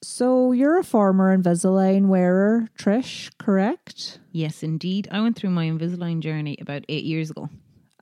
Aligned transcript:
So 0.00 0.52
you're 0.52 0.78
a 0.78 0.84
former 0.84 1.36
Invisalign 1.36 2.06
wearer, 2.06 2.68
Trish, 2.78 3.30
correct? 3.38 4.20
Yes, 4.30 4.62
indeed. 4.62 5.08
I 5.10 5.20
went 5.20 5.36
through 5.36 5.50
my 5.50 5.66
Invisalign 5.66 6.20
journey 6.20 6.56
about 6.60 6.84
eight 6.88 7.04
years 7.04 7.30
ago. 7.30 7.48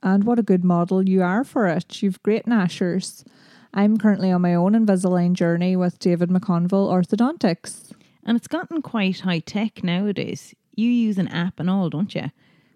And 0.03 0.23
what 0.23 0.37
a 0.37 0.43
good 0.43 0.63
model 0.63 1.09
you 1.09 1.23
are 1.23 1.43
for 1.43 1.65
it. 1.67 2.03
You've 2.03 2.21
great 2.21 2.45
gnashers. 2.45 3.25
I'm 3.73 3.97
currently 3.97 4.31
on 4.31 4.41
my 4.41 4.53
own 4.53 4.73
Invisalign 4.73 5.33
journey 5.33 5.75
with 5.75 5.97
David 5.97 6.29
McConville 6.29 6.87
Orthodontics. 6.87 7.91
And 8.23 8.37
it's 8.37 8.47
gotten 8.47 8.83
quite 8.83 9.21
high 9.21 9.39
tech 9.39 9.83
nowadays. 9.83 10.53
You 10.75 10.89
use 10.91 11.17
an 11.17 11.29
app 11.29 11.59
and 11.59 11.69
all, 11.69 11.89
don't 11.89 12.13
you? 12.13 12.31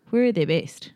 Where 0.09 0.25
are 0.25 0.31
they 0.31 0.45
based? 0.45 0.93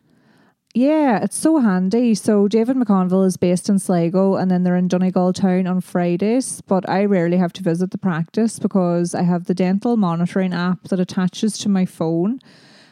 Yeah, 0.76 1.20
it's 1.22 1.38
so 1.38 1.58
handy. 1.60 2.14
So 2.14 2.48
David 2.48 2.76
McConville 2.76 3.24
is 3.24 3.38
based 3.38 3.70
in 3.70 3.78
Sligo 3.78 4.34
and 4.34 4.50
then 4.50 4.62
they're 4.62 4.76
in 4.76 4.88
Donegal 4.88 5.32
town 5.32 5.66
on 5.66 5.80
Fridays. 5.80 6.60
But 6.60 6.86
I 6.86 7.06
rarely 7.06 7.38
have 7.38 7.54
to 7.54 7.62
visit 7.62 7.92
the 7.92 7.96
practice 7.96 8.58
because 8.58 9.14
I 9.14 9.22
have 9.22 9.46
the 9.46 9.54
dental 9.54 9.96
monitoring 9.96 10.52
app 10.52 10.82
that 10.88 11.00
attaches 11.00 11.56
to 11.60 11.70
my 11.70 11.86
phone 11.86 12.40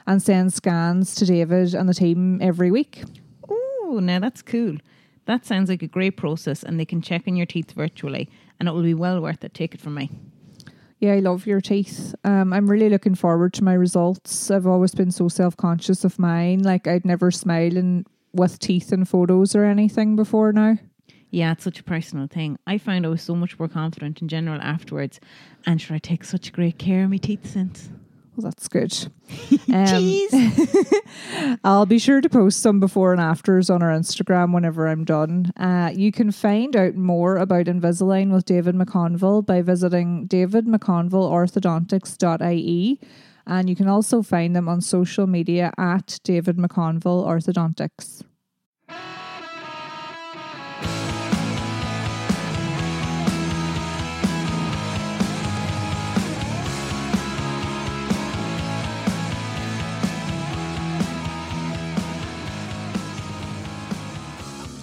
and 0.07 0.23
sends 0.23 0.55
scans 0.55 1.15
to 1.17 1.27
David 1.27 1.75
and 1.75 1.87
the 1.87 1.93
team 1.93 2.41
every 2.41 2.71
week. 2.71 3.03
Oh, 3.51 3.99
now 4.03 4.19
that's 4.19 4.41
cool. 4.41 4.79
That 5.27 5.45
sounds 5.45 5.69
like 5.69 5.83
a 5.83 5.87
great 5.87 6.17
process 6.17 6.63
and 6.63 6.81
they 6.81 6.87
can 6.87 7.03
check 7.03 7.29
on 7.29 7.37
your 7.37 7.45
teeth 7.45 7.73
virtually 7.73 8.31
and 8.59 8.67
it 8.67 8.73
will 8.73 8.83
be 8.83 8.95
well 8.95 9.21
worth 9.21 9.45
it. 9.45 9.53
Take 9.53 9.75
it 9.75 9.83
from 9.83 9.97
me. 9.97 10.11
Yeah, 11.05 11.13
I 11.13 11.19
love 11.19 11.47
your 11.47 11.61
teeth. 11.61 12.15
Um, 12.25 12.55
I'm 12.55 12.67
really 12.67 12.89
looking 12.89 13.15
forward 13.15 13.53
to 13.55 13.63
my 13.63 13.75
results. 13.75 14.51
I've 14.51 14.67
always 14.67 14.95
been 14.95 15.11
so 15.11 15.29
self 15.29 15.55
conscious 15.55 16.03
of 16.03 16.19
mine. 16.19 16.63
Like 16.63 16.87
I'd 16.87 17.05
never 17.05 17.31
smile 17.31 17.77
in, 17.77 18.07
with 18.33 18.59
teeth 18.59 18.91
in 18.91 19.05
photos 19.05 19.55
or 19.55 19.67
anything 19.67 20.17
before 20.17 20.51
now. 20.55 20.79
Yeah, 21.29 21.53
it's 21.53 21.65
such 21.65 21.79
a 21.79 21.85
personal 21.85 22.27
thing. 22.27 22.59
I 22.67 22.79
found 22.79 23.05
I 23.05 23.11
was 23.11 23.21
so 23.21 23.35
much 23.37 23.59
more 23.59 23.69
confident 23.69 24.23
in 24.23 24.29
general 24.29 24.63
afterwards. 24.63 25.21
And 25.67 25.79
sure, 25.79 25.97
I 25.97 25.99
take 25.99 26.25
such 26.25 26.55
great 26.55 26.79
care 26.79 27.05
of 27.05 27.11
my 27.11 27.19
teeth 27.19 27.51
since. 27.51 27.91
Well, 28.37 28.51
that's 28.51 28.69
good. 28.69 28.93
Um, 29.73 30.29
I'll 31.65 31.87
be 31.87 31.99
sure 31.99 32.21
to 32.21 32.29
post 32.29 32.61
some 32.61 32.79
before 32.79 33.11
and 33.13 33.21
afters 33.21 33.71
on 33.71 33.83
our 33.83 33.91
Instagram 33.91 34.55
whenever 34.55 34.87
I'm 34.87 35.05
done. 35.05 35.51
Uh, 35.57 35.91
you 35.93 36.13
can 36.13 36.31
find 36.31 36.77
out 36.77 36.95
more 36.95 37.39
about 37.39 37.67
Invisalign 37.67 38.31
with 38.31 38.45
David 38.45 38.77
McConville 38.77 39.45
by 39.45 39.63
visiting 39.63 40.29
davidmcconvilleorthodontics.ie. 40.29 43.01
And 43.47 43.69
you 43.69 43.75
can 43.75 43.89
also 43.89 44.23
find 44.23 44.55
them 44.55 44.69
on 44.69 44.81
social 44.81 45.27
media 45.27 45.73
at 45.77 46.21
David 46.23 46.57
McConville 46.57 47.27
Orthodontics. 47.27 48.23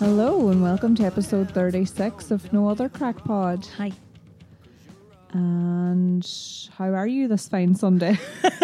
Hello 0.01 0.49
and 0.49 0.63
welcome 0.63 0.95
to 0.95 1.03
episode 1.03 1.51
36 1.51 2.31
of 2.31 2.51
No 2.51 2.67
Other 2.67 2.89
Crack 2.89 3.23
Pod. 3.23 3.67
Hi. 3.77 3.91
And 5.31 6.27
how 6.75 6.85
are 6.85 7.05
you 7.05 7.27
this 7.27 7.47
fine 7.47 7.75
Sunday? 7.75 8.17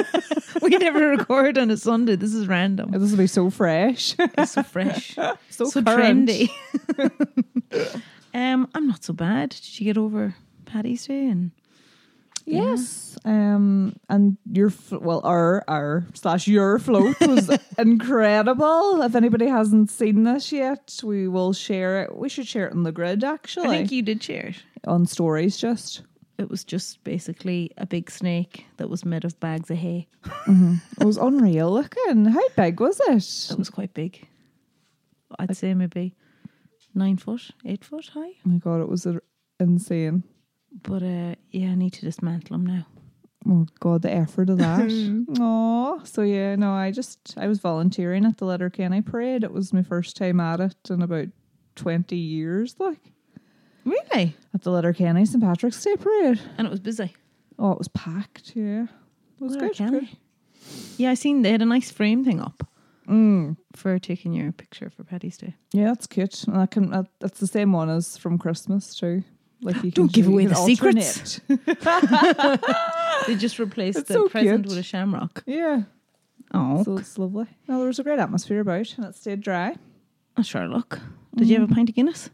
we 0.63 0.69
never 0.69 1.09
record 1.09 1.59
on 1.59 1.69
a 1.69 1.77
Sunday. 1.77 2.15
This 2.15 2.33
is 2.33 2.47
random. 2.47 2.89
this 2.89 3.11
will 3.11 3.19
be 3.19 3.27
so 3.27 3.52
fresh. 3.52 4.15
It's 4.17 4.53
so 4.53 4.63
fresh. 4.63 5.13
so 5.52 5.65
so 5.65 5.83
current. 5.83 6.27
trendy. 6.27 6.49
um, 8.33 8.67
I'm 8.73 8.88
not 8.88 9.03
so 9.03 9.13
bad. 9.13 9.52
Did 9.52 9.80
you 9.80 9.85
get 9.85 9.99
over 9.99 10.33
Paddy's 10.65 11.05
Day? 11.05 11.27
And 11.27 11.52
Yes. 12.49 13.17
Um 13.25 13.95
and 14.09 14.37
your 14.51 14.71
well 14.91 15.21
our 15.23 15.63
our 15.67 16.07
slash 16.13 16.47
your 16.47 16.79
float 16.79 17.19
was 17.19 17.49
incredible. 17.77 19.02
If 19.02 19.15
anybody 19.15 19.47
hasn't 19.47 19.91
seen 19.91 20.23
this 20.23 20.52
yet, 20.52 20.99
we 21.03 21.27
will 21.27 21.53
share 21.53 22.03
it. 22.03 22.15
We 22.15 22.30
should 22.30 22.47
share 22.47 22.67
it 22.67 22.73
on 22.73 22.83
the 22.83 22.91
grid 22.91 23.23
actually. 23.23 23.67
I 23.67 23.77
think 23.80 23.91
you 23.91 24.02
did 24.02 24.23
share 24.23 24.47
it. 24.47 24.63
on 24.86 25.05
stories 25.05 25.57
just. 25.57 26.03
It 26.37 26.49
was 26.52 26.63
just 26.63 27.03
basically 27.03 27.71
a 27.80 27.87
big 27.87 28.11
snake 28.11 28.67
that 28.77 28.91
was 28.91 29.03
made 29.03 29.25
of 29.25 29.39
bags 29.39 29.71
of 29.71 29.77
hay. 29.77 30.07
It 30.47 31.03
was 31.03 31.17
unreal 31.17 31.71
looking. 31.73 32.25
How 32.25 32.47
big 32.55 32.80
was 32.80 33.02
it? 33.07 33.52
It 33.52 33.57
was 33.57 33.71
quite 33.71 33.95
big. 33.95 34.27
I'd 35.39 35.57
say 35.57 35.73
maybe 35.73 36.13
nine 36.93 37.17
foot, 37.17 37.49
eight 37.65 37.83
foot 37.83 38.09
high. 38.13 38.33
Oh 38.45 38.49
my 38.49 38.57
god, 38.59 38.81
it 38.81 38.87
was 38.87 39.07
insane. 39.59 40.23
But 40.83 41.04
uh, 41.04 41.36
yeah, 41.52 41.70
I 41.71 41.76
need 41.76 41.93
to 41.93 42.02
dismantle 42.05 42.58
them 42.58 42.65
now. 42.65 42.86
Oh 43.49 43.65
God, 43.80 44.02
the 44.02 44.11
effort 44.11 44.49
of 44.49 44.58
that. 44.58 45.26
Oh, 45.39 46.02
so 46.04 46.21
yeah, 46.21 46.55
no, 46.55 46.71
I 46.73 46.92
just 46.92 47.36
I 47.38 47.48
was 47.48 47.60
volunteering 47.60 48.26
at 48.26 48.38
the 48.38 48.45
Letterkenny 48.45 49.02
parade. 49.02 49.43
It 49.43 49.52
was 49.54 49.71
my 49.73 49.83
first 49.83 50.17
time 50.17 50.39
at 50.39 50.60
it 50.60 50.76
in 50.89 51.02
about 51.02 51.27
twenty 51.76 52.17
years, 52.17 52.76
like 52.80 52.99
Really? 53.86 54.36
at 54.54 54.61
the 54.64 54.71
Letterkenny 54.71 55.26
St 55.26 55.42
Patrick's 55.42 55.82
Day 55.83 55.95
parade. 55.95 56.39
And 56.58 56.67
it 56.67 56.71
was 56.71 56.80
busy. 56.82 57.14
Oh, 57.58 57.71
it 57.71 57.77
was 57.77 57.87
packed. 57.87 58.52
Yeah, 58.55 58.83
it 59.39 59.43
was 59.43 59.55
good. 59.55 59.77
Good. 59.77 60.08
Yeah, 60.98 61.11
I 61.11 61.14
seen 61.14 61.42
they 61.42 61.52
had 61.52 61.61
a 61.61 61.66
nice 61.66 61.89
frame 61.92 62.23
thing 62.26 62.42
up 62.42 62.67
Mm. 63.08 63.55
for 63.73 63.98
taking 63.99 64.33
your 64.33 64.52
picture 64.52 64.89
for 64.89 65.05
Paddy's 65.05 65.37
Day. 65.37 65.55
Yeah, 65.71 65.86
that's 65.86 66.08
cute. 66.08 66.43
And 66.43 66.58
I 66.58 66.66
can. 66.66 66.89
That, 66.92 67.05
that's 67.20 67.39
the 67.39 67.48
same 67.48 67.71
one 67.71 67.89
as 67.89 68.17
from 68.17 68.37
Christmas 68.37 68.93
too. 68.93 69.23
Like 69.61 69.83
you 69.83 69.91
Don't 69.99 70.11
give 70.11 70.27
away 70.27 70.45
the 70.45 70.55
secrets. 70.55 71.39
They 73.27 73.35
just 73.35 73.59
replaced 73.59 73.97
It's 73.99 74.07
the 74.07 74.13
so 74.13 74.29
present 74.29 74.63
cute. 74.63 74.67
with 74.67 74.77
a 74.77 74.83
shamrock. 74.83 75.43
yeah, 75.45 75.83
Oh, 76.53 76.83
so 76.83 76.97
it's 76.97 77.17
lovely. 77.17 77.47
Well, 77.67 77.79
there 77.79 77.87
was 77.87 77.99
a 77.99 78.03
great 78.03 78.19
atmosphere 78.19 78.61
about, 78.61 78.93
and 78.95 79.05
it 79.07 79.15
stayed 79.15 79.41
dry. 79.41 79.75
oh 80.37 80.43
sure. 80.43 80.67
Look, 80.67 80.99
did 81.35 81.49
you 81.49 81.59
have 81.59 81.69
a 81.69 81.73
pint 81.73 81.89
of 81.89 81.95
Guinness? 81.95 82.29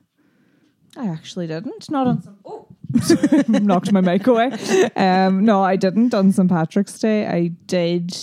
I 0.96 1.08
actually 1.08 1.48
didn't. 1.48 1.90
Not 1.90 2.06
on 2.08 2.22
some. 2.22 2.38
Oh, 2.46 2.68
knocked 3.48 3.92
my 3.92 4.02
mic 4.02 4.28
away. 4.28 4.52
Um, 4.96 5.44
no, 5.46 5.64
I 5.64 5.76
didn't 5.78 6.14
on 6.14 6.32
St 6.32 6.48
Patrick's 6.50 7.00
Day. 7.00 7.26
I 7.26 7.48
did 7.66 8.16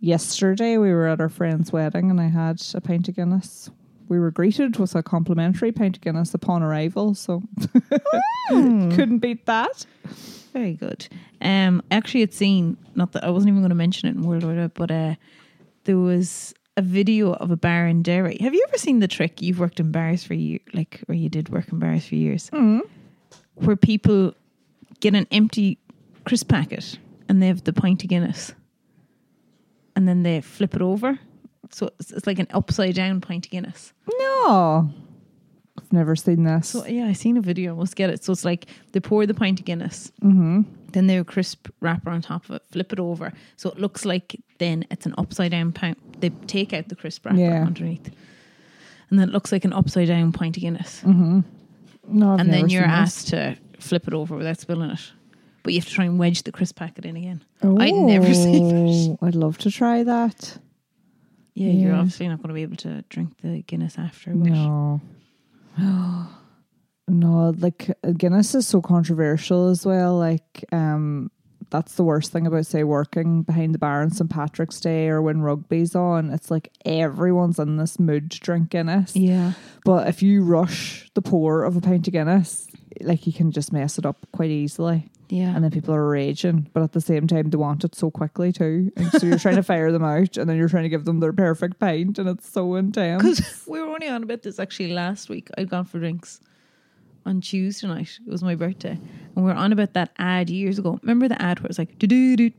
yesterday. 0.00 0.76
We 0.78 0.90
were 0.92 1.06
at 1.06 1.20
our 1.20 1.28
friend's 1.28 1.70
wedding, 1.72 2.10
and 2.10 2.20
I 2.20 2.26
had 2.28 2.60
a 2.74 2.80
pint 2.80 3.08
of 3.08 3.14
Guinness. 3.14 3.70
We 4.08 4.18
were 4.18 4.30
greeted 4.30 4.76
with 4.76 4.94
a 4.94 5.02
complimentary 5.02 5.72
pint 5.72 5.96
of 5.96 6.02
Guinness 6.02 6.34
upon 6.34 6.62
arrival, 6.62 7.14
so 7.14 7.42
couldn't 8.48 9.18
beat 9.18 9.46
that. 9.46 9.86
Very 10.52 10.74
good. 10.74 11.08
Um, 11.40 11.82
actually, 11.90 12.22
it's 12.22 12.36
seen. 12.36 12.76
Not 12.94 13.12
that 13.12 13.24
I 13.24 13.30
wasn't 13.30 13.50
even 13.50 13.62
going 13.62 13.70
to 13.70 13.74
mention 13.74 14.08
it 14.08 14.14
in 14.14 14.22
World 14.22 14.44
Order, 14.44 14.68
but 14.68 14.90
uh, 14.90 15.14
there 15.84 15.98
was 15.98 16.54
a 16.76 16.82
video 16.82 17.32
of 17.34 17.50
a 17.50 17.56
bar 17.56 17.86
in 17.86 18.02
Derry. 18.02 18.36
Have 18.40 18.54
you 18.54 18.64
ever 18.68 18.78
seen 18.78 18.98
the 19.00 19.08
trick? 19.08 19.40
You've 19.40 19.58
worked 19.60 19.80
in 19.80 19.90
bars 19.92 20.22
for 20.24 20.34
you, 20.34 20.60
like, 20.72 21.00
or 21.08 21.14
you 21.14 21.28
did 21.28 21.48
work 21.48 21.70
in 21.72 21.78
bars 21.78 22.06
for 22.06 22.14
years, 22.16 22.50
where 23.54 23.76
people 23.76 24.34
get 25.00 25.14
an 25.14 25.26
empty 25.30 25.78
crisp 26.24 26.48
packet 26.48 26.98
and 27.28 27.42
they 27.42 27.46
have 27.46 27.64
the 27.64 27.72
pint 27.72 28.02
of 28.02 28.10
Guinness, 28.10 28.52
and 29.96 30.06
then 30.08 30.22
they 30.24 30.40
flip 30.40 30.74
it 30.74 30.82
over. 30.82 31.18
So 31.74 31.90
it's, 31.98 32.12
it's 32.12 32.26
like 32.26 32.38
an 32.38 32.46
upside 32.50 32.94
down 32.94 33.20
pint 33.20 33.46
of 33.46 33.50
Guinness. 33.50 33.92
No, 34.20 34.90
I've 35.78 35.92
never 35.92 36.14
seen 36.14 36.44
this. 36.44 36.68
So 36.68 36.86
yeah, 36.86 37.06
I 37.06 37.12
seen 37.14 37.36
a 37.36 37.40
video. 37.40 37.74
I 37.74 37.78
must 37.78 37.96
get 37.96 38.10
it. 38.10 38.22
So 38.22 38.32
it's 38.32 38.44
like 38.44 38.66
they 38.92 39.00
pour 39.00 39.26
the 39.26 39.34
pint 39.34 39.58
of 39.60 39.66
Guinness, 39.66 40.12
mm-hmm. 40.22 40.62
then 40.92 41.06
they 41.08 41.14
have 41.14 41.22
a 41.22 41.24
crisp 41.24 41.68
wrapper 41.80 42.10
on 42.10 42.22
top 42.22 42.44
of 42.48 42.54
it, 42.56 42.62
flip 42.70 42.92
it 42.92 43.00
over, 43.00 43.32
so 43.56 43.70
it 43.70 43.78
looks 43.78 44.04
like 44.04 44.40
then 44.58 44.84
it's 44.90 45.04
an 45.06 45.14
upside 45.18 45.50
down 45.50 45.72
pint. 45.72 45.98
They 46.20 46.30
take 46.46 46.72
out 46.72 46.88
the 46.88 46.94
crisp 46.96 47.26
wrapper 47.26 47.38
Yeah. 47.38 47.64
underneath, 47.66 48.06
and 49.10 49.18
then 49.18 49.28
it 49.28 49.32
looks 49.32 49.50
like 49.50 49.64
an 49.64 49.72
upside 49.72 50.06
down 50.08 50.30
pint 50.32 50.56
of 50.56 50.60
Guinness. 50.62 51.02
no, 51.04 51.42
I've 52.34 52.40
and 52.40 52.52
then 52.52 52.68
you're 52.68 52.82
seen 52.82 52.90
this. 52.90 52.98
asked 53.00 53.28
to 53.28 53.56
flip 53.80 54.06
it 54.06 54.14
over 54.14 54.36
without 54.36 54.60
spilling 54.60 54.90
it, 54.90 55.12
but 55.64 55.72
you 55.72 55.80
have 55.80 55.88
to 55.88 55.94
try 55.94 56.04
and 56.04 56.20
wedge 56.20 56.44
the 56.44 56.52
crisp 56.52 56.76
packet 56.76 57.04
in 57.04 57.16
again. 57.16 57.42
I'd 57.62 57.94
never 57.94 58.32
seen. 58.44 59.18
Oh, 59.20 59.26
I'd 59.26 59.34
love 59.34 59.58
to 59.58 59.70
try 59.72 60.04
that. 60.04 60.58
Yeah, 61.54 61.70
you're 61.70 61.94
obviously 61.94 62.28
not 62.28 62.38
going 62.38 62.48
to 62.48 62.54
be 62.54 62.62
able 62.62 62.76
to 62.76 63.02
drink 63.08 63.34
the 63.40 63.62
Guinness 63.62 63.96
after. 63.96 64.30
No. 64.30 65.00
no, 67.08 67.54
like 67.56 67.90
uh, 68.02 68.10
Guinness 68.10 68.54
is 68.54 68.66
so 68.66 68.82
controversial 68.82 69.68
as 69.68 69.86
well. 69.86 70.18
Like, 70.18 70.64
um, 70.72 71.30
that's 71.70 71.94
the 71.94 72.04
worst 72.04 72.32
thing 72.32 72.46
about 72.46 72.66
say 72.66 72.84
working 72.84 73.42
behind 73.42 73.74
the 73.74 73.78
bar 73.78 74.02
on 74.02 74.10
St 74.10 74.28
Patrick's 74.28 74.80
Day 74.80 75.08
or 75.08 75.22
when 75.22 75.42
rugby's 75.42 75.94
on. 75.94 76.30
It's 76.30 76.50
like 76.50 76.70
everyone's 76.84 77.58
in 77.58 77.76
this 77.76 77.98
mood 77.98 78.32
to 78.32 78.40
drink 78.40 78.70
Guinness. 78.70 79.14
Yeah. 79.14 79.52
But 79.84 80.08
if 80.08 80.22
you 80.22 80.42
rush 80.42 81.10
the 81.14 81.22
pour 81.22 81.62
of 81.62 81.76
a 81.76 81.80
pint 81.80 82.06
of 82.08 82.12
Guinness, 82.12 82.68
like 83.00 83.26
you 83.26 83.32
can 83.32 83.52
just 83.52 83.72
mess 83.72 83.98
it 83.98 84.06
up 84.06 84.26
quite 84.32 84.50
easily. 84.50 85.10
Yeah. 85.28 85.54
And 85.54 85.64
then 85.64 85.70
people 85.70 85.94
are 85.94 86.06
raging, 86.06 86.68
but 86.72 86.82
at 86.82 86.92
the 86.92 87.00
same 87.00 87.26
time, 87.26 87.50
they 87.50 87.56
want 87.56 87.84
it 87.84 87.94
so 87.94 88.10
quickly 88.10 88.52
too. 88.52 88.92
And 88.96 89.10
so 89.12 89.26
you're 89.26 89.38
trying 89.38 89.56
to 89.56 89.62
fire 89.74 89.90
them 89.90 90.04
out 90.04 90.36
and 90.36 90.48
then 90.48 90.56
you're 90.56 90.68
trying 90.68 90.82
to 90.84 90.88
give 90.88 91.04
them 91.04 91.20
their 91.20 91.32
perfect 91.32 91.78
pint, 91.78 92.18
and 92.18 92.28
it's 92.28 92.48
so 92.48 92.74
intense. 92.74 93.22
Because 93.22 93.66
we 93.66 93.80
were 93.80 93.88
only 93.88 94.08
on 94.08 94.22
about 94.22 94.42
this 94.42 94.58
actually 94.58 94.92
last 94.92 95.28
week. 95.28 95.48
I'd 95.56 95.68
gone 95.68 95.84
for 95.84 95.98
drinks 95.98 96.40
on 97.26 97.40
Tuesday 97.40 97.86
night. 97.86 98.18
It 98.26 98.30
was 98.30 98.42
my 98.42 98.54
birthday. 98.54 98.98
And 99.36 99.36
we 99.36 99.42
were 99.42 99.52
on 99.52 99.72
about 99.72 99.94
that 99.94 100.12
ad 100.18 100.50
years 100.50 100.78
ago. 100.78 100.98
Remember 101.02 101.28
the 101.28 101.40
ad 101.40 101.60
where 101.60 101.68
it's 101.68 101.78
like, 101.78 101.98
do 101.98 102.06
do 102.06 102.36
do. 102.36 102.50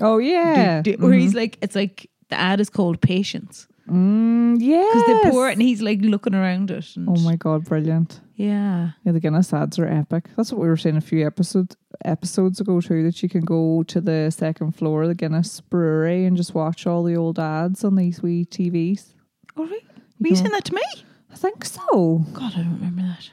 Oh 0.00 0.18
yeah, 0.18 0.82
do, 0.82 0.96
do, 0.96 1.02
where 1.02 1.12
mm-hmm. 1.12 1.20
he's 1.20 1.34
like, 1.34 1.58
it's 1.60 1.76
like 1.76 2.10
the 2.28 2.38
ad 2.38 2.60
is 2.60 2.70
called 2.70 3.00
patience. 3.00 3.66
Mm, 3.88 4.56
yeah, 4.60 4.88
because 4.92 5.06
they 5.06 5.30
pour 5.30 5.48
it 5.48 5.52
and 5.52 5.62
he's 5.62 5.82
like 5.82 6.00
looking 6.00 6.34
around 6.34 6.70
it. 6.70 6.86
oh 6.96 7.18
my 7.20 7.36
god, 7.36 7.64
brilliant! 7.64 8.20
Yeah, 8.36 8.90
Yeah, 9.04 9.12
the 9.12 9.20
Guinness 9.20 9.52
ads 9.52 9.78
are 9.78 9.86
epic. 9.86 10.28
That's 10.36 10.52
what 10.52 10.60
we 10.60 10.68
were 10.68 10.76
saying 10.76 10.96
a 10.96 11.00
few 11.00 11.26
episodes 11.26 11.76
episodes 12.04 12.60
ago 12.60 12.80
too. 12.80 13.02
That 13.04 13.22
you 13.22 13.28
can 13.28 13.44
go 13.44 13.84
to 13.84 14.00
the 14.00 14.30
second 14.30 14.72
floor 14.72 15.02
of 15.02 15.08
the 15.08 15.14
Guinness 15.14 15.60
Brewery 15.60 16.24
and 16.24 16.36
just 16.36 16.54
watch 16.54 16.86
all 16.86 17.04
the 17.04 17.16
old 17.16 17.38
ads 17.38 17.84
on 17.84 17.94
these 17.94 18.22
wee 18.22 18.44
TVs. 18.44 19.14
Oh, 19.56 19.62
all 19.62 19.68
right. 19.68 19.82
Were 20.20 20.28
you 20.28 20.36
saying 20.36 20.50
that 20.50 20.64
to 20.64 20.74
me? 20.74 20.82
I 21.30 21.36
think 21.36 21.64
so. 21.64 22.24
God, 22.32 22.52
I 22.54 22.62
don't 22.62 22.74
remember 22.74 23.02
that. 23.02 23.30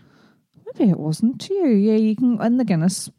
Maybe 0.77 0.91
it 0.91 0.99
wasn't 0.99 1.41
to 1.41 1.53
you. 1.53 1.69
Yeah, 1.69 1.97
you 1.97 2.15
can 2.15 2.41
in 2.41 2.57
the 2.57 2.65
Guinness 2.65 3.09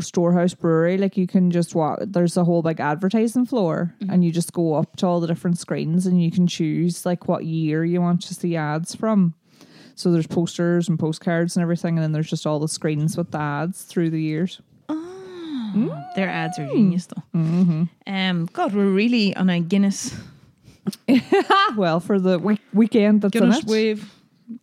Storehouse 0.00 0.54
Brewery. 0.54 0.98
Like 0.98 1.16
you 1.16 1.26
can 1.26 1.50
just 1.50 1.74
walk. 1.74 2.00
There's 2.02 2.36
a 2.36 2.44
whole 2.44 2.62
big 2.62 2.80
advertising 2.80 3.46
floor, 3.46 3.94
mm-hmm. 4.00 4.12
and 4.12 4.24
you 4.24 4.32
just 4.32 4.52
go 4.52 4.74
up 4.74 4.96
to 4.96 5.06
all 5.06 5.20
the 5.20 5.26
different 5.26 5.58
screens, 5.58 6.06
and 6.06 6.22
you 6.22 6.30
can 6.30 6.46
choose 6.46 7.06
like 7.06 7.28
what 7.28 7.44
year 7.44 7.84
you 7.84 8.00
want 8.00 8.22
to 8.22 8.34
see 8.34 8.56
ads 8.56 8.94
from. 8.94 9.34
So 9.96 10.10
there's 10.10 10.26
posters 10.26 10.88
and 10.88 10.98
postcards 10.98 11.56
and 11.56 11.62
everything, 11.62 11.96
and 11.96 12.02
then 12.02 12.12
there's 12.12 12.28
just 12.28 12.46
all 12.46 12.58
the 12.58 12.68
screens 12.68 13.16
with 13.16 13.30
the 13.30 13.38
ads 13.38 13.82
through 13.84 14.10
the 14.10 14.20
years. 14.20 14.60
Oh, 14.88 16.04
their 16.14 16.28
ads 16.28 16.58
are 16.58 16.66
genius 16.66 17.06
though. 17.06 17.88
Um, 18.06 18.48
God, 18.52 18.74
we're 18.74 18.90
really 18.90 19.34
on 19.36 19.50
a 19.50 19.60
Guinness 19.60 20.14
well, 21.76 22.00
for 22.00 22.18
the 22.20 22.38
week- 22.38 22.60
weekend 22.72 23.22
that's 23.22 23.34
in 23.34 23.42
Guinness 23.42 23.58
it. 23.60 23.66
wave. 23.66 24.10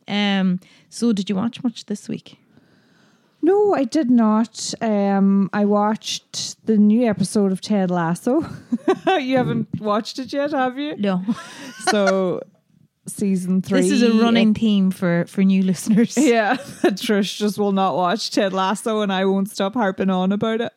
Um, 0.07 0.59
so 0.89 1.11
did 1.13 1.29
you 1.29 1.35
watch 1.35 1.63
much 1.63 1.85
this 1.85 2.07
week? 2.07 2.37
No, 3.41 3.73
I 3.73 3.85
did 3.85 4.11
not. 4.11 4.71
Um, 4.81 5.49
I 5.51 5.65
watched 5.65 6.63
the 6.67 6.77
new 6.77 7.07
episode 7.09 7.51
of 7.51 7.59
Ted 7.59 7.89
Lasso. 7.89 8.41
you 9.07 9.35
haven't 9.37 9.67
watched 9.81 10.19
it 10.19 10.31
yet, 10.31 10.51
have 10.51 10.77
you? 10.77 10.95
No, 10.97 11.23
So, 11.89 12.41
season 13.07 13.61
three. 13.61 13.81
this 13.81 13.91
is 13.91 14.01
a 14.03 14.13
running 14.21 14.53
theme 14.53 14.91
for 14.91 15.25
for 15.27 15.43
new 15.43 15.63
listeners. 15.71 16.17
Yeah, 16.17 16.55
Trish 16.83 17.37
just 17.37 17.57
will 17.57 17.71
not 17.71 17.95
watch 17.95 18.31
Ted 18.31 18.53
Lasso, 18.53 19.01
and 19.01 19.11
I 19.11 19.25
won't 19.25 19.49
stop 19.49 19.73
harping 19.73 20.09
on 20.09 20.31
about 20.31 20.61
it. 20.61 20.73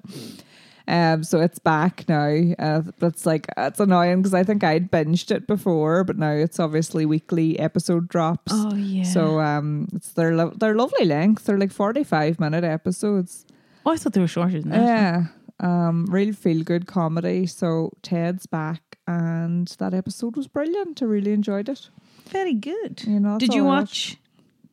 Um, 0.87 1.25
so 1.25 1.41
it's 1.41 1.59
back 1.59 2.05
now. 2.11 2.29
Uh, 2.59 2.83
that's 2.99 3.25
like 3.25 3.47
it's 3.57 3.81
annoying 3.81 4.21
because 4.21 4.35
I 4.35 4.43
think 4.45 4.63
I'd 4.63 4.91
binged 4.91 5.31
it 5.31 5.47
before, 5.47 6.05
but 6.05 6.19
now 6.19 6.33
it's 6.33 6.61
obviously 6.61 7.07
weekly 7.07 7.59
episode 7.59 8.07
drops. 8.09 8.53
Oh 8.55 8.75
yeah. 8.75 9.05
So 9.05 9.41
um, 9.41 9.89
it's 9.95 10.13
their 10.13 10.35
lo- 10.35 10.53
they're 10.55 10.75
lovely 10.75 11.07
length. 11.07 11.45
They're 11.45 11.59
like 11.59 11.73
forty 11.73 12.05
five 12.05 12.39
minute 12.39 12.65
episodes. 12.65 13.47
oh, 13.87 13.93
I 13.93 13.97
thought 13.97 14.13
they 14.13 14.21
were 14.21 14.27
shorter 14.29 14.61
than 14.61 14.71
that. 14.73 14.83
Yeah, 14.83 15.25
um, 15.61 16.05
real 16.11 16.35
feel 16.35 16.63
good 16.63 16.87
comedy. 16.87 17.47
So 17.47 17.93
Ted's 18.03 18.45
back, 18.45 18.99
and 19.07 19.69
that 19.79 19.95
episode 19.95 20.37
was 20.37 20.49
brilliant. 20.49 21.01
I 21.03 21.07
really 21.07 21.33
enjoyed 21.33 21.71
it. 21.71 21.89
Very 22.29 22.55
good. 22.55 23.03
You 23.07 23.21
know, 23.21 23.39
Did 23.39 23.55
you 23.55 23.65
watch 23.65 24.17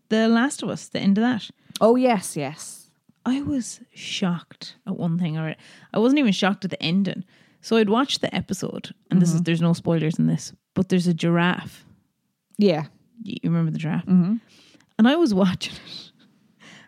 The 0.09 0.27
Last 0.27 0.63
of 0.63 0.69
Us? 0.69 0.87
The 0.87 0.99
end 0.99 1.17
of 1.17 1.21
that. 1.23 1.49
Oh 1.79 1.95
yes, 1.95 2.35
yes. 2.37 2.87
I 3.25 3.41
was 3.41 3.81
shocked 3.93 4.75
at 4.87 4.95
one 4.97 5.19
thing. 5.19 5.37
Or 5.37 5.55
I 5.93 5.99
wasn't 5.99 6.19
even 6.19 6.31
shocked 6.31 6.65
at 6.65 6.71
the 6.71 6.81
ending. 6.81 7.23
So 7.61 7.77
I'd 7.77 7.89
watched 7.89 8.21
the 8.21 8.33
episode, 8.35 8.93
and 9.11 9.21
this 9.21 9.33
is 9.33 9.43
there's 9.43 9.61
no 9.61 9.73
spoilers 9.73 10.17
in 10.17 10.25
this, 10.27 10.51
but 10.73 10.89
there's 10.89 11.05
a 11.07 11.13
giraffe. 11.13 11.85
Yeah. 12.57 12.85
You 13.21 13.37
you 13.43 13.49
remember 13.51 13.71
the 13.71 13.77
giraffe? 13.77 14.05
Mm-hmm. 14.07 14.37
And 14.97 15.07
I 15.07 15.15
was 15.15 15.33
watching 15.43 15.73
it, 15.75 16.11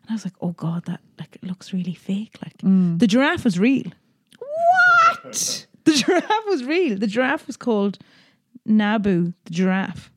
and 0.02 0.10
I 0.10 0.14
was 0.14 0.26
like, 0.26 0.34
"Oh 0.42 0.52
God, 0.54 0.86
that 0.86 1.02
like 1.20 1.36
it 1.36 1.44
looks 1.44 1.74
really 1.74 1.94
fake." 1.94 2.38
Like 2.44 2.58
Mm. 2.60 2.98
the 3.00 3.06
giraffe 3.08 3.44
was 3.44 3.60
real. 3.60 3.92
What? 4.40 5.68
The 5.86 5.92
giraffe 5.92 6.46
was 6.48 6.64
real. 6.64 6.98
The 6.98 7.08
giraffe 7.08 7.46
was 7.46 7.58
called 7.58 7.98
Nabu 8.66 9.34
the 9.44 9.52
giraffe. 9.52 10.13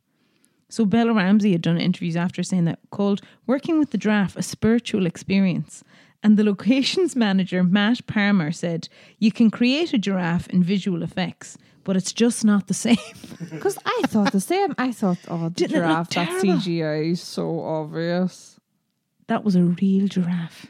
So 0.68 0.84
Bella 0.84 1.12
Ramsey 1.14 1.52
had 1.52 1.62
done 1.62 1.78
interviews 1.78 2.16
after 2.16 2.42
saying 2.42 2.64
that 2.64 2.80
called 2.90 3.20
working 3.46 3.78
with 3.78 3.90
the 3.90 3.98
giraffe 3.98 4.36
a 4.36 4.42
spiritual 4.42 5.06
experience. 5.06 5.84
And 6.22 6.36
the 6.36 6.44
locations 6.44 7.14
manager 7.26 7.62
Matt 7.62 8.06
Palmer 8.06 8.50
said, 8.52 8.88
"You 9.18 9.30
can 9.30 9.50
create 9.50 9.92
a 9.92 9.98
giraffe 9.98 10.48
in 10.48 10.62
visual 10.64 11.02
effects, 11.02 11.56
but 11.84 11.96
it's 11.96 12.12
just 12.12 12.44
not 12.44 12.66
the 12.66 12.74
same." 12.74 12.96
Because 13.50 13.78
I 13.84 14.02
thought 14.06 14.32
the 14.32 14.40
same. 14.40 14.74
I 14.78 14.90
thought, 14.92 15.18
oh, 15.28 15.44
the 15.44 15.50
Didn't 15.50 15.76
giraffe, 15.76 16.10
that? 16.10 16.28
CGI 16.42 17.12
is 17.12 17.20
so 17.22 17.60
obvious. 17.60 18.58
that 19.28 19.44
was 19.44 19.54
a 19.56 19.62
real 19.62 20.08
giraffe. 20.08 20.66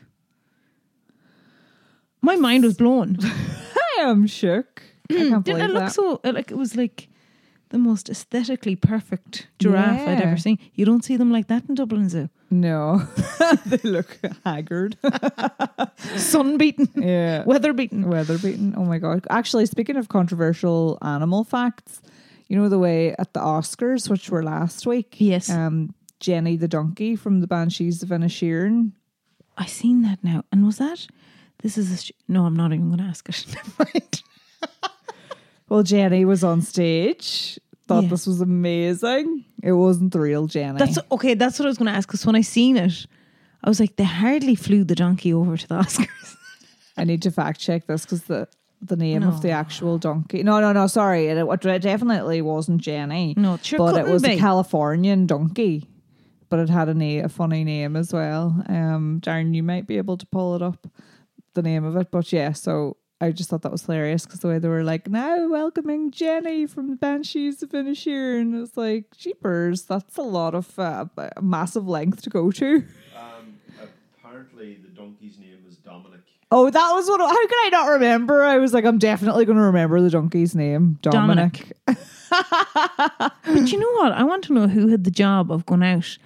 My 2.23 2.37
mind 2.37 2.65
was 2.65 2.77
blown. 2.77 3.17
I 3.23 4.01
am 4.01 4.27
shook. 4.27 4.83
I 5.11 5.15
Didn't 5.15 5.49
it 5.49 5.71
look 5.71 5.85
that. 5.85 5.93
so 5.93 6.21
like 6.25 6.51
it 6.51 6.57
was 6.59 6.75
like 6.77 7.09
the 7.77 7.83
most 7.83 8.09
aesthetically 8.09 8.75
perfect 8.75 9.49
giraffe 9.59 10.09
I'd 10.09 10.23
ever 10.23 10.39
seen. 10.39 10.59
You 10.73 10.87
don't 10.87 11.05
see 11.05 11.19
them 11.19 11.31
like 11.31 11.49
that 11.49 11.65
in 11.69 11.75
Dublin 11.75 12.09
Zoo. 12.09 12.31
No, 12.51 13.07
they 13.67 13.77
look 13.87 14.19
haggard. 14.47 14.97
Sun 16.17 16.57
beaten, 16.57 16.89
yeah, 16.97 17.45
weather 17.45 17.75
beaten. 17.75 18.09
weather 18.09 18.39
beaten. 18.39 18.73
Oh 18.79 18.85
my 18.85 18.97
god! 18.99 19.27
Actually, 19.29 19.67
speaking 19.67 19.97
of 19.97 20.09
controversial 20.09 20.97
animal 21.03 21.45
facts, 21.45 22.01
you 22.49 22.57
know 22.57 22.71
the 22.71 22.79
way 22.79 23.15
at 23.19 23.35
the 23.35 23.41
Oscars, 23.41 24.09
which 24.09 24.31
were 24.31 24.43
last 24.43 24.87
week. 24.87 25.17
Yes. 25.19 25.51
Um, 25.51 25.95
Jenny 26.19 26.57
the 26.57 26.69
donkey 26.69 27.15
from 27.15 27.41
the 27.41 27.47
Banshees 27.47 28.03
of 28.03 28.09
Inisherin. 28.09 28.93
I 29.59 29.67
seen 29.67 30.01
that 30.03 30.25
now. 30.25 30.45
And 30.51 30.65
was 30.65 30.79
that? 30.79 31.07
This 31.63 31.77
is 31.77 31.93
a 31.93 31.97
sh- 31.99 32.13
no. 32.27 32.47
I'm 32.47 32.57
not 32.57 32.73
even 32.73 32.87
going 32.89 32.99
to 32.99 33.05
ask 33.05 33.29
it. 33.29 33.45
Never 33.55 33.91
mind. 33.93 34.23
Well, 35.69 35.83
Jenny 35.83 36.25
was 36.25 36.45
on 36.45 36.63
stage. 36.63 37.59
Thought 37.89 38.05
Yeah. 38.05 38.09
this 38.11 38.27
was 38.27 38.41
amazing. 38.41 39.45
It 39.63 39.73
wasn't 39.73 40.13
the 40.13 40.21
real 40.21 40.47
Jenny. 40.47 40.79
That's 40.79 40.99
okay. 41.13 41.35
That's 41.35 41.59
what 41.59 41.67
I 41.67 41.69
was 41.69 41.79
going 41.79 41.87
to 41.91 41.97
ask. 41.97 42.09
Because 42.09 42.27
when 42.27 42.35
I 42.37 42.41
seen 42.41 42.77
it, 42.77 43.07
I 43.63 43.69
was 43.69 43.79
like, 43.81 43.97
they 43.97 44.05
hardly 44.05 44.55
flew 44.55 44.85
the 44.85 44.95
donkey 44.95 45.33
over 45.33 45.57
to 45.57 45.69
the 45.69 45.75
Oscars. 45.85 46.37
I 46.97 47.05
need 47.05 47.23
to 47.23 47.31
fact 47.31 47.61
check 47.61 47.87
this 47.87 48.03
because 48.03 48.25
the 48.25 48.49
the 48.83 48.97
name 48.97 49.23
of 49.23 49.41
the 49.41 49.51
actual 49.51 49.97
donkey. 49.99 50.43
No, 50.43 50.61
no, 50.61 50.73
no. 50.73 50.87
Sorry, 50.87 51.29
it, 51.29 51.39
it 51.39 51.83
definitely 51.83 52.43
wasn't 52.43 52.81
Jenny. 52.83 53.35
No, 53.37 53.55
it 53.55 53.65
sure 53.65 53.79
but 53.79 53.95
it 53.95 53.99
couldn't 54.01 54.13
was 54.13 54.25
a. 54.25 54.37
Californian 54.39 55.27
donkey. 55.27 55.89
But 56.49 56.61
it 56.61 56.69
had 56.69 56.89
a, 56.89 56.95
na- 56.95 57.25
a 57.25 57.29
funny 57.29 57.65
name 57.65 57.97
as 57.97 58.13
well. 58.13 58.55
Um, 58.69 59.21
Darren, 59.25 59.55
you 59.55 59.63
might 59.65 59.87
be 59.89 59.97
able 59.97 60.17
to 60.19 60.27
pull 60.27 60.55
it 60.55 60.63
up, 60.63 60.87
the 61.55 61.63
name 61.63 61.85
of 61.85 61.97
it. 61.97 62.11
But 62.13 62.33
yeah, 62.33 62.53
so 62.53 62.99
I 63.21 63.31
just 63.33 63.49
thought 63.49 63.63
that 63.63 63.73
was 63.73 63.87
hilarious 63.87 64.27
because 64.27 64.41
the 64.41 64.49
way 64.49 64.59
they 64.59 64.69
were 64.69 64.85
like, 64.85 65.09
now 65.09 65.49
welcoming 65.49 66.11
Jenny 66.11 66.67
from 66.67 66.91
the 66.91 66.97
Banshees 66.97 67.63
of 67.63 67.71
Inisherin. 67.71 68.41
And 68.43 68.63
it's 68.67 68.77
like, 68.77 69.17
jeepers, 69.17 69.83
that's 69.85 70.19
a 70.19 70.23
lot 70.23 70.55
of 70.55 70.79
uh, 70.79 71.07
a 71.17 71.41
massive 71.41 71.89
length 71.89 72.23
to 72.23 72.31
go 72.31 72.51
to. 72.53 72.85
Um, 73.17 73.59
apparently, 74.23 74.79
the 74.83 74.89
donkey's 74.89 75.39
name 75.39 75.59
was 75.67 75.77
Dominic. 75.77 76.21
Oh, 76.51 76.69
that 76.69 76.93
was 76.93 77.09
what. 77.09 77.21
How 77.21 77.47
could 77.47 77.57
I 77.65 77.69
not 77.73 77.87
remember? 77.89 78.45
I 78.45 78.59
was 78.59 78.75
like, 78.75 78.85
I'm 78.85 78.99
definitely 78.99 79.47
going 79.47 79.57
to 79.57 79.65
remember 79.65 80.01
the 80.01 80.11
donkey's 80.11 80.55
name, 80.55 80.99
Dominic. 81.01 81.73
but 81.87 81.97
you 83.45 83.79
know 83.79 83.91
what? 83.93 84.13
I 84.13 84.23
want 84.25 84.45
to 84.45 84.53
know 84.53 84.69
who 84.69 84.89
had 84.89 85.05
the 85.05 85.11
job 85.11 85.51
of 85.51 85.65
going 85.65 85.83
out. 85.83 86.19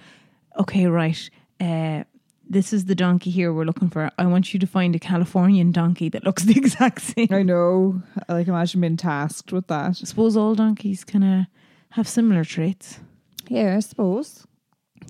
Okay, 0.59 0.85
right. 0.87 1.29
Uh, 1.59 2.03
this 2.51 2.73
is 2.73 2.85
the 2.85 2.95
donkey 2.95 3.29
here 3.29 3.53
we're 3.53 3.63
looking 3.63 3.89
for. 3.89 4.11
I 4.17 4.25
want 4.25 4.53
you 4.53 4.59
to 4.59 4.67
find 4.67 4.93
a 4.93 4.99
Californian 4.99 5.71
donkey 5.71 6.09
that 6.09 6.25
looks 6.25 6.43
the 6.49 6.57
exact 6.57 7.01
same. 7.01 7.29
I 7.31 7.43
know. 7.43 8.01
I 8.27 8.33
like 8.33 8.47
imagine 8.47 8.81
being 8.81 8.97
tasked 8.97 9.53
with 9.53 9.67
that. 9.67 9.89
I 10.01 10.05
suppose 10.05 10.35
all 10.35 10.53
donkeys 10.53 11.03
kind 11.05 11.23
of 11.23 11.45
have 11.91 12.07
similar 12.07 12.43
traits. 12.43 12.99
Yeah, 13.47 13.77
I 13.77 13.79
suppose. 13.79 14.45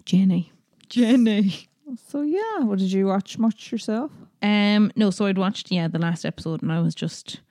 Jenny. 0.05 0.51
Jenny. 0.89 1.67
So 2.07 2.21
yeah, 2.21 2.59
what 2.59 2.79
did 2.79 2.93
you 2.93 3.07
watch 3.07 3.37
much 3.37 3.69
yourself? 3.69 4.11
Um, 4.41 4.93
no, 4.95 5.09
so 5.09 5.25
I'd 5.25 5.37
watched 5.37 5.73
yeah 5.73 5.89
the 5.89 5.99
last 5.99 6.23
episode 6.23 6.61
and 6.61 6.71
I 6.71 6.79
was 6.79 6.95
just 6.95 7.41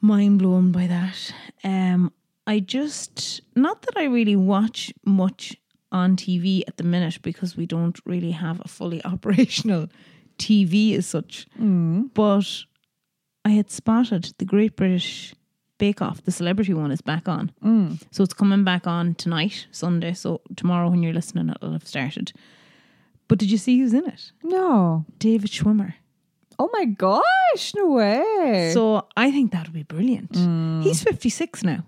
mind 0.00 0.38
blown 0.38 0.70
by 0.70 0.86
that. 0.86 1.34
Um, 1.64 2.12
I 2.46 2.60
just 2.60 3.40
not 3.56 3.82
that 3.82 3.96
I 3.96 4.04
really 4.04 4.36
watch 4.36 4.92
much 5.04 5.56
on 5.92 6.16
TV 6.16 6.62
at 6.66 6.76
the 6.76 6.84
minute 6.84 7.20
because 7.22 7.56
we 7.56 7.66
don't 7.66 7.98
really 8.04 8.32
have 8.32 8.60
a 8.64 8.68
fully 8.68 9.04
operational 9.14 9.88
TV 10.38 10.96
as 10.96 11.06
such. 11.06 11.46
Mm. 11.60 12.10
But 12.14 12.46
I 13.44 13.50
had 13.50 13.70
spotted 13.70 14.32
the 14.38 14.44
Great 14.44 14.76
British 14.76 15.34
Bake 15.78 16.00
Off, 16.00 16.22
the 16.22 16.30
celebrity 16.30 16.74
one, 16.74 16.90
is 16.92 17.00
back 17.00 17.28
on. 17.28 17.50
Mm. 17.64 18.00
So 18.10 18.22
it's 18.22 18.34
coming 18.34 18.64
back 18.64 18.86
on 18.86 19.14
tonight, 19.14 19.66
Sunday. 19.72 20.12
So 20.14 20.40
tomorrow, 20.56 20.88
when 20.88 21.02
you're 21.02 21.12
listening, 21.12 21.48
it'll 21.48 21.72
have 21.72 21.86
started. 21.86 22.32
But 23.28 23.38
did 23.38 23.50
you 23.50 23.58
see 23.58 23.78
who's 23.78 23.92
in 23.94 24.06
it? 24.06 24.32
No. 24.42 25.04
David 25.18 25.50
Schwimmer. 25.50 25.94
Oh 26.58 26.68
my 26.72 26.84
gosh, 26.84 27.74
no 27.74 27.88
way. 27.88 28.70
So 28.72 29.08
I 29.16 29.30
think 29.32 29.52
that 29.52 29.66
would 29.66 29.72
be 29.72 29.82
brilliant. 29.82 30.32
Mm. 30.32 30.82
He's 30.82 31.02
56 31.02 31.64
now. 31.64 31.84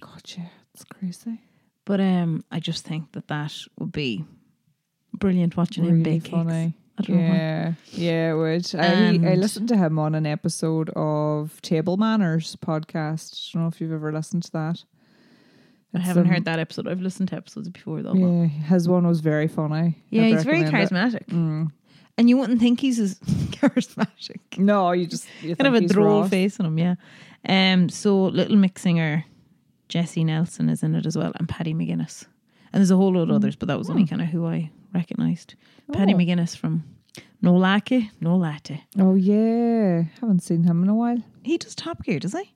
Gotcha. 0.00 0.50
it's 0.74 0.84
crazy. 0.84 1.40
But 1.86 2.00
um, 2.00 2.44
I 2.50 2.60
just 2.60 2.84
think 2.84 3.12
that 3.12 3.28
that 3.28 3.54
would 3.78 3.92
be 3.92 4.24
brilliant 5.14 5.56
watching 5.56 5.84
him 5.84 6.02
really 6.02 6.18
bake 6.18 6.28
funny. 6.28 6.64
cakes. 6.66 6.76
I 6.98 7.02
don't 7.02 7.16
know 7.16 7.28
why. 7.28 7.36
Yeah, 7.36 7.72
yeah, 7.92 8.32
it 8.32 8.34
would. 8.34 8.74
I 8.74 9.32
I 9.32 9.34
listened 9.34 9.68
to 9.68 9.76
him 9.76 9.98
on 9.98 10.14
an 10.14 10.26
episode 10.26 10.90
of 10.96 11.62
Table 11.62 11.96
Manners 11.96 12.56
podcast. 12.56 13.34
I 13.34 13.38
don't 13.52 13.62
know 13.62 13.68
if 13.68 13.80
you've 13.80 13.92
ever 13.92 14.12
listened 14.12 14.42
to 14.44 14.52
that. 14.52 14.84
I 15.94 16.00
haven't 16.00 16.24
um, 16.24 16.28
heard 16.28 16.44
that 16.46 16.58
episode. 16.58 16.88
I've 16.88 17.00
listened 17.00 17.28
to 17.30 17.36
episodes 17.36 17.68
before 17.68 18.02
though. 18.02 18.14
Yeah, 18.14 18.46
his 18.46 18.88
one 18.88 19.06
was 19.06 19.20
very 19.20 19.48
funny. 19.48 20.02
Yeah, 20.10 20.24
I'd 20.24 20.32
he's 20.32 20.44
very 20.44 20.64
charismatic. 20.64 21.26
Mm. 21.26 21.70
And 22.18 22.28
you 22.28 22.36
wouldn't 22.36 22.60
think 22.60 22.80
he's 22.80 22.98
as 22.98 23.14
charismatic. 23.20 24.58
No, 24.58 24.90
you 24.92 25.06
just 25.06 25.28
you 25.40 25.54
kind 25.54 25.74
of 25.74 25.82
a 25.82 25.86
droll 25.86 26.26
face 26.28 26.58
on 26.58 26.66
him, 26.66 26.78
yeah. 26.78 26.94
Um, 27.48 27.88
so 27.90 28.24
Little 28.24 28.56
Mix 28.56 28.82
singer 28.82 29.24
Jesy 29.88 30.24
Nelson 30.24 30.68
is 30.68 30.82
in 30.82 30.94
it 30.94 31.06
as 31.06 31.16
well, 31.16 31.32
and 31.36 31.48
Paddy 31.48 31.74
McGuinness. 31.74 32.24
And 32.72 32.80
there's 32.80 32.90
a 32.90 32.96
whole 32.96 33.12
load 33.12 33.30
of 33.30 33.36
others, 33.36 33.56
but 33.56 33.68
that 33.68 33.78
was 33.78 33.88
only 33.88 34.06
kind 34.06 34.20
of 34.20 34.28
who 34.28 34.46
I 34.46 34.70
recognised. 34.92 35.54
Paddy 35.92 36.14
Oh. 36.14 36.16
McGuinness 36.16 36.56
from 36.56 36.84
No 37.40 37.54
Latte, 37.56 38.10
No 38.20 38.36
Latte. 38.36 38.82
Oh 38.98 39.14
yeah, 39.14 40.02
haven't 40.20 40.42
seen 40.42 40.64
him 40.64 40.82
in 40.82 40.88
a 40.88 40.94
while. 40.94 41.22
He 41.42 41.56
does 41.58 41.74
Top 41.74 42.02
Gear, 42.02 42.18
does 42.18 42.32
he? 42.34 42.52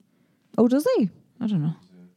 Oh, 0.58 0.66
does 0.68 0.86
he? 0.96 1.08
I 1.40 1.46
don't 1.46 1.62
know. 1.62 1.74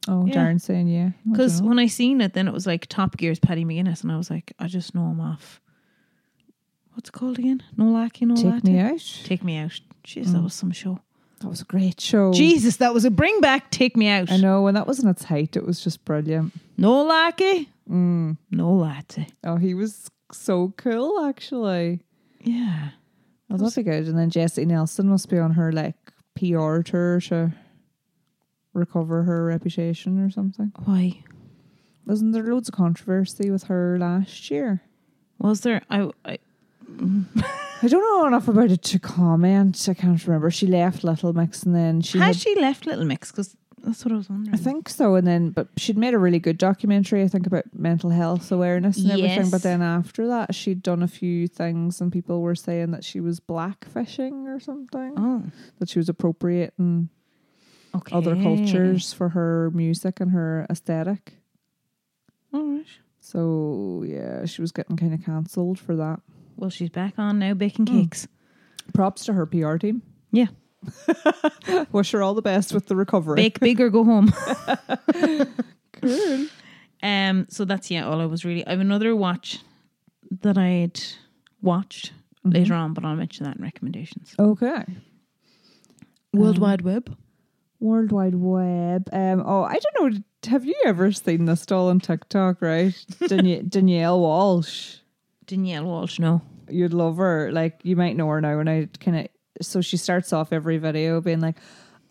Oh, 0.08 0.26
Yeah. 0.26 0.34
Darren 0.36 0.60
saying 0.60 0.88
yeah. 0.88 1.12
Because 1.30 1.62
when 1.62 1.80
I 1.80 1.86
seen 1.88 2.20
it, 2.20 2.34
then 2.34 2.48
it 2.48 2.54
was 2.54 2.66
like 2.68 2.88
Top 2.88 3.16
Gear's 3.18 3.40
Paddy 3.40 3.64
McGuinness, 3.64 4.02
and 4.04 4.12
I 4.12 4.18
was 4.18 4.30
like, 4.30 4.52
I 4.60 4.68
just 4.68 4.94
know 4.96 5.10
him 5.10 5.22
off. 5.22 5.62
What's 6.94 7.10
it 7.10 7.14
called 7.14 7.40
again? 7.40 7.64
No 7.78 7.86
Latte, 7.86 8.26
No 8.26 8.36
take 8.36 8.46
Latte. 8.46 8.72
me 8.72 8.80
out. 8.80 9.22
Take 9.24 9.44
me 9.44 9.58
out. 9.58 9.80
Jeez, 10.06 10.26
that 10.32 10.40
Mm. 10.40 10.44
was 10.44 10.54
some 10.54 10.72
show. 10.72 11.00
That 11.44 11.50
was 11.50 11.62
a 11.62 11.66
great 11.66 12.00
show. 12.02 12.34
Jesus, 12.34 12.78
that 12.78 12.94
was 12.94 13.06
a 13.06 13.12
bring 13.12 13.40
back. 13.42 13.70
Take 13.70 13.96
me 13.96 14.08
out. 14.08 14.32
I 14.32 14.38
know 14.38 14.62
when 14.64 14.74
that 14.74 14.88
was 14.88 15.00
in 15.04 15.08
its 15.10 15.26
height, 15.26 15.56
it 15.56 15.66
was 15.66 15.80
just 15.84 16.04
brilliant. 16.06 16.54
No 16.78 17.04
latte, 17.04 17.68
Mm. 17.90 18.38
no 18.50 18.72
latte. 18.74 19.28
Oh, 19.44 19.58
he 19.58 19.74
was 19.74 20.10
so 20.32 20.74
cool, 20.78 21.24
actually. 21.26 22.02
Yeah. 22.42 22.90
Oh, 23.52 23.58
that'd 23.58 23.76
be 23.76 23.84
good. 23.84 24.08
And 24.08 24.18
then 24.18 24.30
Jesy 24.30 24.66
Nelson 24.66 25.08
must 25.10 25.30
be 25.30 25.38
on 25.38 25.52
her 25.52 25.72
like 25.72 25.96
PR 26.36 26.80
tour 26.82 27.20
to 27.22 27.54
recover 28.74 29.24
her 29.24 29.46
reputation 29.46 30.20
or 30.20 30.32
something. 30.32 30.72
Why 30.86 31.22
Wasn't 32.06 32.34
there 32.34 32.44
loads 32.44 32.70
of 32.70 32.76
controversy 32.76 33.52
with 33.52 33.64
her 33.66 33.98
last 34.00 34.50
year? 34.50 34.82
was 35.40 35.62
there? 35.62 35.82
I, 35.90 36.10
I 36.26 36.38
I 37.84 37.88
don't 37.88 38.02
know 38.02 38.26
enough 38.28 38.48
about 38.48 38.72
it 38.72 38.82
to 38.84 39.00
comment. 39.00 39.88
I 39.90 39.94
can't 39.94 40.26
remember. 40.26 40.50
She 40.50 40.68
left 40.68 41.04
Little 41.04 41.34
Mix 41.34 41.64
and 41.64 41.76
then 41.76 42.02
she 42.02 42.18
has 42.18 42.38
had- 42.38 42.42
she 42.42 42.56
left 42.60 42.86
Little 42.86 43.04
Mix? 43.06 43.30
Because 43.32 43.58
that's 43.84 44.06
what 44.06 44.14
I 44.14 44.16
was 44.16 44.30
wondering. 44.30 44.54
I 44.56 44.58
think 44.58 44.88
so. 44.88 45.16
And 45.16 45.28
then, 45.28 45.50
but 45.50 45.68
she'd 45.76 45.98
made 45.98 46.14
a 46.14 46.18
really 46.18 46.40
good 46.40 46.58
documentary, 46.58 47.22
I 47.22 47.28
think, 47.28 47.46
about 47.46 47.66
mental 47.74 48.10
health 48.12 48.50
awareness 48.54 48.98
and 49.00 49.12
everything. 49.12 49.50
But 49.50 49.64
then 49.64 49.82
after 49.82 50.26
that, 50.28 50.56
she'd 50.56 50.82
done 50.82 51.04
a 51.04 51.08
few 51.10 51.50
things, 51.50 52.00
and 52.00 52.10
people 52.10 52.42
were 52.42 52.56
saying 52.56 52.92
that 52.92 53.04
she 53.04 53.20
was 53.20 53.42
blackfishing 53.42 54.46
or 54.46 54.62
something, 54.62 55.14
Oh, 55.18 55.44
that 55.80 55.90
she 55.90 56.00
was 56.00 56.08
appropriating 56.08 57.10
okay. 57.94 58.16
other 58.16 58.36
cultures 58.38 59.12
for 59.12 59.30
her 59.30 59.70
music 59.72 60.22
and 60.22 60.32
her 60.32 60.66
aesthetic. 60.70 61.34
All 62.54 62.64
right. 62.64 62.86
So, 63.20 64.04
yeah, 64.08 64.46
she 64.46 64.62
was 64.62 64.72
getting 64.72 64.96
kind 64.96 65.14
of 65.14 65.24
cancelled 65.26 65.78
for 65.78 65.98
that. 65.98 66.22
Well, 66.56 66.70
she's 66.70 66.90
back 66.90 67.16
on 67.18 67.40
now 67.40 67.54
baking 67.54 67.88
Hmm. 67.88 68.02
cakes. 68.02 68.28
Props 68.94 69.26
to 69.26 69.34
her 69.34 69.46
PR 69.46 69.78
team. 69.78 70.02
Yeah. 70.32 70.48
Wish 71.92 72.12
her 72.12 72.22
all 72.22 72.34
the 72.34 72.42
best 72.42 72.74
with 72.74 72.88
the 72.88 72.96
recovery. 72.96 73.36
Bake 73.36 73.60
big 73.60 73.80
or 73.80 73.90
go 73.90 74.04
home. 74.04 74.34
Cool. 76.02 76.48
Um. 77.02 77.46
So 77.50 77.64
that's 77.66 77.90
yeah. 77.92 78.06
All 78.08 78.20
I 78.20 78.26
was 78.26 78.44
really. 78.44 78.66
I 78.68 78.72
have 78.72 78.80
another 78.82 79.16
watch 79.16 79.60
that 80.42 80.58
I'd 80.58 81.00
watched 81.62 82.12
Mm-hmm. 82.46 82.58
later 82.58 82.74
on, 82.74 82.94
but 82.94 83.06
I'll 83.06 83.16
mention 83.16 83.46
that 83.46 83.56
in 83.56 83.62
recommendations. 83.64 84.36
Okay. 84.38 84.84
World 86.34 86.58
Um, 86.58 86.62
Wide 86.62 86.82
Web. 86.82 87.16
World 87.80 88.12
Wide 88.12 88.36
Web. 88.36 89.08
Um, 89.14 89.42
oh, 89.46 89.64
I 89.64 89.80
don't 89.80 90.12
know. 90.14 90.20
Have 90.50 90.66
you 90.66 90.76
ever 90.86 91.14
seen 91.14 91.46
this 91.46 91.66
doll 91.66 91.88
on 91.88 92.02
TikTok, 92.02 92.62
right? 92.62 92.92
Danie- 93.22 93.70
Danielle 93.70 94.20
Walsh. 94.20 94.98
Danielle 95.54 95.86
Walsh. 95.86 96.20
No. 96.20 96.42
You'd 96.68 96.94
love 96.94 97.18
her. 97.18 97.52
Like, 97.52 97.80
you 97.84 97.96
might 97.96 98.16
know 98.16 98.28
her 98.30 98.42
now. 98.42 98.60
And 98.60 98.70
I 98.70 98.88
kind 99.00 99.18
of, 99.18 99.28
so 99.62 99.82
she 99.82 99.98
starts 99.98 100.34
off 100.34 100.52
every 100.52 100.78
video 100.78 101.22
being 101.22 101.42
like, 101.42 101.58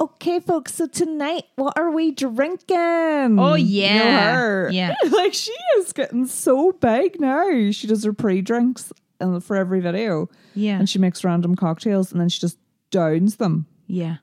okay, 0.01 0.39
folks, 0.39 0.75
so 0.75 0.87
tonight, 0.87 1.45
what 1.57 1.77
are 1.77 1.91
we 1.91 2.13
drinking? 2.13 3.39
Oh, 3.39 3.55
You 3.55 3.89
know 3.89 3.95
yeah. 3.95 4.35
her. 4.35 4.71
Yeah. 4.73 4.95
like, 5.11 5.35
she 5.35 5.53
is 5.79 5.93
getting 5.93 6.27
so 6.27 6.73
big 6.73 7.21
now. 7.21 7.71
She 7.73 7.87
does 7.87 8.05
her 8.05 8.13
pre 8.13 8.43
drinks 8.43 8.93
and 9.19 9.43
for 9.43 9.57
every 9.57 9.81
video 9.81 10.29
Yeah. 10.55 10.79
and 10.79 10.89
she 10.89 10.99
makes 10.99 11.25
random 11.25 11.55
cocktails 11.55 12.13
and 12.13 12.21
then 12.21 12.29
she 12.29 12.41
just 12.41 12.59
downs 12.91 13.37
them. 13.37 13.67
Yeah. 13.87 14.17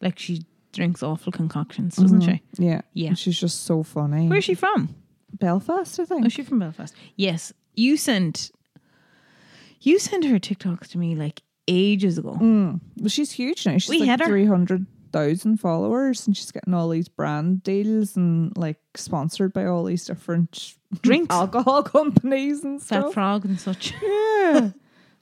Like 0.00 0.18
she 0.18 0.44
drinks 0.72 1.02
awful 1.02 1.32
concoctions, 1.32 1.96
doesn't 1.96 2.20
mm-hmm. 2.20 2.32
she? 2.32 2.42
Yeah. 2.64 2.80
Yeah. 2.92 3.08
And 3.08 3.18
she's 3.18 3.38
just 3.38 3.64
so 3.64 3.82
funny. 3.82 4.28
Where's 4.28 4.44
she 4.44 4.54
from? 4.54 4.94
Belfast, 5.32 6.00
I 6.00 6.04
think. 6.04 6.26
Oh, 6.26 6.28
she's 6.28 6.48
from 6.48 6.58
Belfast. 6.58 6.94
Yes. 7.16 7.52
You 7.74 7.96
sent 7.96 8.50
you 9.80 9.98
sent 9.98 10.24
her 10.24 10.38
TikToks 10.38 10.88
to 10.88 10.98
me 10.98 11.14
like 11.14 11.42
ages 11.68 12.18
ago. 12.18 12.36
Mm. 12.40 12.80
Well, 12.98 13.08
she's 13.08 13.32
huge 13.32 13.66
now. 13.66 13.72
She's 13.78 13.88
We 13.88 13.98
like 14.00 14.08
had 14.08 14.20
her. 14.20 14.26
300,000 14.26 15.56
followers 15.58 16.26
and 16.26 16.36
she's 16.36 16.50
getting 16.50 16.74
all 16.74 16.88
these 16.88 17.08
brand 17.08 17.62
deals 17.62 18.16
and 18.16 18.56
like 18.56 18.78
sponsored 18.94 19.52
by 19.52 19.66
all 19.66 19.84
these 19.84 20.04
different 20.04 20.74
Drinks. 21.02 21.34
alcohol 21.34 21.82
companies 21.82 22.62
and 22.64 22.80
Fat 22.82 23.00
stuff. 23.02 23.14
frog 23.14 23.44
and 23.44 23.60
such. 23.60 23.92
Yeah. 24.02 24.70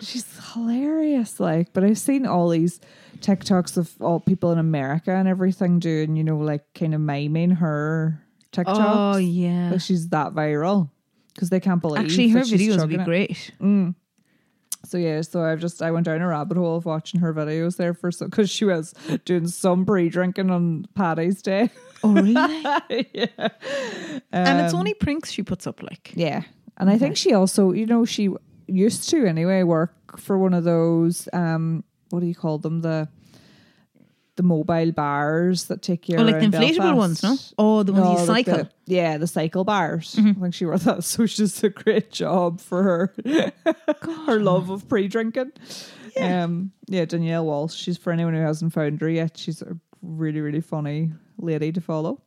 she's 0.00 0.26
hilarious. 0.52 1.40
Like, 1.40 1.73
but 1.73 1.82
I've 1.84 1.96
seen 1.99 2.26
all 2.26 2.50
these 2.50 2.78
TikToks 3.20 3.78
of 3.78 3.90
all 4.00 4.20
people 4.20 4.52
in 4.52 4.58
America 4.58 5.12
and 5.12 5.26
everything 5.26 5.78
doing, 5.78 6.16
you 6.16 6.25
know, 6.25 6.37
like 6.37 6.62
kind 6.75 6.94
of 6.94 7.00
miming 7.00 7.52
her 7.52 8.20
TikToks. 8.52 8.75
Oh 9.14 9.16
yeah. 9.16 9.70
Like 9.70 9.80
she's 9.80 10.08
that 10.11 10.34
viral 10.34 10.90
because 11.32 11.49
they 11.49 11.58
can't 11.61 11.80
believe 11.80 12.04
Actually 12.04 12.28
her 12.30 12.40
videos 12.40 12.78
would 12.80 12.88
be 12.90 12.96
it. 12.96 13.04
great. 13.04 13.50
Mm. 13.61 13.94
So 14.84 14.98
yeah, 14.98 15.20
so 15.22 15.42
I've 15.42 15.60
just 15.60 15.82
I 15.82 15.90
went 15.90 16.06
down 16.06 16.20
a 16.20 16.28
rabbit 16.28 16.56
hole 16.56 16.76
of 16.76 16.84
watching 16.84 17.20
her 17.20 17.32
videos 17.34 17.76
there 17.76 17.94
for 17.94 18.10
so 18.12 18.26
because 18.26 18.50
she 18.50 18.64
was 18.64 18.94
doing 19.24 19.46
some 19.48 19.84
pre 19.84 20.08
drinking 20.08 20.50
on 20.50 20.86
Paddy's 20.94 21.42
Day. 21.42 21.70
Oh 22.02 22.12
really? 22.12 22.34
yeah, 23.14 23.48
and 24.32 24.60
it's 24.60 24.74
Um, 24.74 24.80
only 24.80 24.94
pranks 24.94 25.30
she 25.30 25.42
puts 25.42 25.66
up 25.66 25.82
like. 25.82 26.12
yeah, 26.14 26.42
and 26.78 26.90
I 26.90 26.98
think 26.98 27.16
she 27.16 27.32
also 27.32 27.72
you 27.72 27.86
know 27.86 28.04
she 28.04 28.28
used 28.66 29.08
to 29.10 29.26
anyway 29.26 29.62
work 29.62 30.18
for 30.18 30.38
one 30.38 30.54
of 30.54 30.64
those 30.64 31.28
um 31.32 31.82
what 32.10 32.20
do 32.20 32.26
you 32.26 32.34
call 32.34 32.58
them 32.58 32.80
the 32.82 33.08
the 34.36 34.42
mobile 34.42 34.90
bars 34.92 35.64
that 35.66 35.80
take 35.82 36.08
you 36.08 36.16
Oh, 36.18 36.22
like 36.22 36.40
the 36.40 36.46
inflatable 36.46 36.76
Belfast. 36.96 36.96
ones, 36.96 37.22
no? 37.22 37.36
Oh, 37.58 37.82
the 37.82 37.92
ones 37.92 38.04
No, 38.04 38.10
you 38.20 38.26
like 38.26 38.46
cycle. 38.46 38.64
the- 38.64 38.70
yeah, 38.92 39.16
the 39.18 39.26
cycle 39.26 39.64
bars. 39.64 40.16
Mhm. 40.16 40.36
I 40.36 40.40
think 40.40 40.54
she 40.54 40.66
worked 40.66 40.84
that, 40.84 41.04
so 41.10 41.26
she 41.26 41.36
she's 41.36 41.62
a 41.64 41.70
great 41.70 42.10
job 42.10 42.60
for 42.60 42.82
her 42.82 43.14
her 44.26 44.40
love 44.40 44.70
of 44.70 44.88
pre-drinking. 44.88 45.52
Um, 46.20 46.72
yeah, 46.88 47.04
Danielle 47.04 47.44
Walsh. 47.46 47.74
She's 47.74 47.96
for 47.98 48.12
anyone 48.12 48.34
who 48.34 48.40
hasn't 48.40 48.72
found 48.72 49.00
her 49.00 49.08
yet. 49.08 49.36
She's 49.36 49.62
a 49.62 49.76
really 50.02 50.40
really 50.40 50.60
funny 50.60 51.12
lady 51.38 51.72
to 51.72 51.80
follow. 51.80 52.20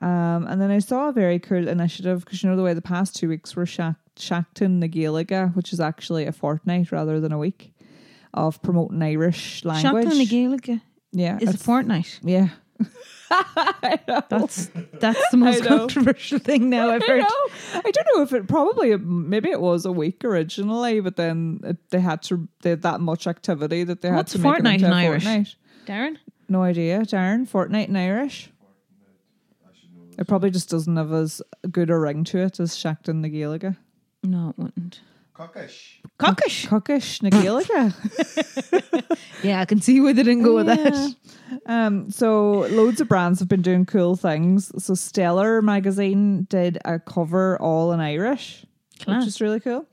Um, 0.00 0.46
and 0.46 0.60
then 0.60 0.70
I 0.70 0.78
saw 0.78 1.08
a 1.08 1.12
very 1.12 1.38
cool 1.40 1.66
initiative 1.66 2.24
because 2.24 2.42
you 2.42 2.48
know 2.50 2.56
the 2.56 2.62
way 2.62 2.72
the 2.74 2.80
past 2.82 3.16
two 3.16 3.28
weeks 3.28 3.56
were 3.56 3.66
Shack 3.66 3.96
Seachtain 4.16 4.78
na 4.78 4.86
Gaeilge, 4.86 5.54
which 5.56 5.72
is 5.72 5.80
actually 5.80 6.26
a 6.26 6.32
fortnight 6.32 6.92
rather 6.92 7.20
than 7.20 7.32
a 7.32 7.38
week 7.38 7.72
of 8.34 8.62
promoting 8.62 9.02
Irish 9.02 9.64
language. 9.64 10.04
Shotgun 10.04 10.18
the 10.18 10.26
Gaelic 10.26 10.70
yeah, 11.12 11.36
is 11.36 11.42
a 11.42 11.50
it's- 11.50 11.62
fortnight. 11.62 12.20
Yeah. 12.22 12.48
That's 14.30 14.66
that's 15.00 15.30
the 15.30 15.36
most 15.36 15.64
controversial 15.64 16.38
thing 16.38 16.70
now 16.70 16.88
I've 16.94 17.02
I 17.02 17.06
heard. 17.06 17.20
know. 17.20 17.28
I 17.74 17.90
don't 17.90 18.06
know 18.16 18.22
if 18.22 18.32
it 18.32 18.48
probably 18.48 18.96
maybe 18.96 19.50
it 19.50 19.60
was 19.60 19.84
a 19.84 19.92
week 19.92 20.24
originally, 20.24 21.00
but 21.00 21.16
then 21.16 21.60
it, 21.64 21.76
they 21.90 22.00
had 22.00 22.22
to 22.22 22.48
they 22.62 22.70
had 22.70 22.82
that 22.82 23.00
much 23.00 23.26
activity 23.26 23.84
that 23.84 24.00
they 24.00 24.10
What's 24.10 24.32
had 24.32 24.38
to 24.40 24.42
make 24.42 24.52
fortnight 24.54 24.80
it 24.80 24.84
into 24.84 24.86
in 24.86 24.92
Irish? 25.04 25.24
fortnight. 25.24 25.54
Darren? 25.86 26.16
No 26.48 26.62
idea, 26.62 27.00
Darren. 27.00 27.46
Fortnight 27.46 27.88
in 27.90 27.96
Irish. 27.96 28.50
It 30.18 30.26
probably 30.26 30.50
just 30.50 30.70
doesn't 30.70 30.96
have 30.96 31.12
as 31.12 31.42
good 31.70 31.90
a 31.90 31.98
ring 31.98 32.24
to 32.24 32.38
it 32.38 32.58
as 32.60 32.70
Seachtain 32.74 33.22
the 33.22 33.28
Gaeilge. 33.30 33.76
No, 34.24 34.50
it 34.50 34.58
wouldn't. 34.58 35.00
Coicís. 35.34 35.98
Coicís. 36.18 36.66
Coicís 36.68 37.22
na 37.22 37.30
Gaeilge. 37.30 37.94
Yeah, 39.42 39.60
I 39.60 39.66
can 39.66 39.80
see 39.80 40.00
where 40.00 40.12
they 40.12 40.24
didn't 40.24 40.42
go 40.42 40.56
with 40.56 40.66
that. 40.66 41.14
Um, 41.66 42.10
so 42.10 42.66
loads 42.70 43.00
of 43.00 43.08
brands 43.08 43.38
have 43.38 43.48
been 43.48 43.62
doing 43.62 43.86
cool 43.86 44.16
things. 44.16 44.72
So 44.84 44.94
Stellar 44.94 45.62
magazine 45.62 46.48
did 46.50 46.78
a 46.84 46.98
cover 46.98 47.56
all 47.60 47.92
in 47.92 48.00
Irish, 48.00 48.66
Class. 48.98 49.20
which 49.20 49.28
is 49.28 49.40
really 49.40 49.60
cool. 49.60 49.86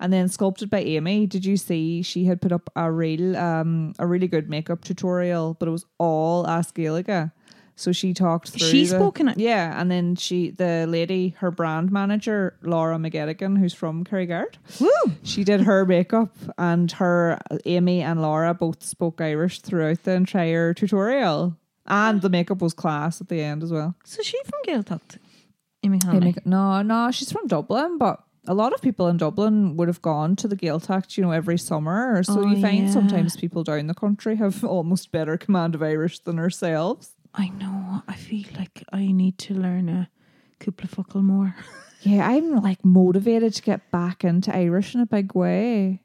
And 0.00 0.12
then 0.12 0.28
Sculpted 0.28 0.68
by 0.68 0.80
Aimee. 0.82 1.26
Did 1.28 1.44
you 1.44 1.56
see 1.56 2.02
she 2.02 2.24
had 2.24 2.40
put 2.42 2.50
up 2.50 2.70
a 2.74 2.90
real 2.90 3.36
um 3.36 3.94
a 4.00 4.06
really 4.06 4.26
good 4.26 4.50
makeup 4.50 4.82
tutorial, 4.84 5.54
but 5.60 5.68
it 5.68 5.72
was 5.72 5.86
all 5.98 6.44
as 6.48 6.72
Gaeilge. 6.72 7.30
So 7.78 7.92
she 7.92 8.12
talked 8.12 8.48
through. 8.50 8.66
She 8.66 8.80
the- 8.86 8.96
spoke 8.96 9.20
in 9.20 9.28
it? 9.28 9.38
Yeah, 9.38 9.80
and 9.80 9.88
then 9.88 10.16
she, 10.16 10.50
the 10.50 10.84
lady, 10.88 11.36
her 11.38 11.52
brand 11.52 11.92
manager, 11.92 12.56
Laura 12.62 12.96
McGettigan, 12.96 13.56
who's 13.56 13.72
from 13.72 14.02
Carrigart, 14.02 14.58
Woo! 14.80 14.90
she 15.22 15.44
did 15.44 15.60
her 15.60 15.86
makeup, 15.86 16.36
and 16.58 16.90
her 16.92 17.38
Aimee 17.64 18.02
and 18.02 18.20
Laura 18.20 18.52
both 18.52 18.82
spoke 18.82 19.20
Irish 19.20 19.60
throughout 19.60 20.02
the 20.02 20.10
entire 20.12 20.74
tutorial, 20.74 21.56
and 21.86 22.20
the 22.20 22.28
makeup 22.28 22.60
was 22.60 22.74
class 22.74 23.20
at 23.20 23.28
the 23.28 23.40
end 23.40 23.62
as 23.62 23.70
well. 23.72 23.94
So 24.04 24.22
she 24.22 24.36
from 24.44 24.60
Gaeltacht? 24.66 25.18
Aimee. 25.84 26.00
Aimee, 26.04 26.34
no, 26.44 26.82
no, 26.82 27.12
she's 27.12 27.30
from 27.30 27.46
Dublin, 27.46 27.96
but 27.96 28.24
a 28.48 28.54
lot 28.54 28.72
of 28.72 28.82
people 28.82 29.06
in 29.06 29.18
Dublin 29.18 29.76
would 29.76 29.86
have 29.86 30.02
gone 30.02 30.34
to 30.36 30.48
the 30.48 30.56
Gaeltacht, 30.56 31.16
you 31.16 31.22
know, 31.22 31.30
every 31.30 31.58
summer. 31.58 32.22
So 32.24 32.40
Oh, 32.40 32.46
you 32.46 32.60
find 32.60 32.86
yeah. 32.86 32.90
sometimes 32.90 33.36
people 33.36 33.62
down 33.62 33.86
the 33.86 33.94
country 33.94 34.34
have 34.36 34.64
almost 34.76 35.12
better 35.12 35.36
command 35.36 35.74
of 35.76 35.82
Irish 35.82 36.18
than 36.20 36.38
ourselves. 36.40 37.14
I 37.38 37.48
know. 37.50 38.02
I 38.08 38.14
feel 38.14 38.44
like 38.58 38.82
I 38.92 39.06
need 39.12 39.38
to 39.38 39.54
learn 39.54 39.88
a 39.88 40.10
couple 40.60 40.84
of 40.84 40.90
focal 40.90 41.22
more. 41.22 41.54
Yeah, 42.02 42.28
I'm 42.28 42.54
like 42.62 42.84
motivated 42.84 43.54
to 43.54 43.62
get 43.62 43.90
back 43.90 44.22
into 44.22 44.54
Irish 44.56 44.94
in 44.94 45.00
a 45.00 45.06
big 45.06 45.34
way. 45.34 46.00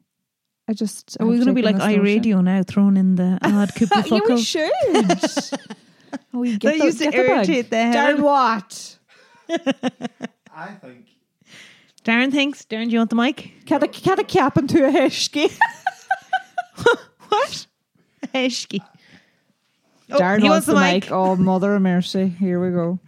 I 0.68 0.72
just 0.72 1.16
Are 1.20 1.24
we 1.26 1.36
I've 1.36 1.44
going 1.44 1.54
to 1.54 1.60
be 1.60 1.62
like 1.62 1.76
this 1.76 1.84
notion. 1.86 2.04
iRadio 2.04 2.42
now, 2.42 2.64
thrown 2.64 2.96
in 2.96 3.14
the 3.14 3.38
odd 3.42 3.72
couple 3.76 3.98
yeah, 3.98 4.02
we 4.02 4.08
focal? 4.18 4.36
should. 4.38 4.72
we 6.32 6.56
get 6.56 6.72
That 6.72 6.78
the, 6.80 6.84
used 6.86 6.98
to 6.98 7.04
get 7.04 7.12
the 7.12 7.18
irritate 7.18 7.70
the 7.70 7.76
hell 7.76 8.16
Darren 8.16 8.20
what? 8.22 8.98
I 10.52 10.72
think 10.82 11.06
Darren 12.04 12.32
thinks. 12.32 12.64
Darren, 12.64 12.86
do 12.86 12.90
you 12.90 12.98
want 12.98 13.10
the 13.10 13.16
mic? 13.16 13.52
Cat 13.64 13.84
a, 13.84 13.86
cat 13.88 14.18
a 14.18 14.24
cap 14.24 14.58
into 14.58 14.84
a 14.84 14.90
hishki. 14.90 15.56
What? 17.28 17.66
Heshki. 18.34 18.80
Oh, 20.10 20.18
Darren 20.18 20.42
he 20.42 20.48
wants 20.48 20.66
wants 20.66 20.66
the 20.66 20.74
mic. 20.74 21.10
Oh, 21.10 21.36
mother 21.36 21.74
of 21.74 21.82
mercy. 21.82 22.28
Here 22.28 22.60
we 22.60 22.70
go. 22.70 22.98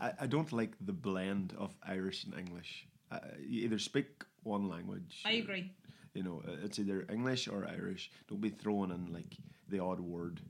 I, 0.00 0.12
I 0.20 0.26
don't 0.26 0.52
like 0.52 0.72
the 0.80 0.92
blend 0.92 1.54
of 1.58 1.74
Irish 1.86 2.24
and 2.24 2.34
English. 2.38 2.86
Uh, 3.10 3.18
you 3.46 3.64
either 3.64 3.78
speak 3.78 4.06
one 4.42 4.68
language. 4.68 5.22
I 5.24 5.32
agree. 5.32 5.72
You 6.14 6.22
know, 6.22 6.42
uh, 6.46 6.52
it's 6.64 6.78
either 6.78 7.06
English 7.12 7.48
or 7.48 7.66
Irish. 7.66 8.10
Don't 8.28 8.40
be 8.40 8.48
throwing 8.48 8.90
in 8.90 9.12
like 9.12 9.36
the 9.68 9.80
odd 9.80 10.00
word 10.00 10.40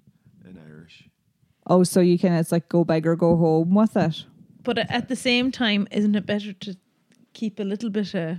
in 0.44 0.58
Irish. 0.68 1.08
Oh, 1.66 1.82
so 1.82 2.00
you 2.00 2.18
can, 2.18 2.32
it's 2.32 2.52
like 2.52 2.68
go 2.68 2.84
big 2.84 3.06
or 3.06 3.16
go 3.16 3.36
home 3.36 3.74
with 3.74 3.96
it. 3.96 4.24
But 4.62 4.78
at 4.78 5.08
the 5.08 5.16
same 5.16 5.50
time, 5.52 5.86
isn't 5.90 6.14
it 6.14 6.26
better 6.26 6.52
to 6.52 6.76
keep 7.32 7.58
a 7.58 7.64
little 7.64 7.90
bit 7.90 8.14
of 8.14 8.38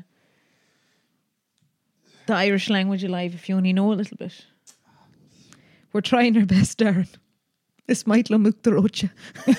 the 2.25 2.33
Irish 2.33 2.69
language 2.69 3.03
alive 3.03 3.33
if 3.33 3.49
you 3.49 3.55
only 3.55 3.73
know 3.73 3.91
a 3.91 3.95
little 3.95 4.17
bit? 4.17 4.45
We're 5.91 6.01
trying 6.01 6.37
our 6.37 6.45
best, 6.45 6.79
Darren. 6.79 7.07
Look 7.89 8.63
the 8.63 8.73
rocha. 8.73 9.11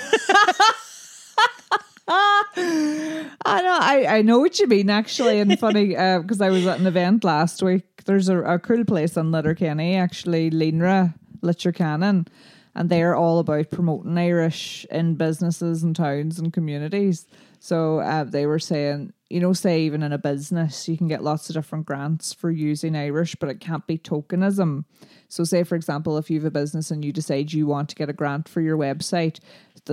I 2.12 3.62
know, 3.62 3.78
I, 3.80 4.06
I 4.18 4.22
know 4.22 4.40
what 4.40 4.58
you 4.58 4.66
mean 4.66 4.90
actually, 4.90 5.38
and 5.40 5.58
funny 5.58 5.88
because 5.88 6.40
I 6.40 6.50
was 6.50 6.66
at 6.66 6.80
an 6.80 6.86
event 6.86 7.24
last 7.24 7.62
week. 7.62 8.02
There's 8.04 8.28
a, 8.28 8.40
a 8.40 8.58
cool 8.58 8.84
place 8.84 9.16
in 9.16 9.30
Letterkenny, 9.30 9.96
actually, 9.96 10.50
Linra 10.50 11.14
Litchercannon, 11.40 12.26
and 12.74 12.90
they're 12.90 13.14
all 13.14 13.38
about 13.38 13.70
promoting 13.70 14.18
Irish 14.18 14.86
in 14.90 15.14
businesses 15.14 15.82
and 15.82 15.94
towns 15.94 16.38
and 16.38 16.52
communities. 16.52 17.26
So 17.60 18.00
uh, 18.00 18.24
they 18.24 18.46
were 18.46 18.58
saying, 18.58 19.12
you 19.30 19.38
know, 19.38 19.52
say 19.52 19.82
even 19.82 20.02
in 20.02 20.12
a 20.12 20.18
business, 20.18 20.88
you 20.88 20.98
can 20.98 21.06
get 21.06 21.22
lots 21.22 21.48
of 21.48 21.54
different 21.54 21.86
grants 21.86 22.32
for 22.32 22.50
using 22.50 22.96
Irish, 22.96 23.36
but 23.36 23.48
it 23.48 23.60
can't 23.60 23.86
be 23.86 23.96
tokenism. 23.96 24.84
So, 25.28 25.44
say 25.44 25.62
for 25.62 25.76
example, 25.76 26.18
if 26.18 26.28
you 26.28 26.38
have 26.40 26.46
a 26.46 26.50
business 26.50 26.90
and 26.90 27.04
you 27.04 27.12
decide 27.12 27.52
you 27.52 27.66
want 27.66 27.88
to 27.90 27.94
get 27.94 28.10
a 28.10 28.12
grant 28.12 28.48
for 28.48 28.60
your 28.60 28.76
website, 28.76 29.38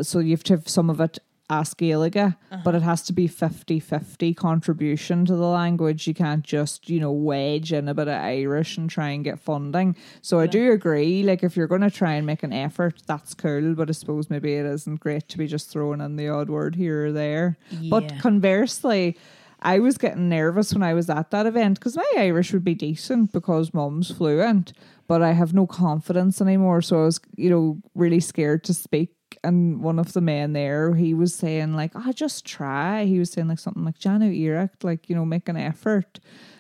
so 0.02 0.20
you 0.20 0.32
have 0.32 0.44
to 0.44 0.54
have 0.54 0.68
some 0.68 0.90
of 0.90 1.00
it 1.00 1.20
as 1.50 1.74
Gaeilge, 1.74 2.18
uh-huh. 2.18 2.62
but 2.64 2.76
it 2.76 2.82
has 2.82 3.02
to 3.04 3.14
be 3.14 3.30
50-50 3.30 4.36
contribution 4.36 5.26
to 5.26 5.36
the 5.36 5.46
language. 5.46 6.08
You 6.08 6.14
can't 6.14 6.44
just, 6.44 6.90
you 6.90 7.00
know, 7.00 7.12
wedge 7.12 7.72
in 7.72 7.88
a 7.88 7.94
bit 7.94 8.08
of 8.08 8.16
Irish 8.16 8.78
and 8.78 8.90
try 8.90 9.10
and 9.10 9.24
get 9.24 9.40
funding. 9.40 9.96
So 10.22 10.40
I 10.40 10.48
do 10.48 10.72
agree, 10.72 11.24
like 11.24 11.44
if 11.44 11.56
you're 11.56 11.68
going 11.68 11.82
to 11.82 11.92
try 11.92 12.14
and 12.14 12.26
make 12.26 12.44
an 12.44 12.54
effort, 12.54 13.02
that's 13.06 13.34
cool, 13.34 13.76
but 13.76 13.90
I 13.90 13.94
suppose 13.94 14.30
maybe 14.30 14.56
it 14.56 14.66
isn't 14.66 15.00
great 15.00 15.30
to 15.30 15.38
be 15.38 15.48
just 15.48 15.70
throwing 15.70 16.02
in 16.02 16.18
the 16.18 16.28
odd 16.28 16.50
word 16.50 16.76
here 16.76 17.08
or 17.08 17.12
there. 17.12 17.58
But 17.90 18.20
conversely, 18.20 19.18
I 19.62 19.80
was 19.80 19.98
getting 19.98 20.30
nervous 20.30 20.74
when 20.74 20.84
I 20.84 20.94
was 20.94 21.10
at 21.10 21.32
that 21.32 21.46
event 21.46 21.80
because 21.80 21.96
my 21.98 22.12
Irish 22.18 22.54
would 22.54 22.64
be 22.64 22.76
decent 22.76 23.32
because 23.32 23.74
mum's 23.74 24.12
fluent, 24.12 24.74
but 25.08 25.22
I 25.22 25.32
have 25.32 25.54
no 25.54 25.66
confidence 25.66 26.42
anymore. 26.42 26.82
So 26.82 27.02
I 27.02 27.06
was, 27.06 27.20
you 27.36 27.50
know, 27.50 27.82
really 27.96 28.20
scared 28.20 28.64
to 28.66 28.74
speak. 28.74 29.17
And 29.44 29.82
one 29.82 30.00
of 30.00 30.14
the 30.14 30.22
men 30.22 30.54
there, 30.54 30.96
he 30.96 31.14
was 31.14 31.34
saying 31.36 31.74
like, 31.74 31.92
"Oh, 31.96 32.12
just 32.12 32.46
try." 32.46 33.06
He 33.06 33.20
was 33.20 33.32
saying 33.32 33.48
like 33.48 33.60
something 33.60 33.86
like 33.86 34.00
"Déan 34.00 34.22
iarracht," 34.22 34.84
like 34.84 35.10
you 35.10 35.16
know, 35.16 35.26
make 35.26 35.48
an 35.48 35.58
effort. 35.58 36.20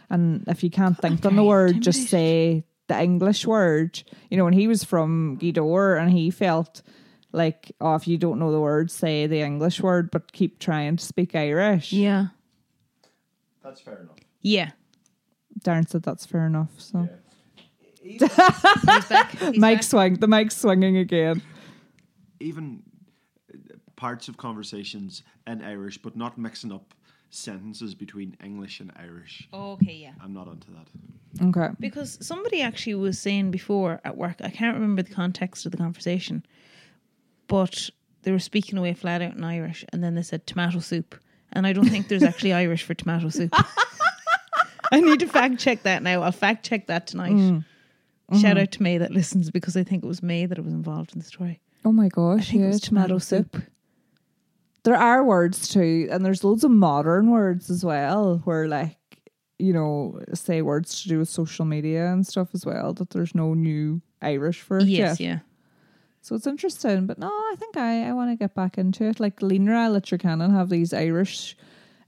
And 0.09 0.43
if 0.47 0.63
you 0.63 0.69
can't 0.69 0.97
think 0.97 1.25
on 1.25 1.35
the 1.35 1.43
word, 1.43 1.81
just 1.81 2.07
say 2.07 2.63
the 2.87 3.01
English 3.01 3.45
word. 3.45 4.03
You 4.29 4.37
know, 4.37 4.47
and 4.47 4.55
he 4.55 4.67
was 4.67 4.83
from 4.83 5.37
Gweedore, 5.39 5.99
and 5.99 6.11
he 6.11 6.29
felt 6.29 6.81
like, 7.31 7.71
"Oh, 7.81 7.95
if 7.95 8.07
you 8.07 8.17
don't 8.17 8.39
know 8.39 8.51
the 8.51 8.61
word, 8.61 8.89
say 8.91 9.27
the 9.27 9.41
English 9.41 9.81
word, 9.81 10.11
but 10.11 10.31
keep 10.31 10.59
trying 10.59 10.97
to 10.97 11.03
speak 11.03 11.35
Irish." 11.35 11.91
Yeah. 11.91 12.27
That's 13.63 13.81
fair 13.81 14.01
enough. 14.01 14.15
Yeah. 14.41 14.71
Darren 15.59 15.89
said 15.89 16.03
that's 16.03 16.25
fair 16.25 16.45
enough. 16.45 16.69
So 16.77 17.09
He's 18.01 18.21
back. 18.21 19.31
He's 19.31 19.57
mic 19.57 19.79
back. 19.79 19.83
swing, 19.83 20.13
the 20.15 20.27
mic 20.27 20.51
swinging 20.51 20.97
again. 20.97 21.41
Even 22.39 22.83
uh, 23.53 23.57
parts 23.95 24.27
of 24.27 24.37
conversations 24.37 25.23
in 25.45 25.63
Irish, 25.63 25.97
but 25.97 26.15
not 26.15 26.37
mixing 26.37 26.71
up 26.71 26.93
sentences 27.29 27.93
between 27.93 28.35
English 28.43 28.79
and 28.79 28.91
Irish. 28.95 29.47
Okay, 29.53 29.93
yeah. 29.93 30.13
I'm 30.21 30.33
not 30.33 30.47
onto 30.47 30.67
that. 30.73 31.47
Okay. 31.47 31.73
Because 31.79 32.17
somebody 32.25 32.61
actually 32.61 32.95
was 32.95 33.19
saying 33.19 33.51
before 33.51 33.99
at 34.05 34.17
work, 34.17 34.37
I 34.41 34.49
can't 34.49 34.75
remember 34.75 35.01
the 35.01 35.13
context 35.13 35.65
of 35.65 35.71
the 35.71 35.77
conversation, 35.77 36.45
but 37.47 37.89
they 38.23 38.31
were 38.31 38.39
speaking 38.39 38.77
away 38.77 38.93
flat 38.93 39.21
out 39.21 39.35
in 39.35 39.43
Irish, 39.43 39.85
and 39.91 40.03
then 40.03 40.15
they 40.15 40.21
said 40.21 40.47
tomato 40.47 40.79
soup, 40.79 41.15
and 41.53 41.67
I 41.67 41.73
don't 41.73 41.89
think 41.89 42.07
there's 42.07 42.23
actually 42.23 42.53
Irish 42.65 42.83
for 42.83 42.93
tomato 42.93 43.29
soup. 43.29 43.53
I 44.91 45.01
need 45.01 45.19
to 45.19 45.27
fact 45.27 45.59
check 45.59 45.83
that 45.83 46.01
now. 46.01 46.21
I'll 46.21 46.31
fact 46.31 46.65
check 46.65 46.87
that 46.87 47.07
tonight. 47.07 47.61
Shout 48.41 48.57
out 48.57 48.71
to 48.73 48.83
May 48.83 48.97
that 48.97 49.11
listens 49.11 49.51
because 49.51 49.77
I 49.77 49.83
think 49.83 50.03
it 50.03 50.07
was 50.07 50.21
May 50.21 50.45
that 50.45 50.59
was 50.61 50.73
involved 50.73 51.13
in 51.13 51.19
the 51.19 51.25
story. 51.25 51.61
Oh 51.87 51.91
my 51.93 52.09
gosh, 52.09 52.51
yeah, 52.51 52.67
was 52.67 52.81
tomato 52.81 53.17
soup. 53.17 53.55
There 54.83 54.95
are 54.95 55.23
words 55.23 55.69
too, 55.69 56.07
and 56.11 56.25
there's 56.25 56.43
loads 56.43 56.63
of 56.65 56.71
modern 56.71 57.29
words 57.31 57.69
as 57.69 57.83
well, 57.85 58.41
where 58.43 58.67
like 58.67 58.97
you 59.59 59.71
know, 59.73 60.19
say 60.33 60.61
words 60.61 61.01
to 61.01 61.09
do 61.09 61.17
with 61.19 61.29
social 61.29 61.65
media 61.65 62.11
and 62.11 62.27
stuff 62.27 62.49
as 62.53 62.65
well. 62.65 62.93
That 62.93 63.09
there's 63.11 63.33
no 63.33 63.53
new 63.53 64.01
Irish 64.21 64.61
for 64.61 64.79
it 64.79 64.87
Yes, 64.87 65.19
yet. 65.19 65.25
yeah. 65.27 65.39
So 66.21 66.35
it's 66.35 66.45
interesting, 66.45 67.05
but 67.07 67.17
no, 67.19 67.27
I 67.29 67.55
think 67.57 67.77
I, 67.77 68.09
I 68.09 68.11
want 68.11 68.31
to 68.31 68.35
get 68.35 68.53
back 68.53 68.77
into 68.77 69.05
it. 69.05 69.19
Like 69.21 69.39
Líonra 69.39 69.89
Leitir 69.89 70.17
Ceanainn 70.19 70.51
have 70.53 70.69
these 70.69 70.93
Irish, 70.93 71.55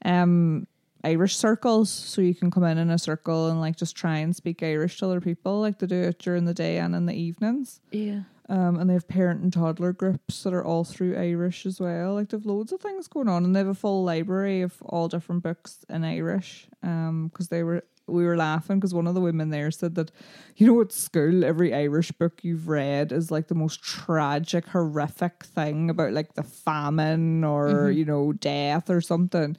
um, 0.04 0.68
Irish 1.06 1.38
circles, 1.38 1.90
so 1.90 2.22
you 2.22 2.36
can 2.36 2.52
come 2.52 2.66
in 2.66 2.78
in 2.78 2.90
a 2.90 3.00
circle 3.00 3.50
and 3.50 3.62
like 3.62 3.78
just 3.78 3.96
try 3.96 4.18
and 4.18 4.36
speak 4.36 4.62
Irish 4.62 4.98
to 5.00 5.06
other 5.06 5.22
people. 5.22 5.62
Like 5.62 5.80
they 5.80 5.88
do 5.88 6.02
it 6.02 6.20
during 6.20 6.44
the 6.44 6.54
day 6.54 6.78
and 6.80 6.94
in 6.96 7.06
the 7.06 7.14
evenings. 7.16 7.80
Yeah. 7.92 8.24
Um, 8.50 8.80
and 8.80 8.90
they 8.90 8.96
have 8.96 9.08
parent 9.08 9.42
and 9.42 9.54
toddler 9.54 9.94
groups 9.94 10.42
that 10.42 10.54
are 10.54 10.66
all 10.66 10.84
through 10.84 11.16
Irish 11.16 11.68
as 11.68 11.80
well. 11.80 12.16
Like 12.16 12.30
they've 12.30 12.46
loads 12.46 12.72
of 12.72 12.82
things 12.82 13.08
going 13.08 13.30
on, 13.30 13.46
and 13.46 13.56
they 13.56 13.60
have 13.60 13.68
a 13.68 13.76
full 13.76 14.04
library 14.04 14.62
of 14.62 14.74
all 14.82 15.08
different 15.08 15.44
books 15.44 15.86
in 15.88 16.04
Irish. 16.04 16.68
Um, 16.82 17.28
because 17.28 17.50
they 17.50 17.62
were 17.62 17.84
we 18.10 18.26
were 18.26 18.38
laughing 18.38 18.78
because 18.78 18.94
one 18.94 19.08
of 19.08 19.14
the 19.14 19.22
women 19.22 19.50
there 19.50 19.72
said 19.72 19.96
that, 19.96 20.12
you 20.56 20.68
know, 20.68 20.82
at 20.82 20.92
school 20.92 21.46
every 21.46 21.74
Irish 21.74 22.12
book 22.12 22.44
you've 22.44 22.68
read 22.68 23.12
is 23.12 23.32
like 23.32 23.48
the 23.48 23.56
most 23.56 23.82
tragic, 23.82 24.68
horrific 24.68 25.46
thing 25.46 25.90
about 25.90 26.14
like 26.14 26.34
the 26.34 26.44
famine 26.44 27.44
or 27.44 27.92
you 27.92 28.06
know 28.06 28.34
death 28.34 28.90
or 28.90 29.02
something. 29.02 29.56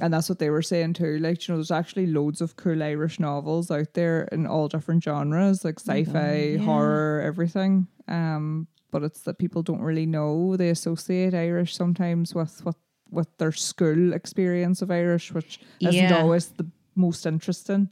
And 0.00 0.12
that's 0.12 0.28
what 0.28 0.38
they 0.38 0.50
were 0.50 0.62
saying 0.62 0.94
too. 0.94 1.18
Like, 1.18 1.46
you 1.46 1.52
know, 1.52 1.58
there's 1.58 1.70
actually 1.70 2.06
loads 2.06 2.40
of 2.40 2.56
cool 2.56 2.82
Irish 2.82 3.20
novels 3.20 3.70
out 3.70 3.94
there 3.94 4.24
in 4.32 4.46
all 4.46 4.68
different 4.68 5.02
genres, 5.04 5.64
like 5.64 5.78
sci-fi, 5.78 6.56
yeah. 6.56 6.58
horror, 6.58 7.20
everything. 7.24 7.86
Um, 8.08 8.66
but 8.90 9.02
it's 9.02 9.20
that 9.22 9.38
people 9.38 9.62
don't 9.62 9.80
really 9.82 10.06
know. 10.06 10.56
They 10.56 10.70
associate 10.70 11.34
Irish 11.34 11.74
sometimes 11.76 12.34
with 12.34 12.64
what 12.64 12.76
with 13.12 13.28
their 13.38 13.50
school 13.52 14.12
experience 14.12 14.82
of 14.82 14.90
Irish, 14.90 15.32
which 15.32 15.58
isn't 15.80 15.94
Yeah. 15.94 16.20
always 16.22 16.48
the 16.50 16.66
most 16.94 17.26
interesting. 17.26 17.88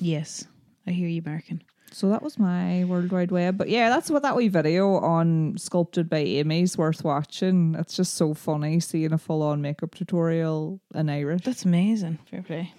Yes. 0.00 0.44
I 0.86 0.90
hear 0.90 1.08
you 1.08 1.22
barking. 1.22 1.62
So 1.94 2.08
that 2.08 2.22
was 2.22 2.40
my 2.40 2.84
World 2.84 3.12
Wide 3.12 3.30
Web. 3.30 3.56
But 3.56 3.68
yeah, 3.68 3.88
that's 3.88 4.10
what 4.10 4.22
that 4.22 4.34
wee 4.34 4.48
video 4.48 4.96
on 4.96 5.56
Sculpted 5.56 6.10
by 6.10 6.24
Aimee's 6.24 6.76
worth 6.76 7.04
watching. 7.04 7.76
It's 7.78 7.94
just 7.94 8.14
so 8.14 8.34
funny 8.34 8.80
seeing 8.80 9.12
a 9.12 9.18
full 9.18 9.42
on 9.42 9.62
makeup 9.62 9.94
tutorial 9.94 10.80
in 10.92 11.08
Irish. 11.08 11.42
That's 11.42 11.64
amazing. 11.64 12.18
Fair 12.28 12.42
play. 12.42 12.72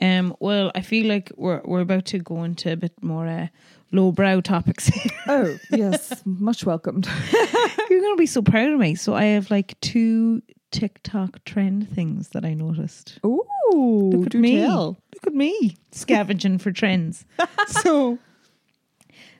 Um, 0.00 0.34
well, 0.40 0.72
I 0.74 0.80
feel 0.80 1.06
like 1.06 1.30
we're 1.36 1.60
we're 1.66 1.82
about 1.82 2.06
to 2.06 2.18
go 2.18 2.44
into 2.44 2.72
a 2.72 2.76
bit 2.76 2.94
more 3.02 3.26
uh, 3.26 3.48
lowbrow 3.92 4.40
topics. 4.40 4.90
Oh, 5.28 5.56
yes. 5.70 6.20
Much 6.24 6.66
welcomed. 6.66 7.06
You're 7.90 8.00
gonna 8.00 8.16
be 8.16 8.26
so 8.26 8.42
proud 8.42 8.72
of 8.72 8.80
me. 8.80 8.96
So 8.96 9.14
I 9.14 9.24
have 9.26 9.52
like 9.52 9.78
two 9.80 10.42
TikTok 10.72 11.44
trend 11.44 11.88
things 11.90 12.30
that 12.30 12.44
I 12.44 12.54
noticed. 12.54 13.20
Ooh, 13.24 13.44
Look 14.12 14.34
at 14.34 14.40
me. 14.40 14.56
tell. 14.56 14.98
Look 15.14 15.26
at 15.28 15.34
me 15.34 15.76
scavenging 15.92 16.58
for 16.58 16.72
trends. 16.72 17.24
so 17.68 18.18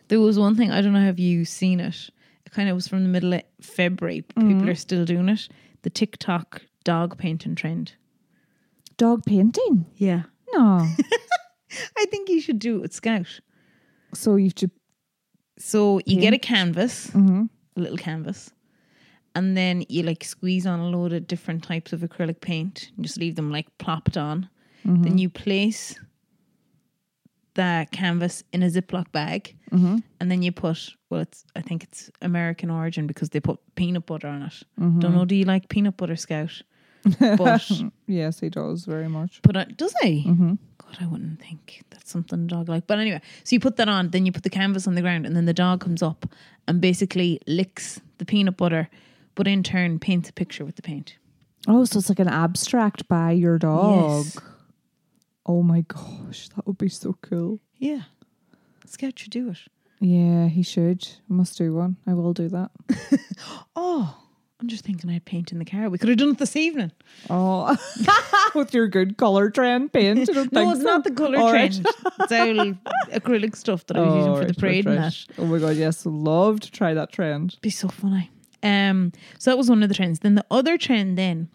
there 0.09 0.21
was 0.21 0.39
one 0.39 0.55
thing 0.57 0.71
I 0.71 0.81
don't 0.81 0.93
know 0.93 1.01
have 1.01 1.19
you 1.19 1.45
seen 1.45 1.81
it. 1.81 2.11
It 2.47 2.53
kind 2.53 2.69
of 2.69 2.75
was 2.75 2.89
from 2.89 3.03
the 3.03 3.09
middle 3.09 3.33
of 3.35 3.43
February. 3.61 4.23
People 4.23 4.69
are 4.69 4.75
still 4.75 5.05
doing 5.05 5.29
it. 5.29 5.49
The 5.83 5.91
TikTok 5.91 6.63
dog 6.85 7.17
painting 7.19 7.55
trend. 7.55 7.95
Dog 8.97 9.25
painting? 9.25 9.87
Yeah, 9.97 10.23
No. 10.55 10.87
I 11.99 12.05
think 12.07 12.29
you 12.29 12.41
should 12.41 12.59
do 12.59 12.77
it 12.77 12.81
with 12.83 12.93
Scout. 12.93 13.41
so 14.15 14.37
you 14.37 14.51
should. 14.57 14.71
So 15.59 16.01
you 16.05 16.21
get 16.21 16.35
a 16.35 16.39
canvas, 16.39 17.07
Mm-hmm. 17.09 17.45
a 17.77 17.81
little 17.81 17.97
canvas, 17.97 18.51
and 19.35 19.57
then 19.57 19.85
you 19.89 20.03
like 20.03 20.23
squeeze 20.25 20.67
on 20.67 20.81
a 20.81 20.89
load 20.89 21.13
of 21.15 21.27
different 21.27 21.63
types 21.63 21.93
of 21.95 22.01
acrylic 22.01 22.41
paint 22.43 22.91
and 22.97 23.05
just 23.07 23.17
leave 23.19 23.37
them 23.37 23.51
like 23.51 23.67
plopped 23.79 24.17
on. 24.19 24.49
Mm-hmm. 24.87 25.03
Then 25.05 25.19
you 25.19 25.31
place 25.31 25.99
the 27.55 27.87
canvas 27.93 28.43
in 28.53 28.63
a 28.63 28.67
Ziploc 28.67 29.11
bag, 29.13 29.57
Mm-hmm. 29.73 29.99
and 30.21 30.31
then 30.31 30.43
you 30.43 30.53
put 30.53 30.91
well, 31.09 31.21
it's 31.23 31.45
I 31.57 31.63
think 31.63 31.83
it's 31.85 32.11
American 32.21 32.71
origin 32.71 33.07
because 33.07 33.31
they 33.31 33.41
put 33.41 33.59
peanut 33.75 34.05
butter 34.05 34.29
on 34.29 34.43
it. 34.43 34.63
Mm-hmm. 34.79 34.99
Don't 35.01 35.15
know. 35.15 35.25
Do 35.25 35.35
you 35.35 35.47
like 35.47 35.69
peanut 35.71 35.97
butter, 35.97 36.15
Scout? 36.17 36.61
But 37.19 37.71
Yes, 38.07 38.41
he 38.41 38.51
does 38.51 38.85
very 38.85 39.09
much. 39.09 39.41
put 39.43 39.57
on 39.57 39.73
does 39.77 39.95
he? 40.03 40.25
Mm-hmm. 40.27 40.55
God, 40.79 40.97
I 41.01 41.07
wouldn't 41.07 41.41
think 41.41 41.85
that's 41.91 42.11
something 42.11 42.47
dog 42.47 42.69
like. 42.69 42.87
But 42.87 42.99
anyway, 42.99 43.23
so 43.45 43.55
you 43.57 43.61
put 43.61 43.77
that 43.77 43.89
on, 43.89 44.11
then 44.11 44.27
you 44.27 44.33
put 44.33 44.43
the 44.43 44.51
canvas 44.51 44.87
on 44.87 44.95
the 44.95 45.01
ground, 45.01 45.25
and 45.27 45.35
then 45.35 45.47
the 45.47 45.55
dog 45.55 45.81
comes 45.81 46.03
up 46.03 46.27
and 46.69 46.81
basically 46.83 47.41
licks 47.47 47.99
the 48.19 48.27
peanut 48.27 48.57
butter, 48.59 48.91
but 49.35 49.49
in 49.49 49.63
turn 49.63 49.99
paints 49.99 50.29
a 50.29 50.33
picture 50.35 50.65
with 50.67 50.77
the 50.77 50.83
paint. 50.83 51.17
Oh, 51.67 51.85
so 51.87 51.99
it's 51.99 52.09
like 52.11 52.19
an 52.19 52.29
abstract 52.29 53.09
by 53.09 53.31
your 53.33 53.57
dog. 53.59 54.27
Yes. 54.27 54.39
Oh 55.47 55.63
my 55.63 55.81
gosh, 55.83 56.49
that 56.51 56.67
would 56.67 56.79
be 56.79 56.89
so 56.89 57.17
cool. 57.23 57.61
Yeah, 57.79 58.03
Scout 58.87 59.19
should 59.19 59.31
do 59.33 59.51
it. 59.51 59.59
Yeah, 60.01 60.49
he 60.49 60.63
should. 60.63 61.07
Must 61.29 61.57
do 61.59 61.75
one. 61.75 61.97
I 62.07 62.15
will 62.15 62.33
do 62.33 62.49
that. 62.49 62.71
Oh, 63.75 64.17
I'm 64.61 64.69
just 64.69 64.85
thinking 64.85 65.11
I'd 65.11 65.25
paint 65.25 65.51
in 65.51 65.59
the 65.59 65.65
car. 65.65 65.89
We 65.89 65.99
could 65.99 66.09
have 66.09 66.19
done 66.19 66.31
it 66.31 66.39
this 66.39 66.55
evening. 66.55 66.93
Oh, 67.29 67.77
with 68.55 68.73
your 68.73 68.87
good 68.87 69.17
color 69.17 69.51
trend 69.51 69.93
paint. 69.93 70.29
I 70.29 70.33
don't 70.33 70.53
No, 70.53 70.61
think 70.61 70.75
it's 70.75 70.83
so. 70.83 70.89
not 70.89 71.05
the 71.05 71.11
colour 71.11 71.39
All 71.39 71.53
right. 71.53 71.73
trend. 71.73 71.87
It's 72.21 72.33
all 72.33 72.75
acrylic 73.13 73.57
stuff 73.57 73.85
that 73.87 73.97
I 73.97 74.01
was 74.01 74.13
Oh, 74.13 74.17
using 74.19 74.37
for 74.37 74.45
the 74.53 74.55
parade 74.61 74.87
and 74.87 74.99
that. 74.99 75.17
Oh 75.39 75.47
my 75.47 75.59
god, 75.59 75.77
yes, 75.77 76.07
love 76.07 76.61
to 76.61 76.71
try 76.71 76.95
that 76.95 77.11
trend. 77.13 77.59
be 77.61 77.71
so 77.71 77.89
funny. 77.89 78.31
Um, 78.63 79.11
so 79.39 79.51
that 79.51 79.57
was 79.59 79.69
one 79.69 79.83
of 79.83 79.89
the 79.89 79.95
trends. 79.97 80.21
Then 80.21 80.37
the 80.37 80.47
other 80.51 80.79
trend, 80.79 81.19
then 81.19 81.49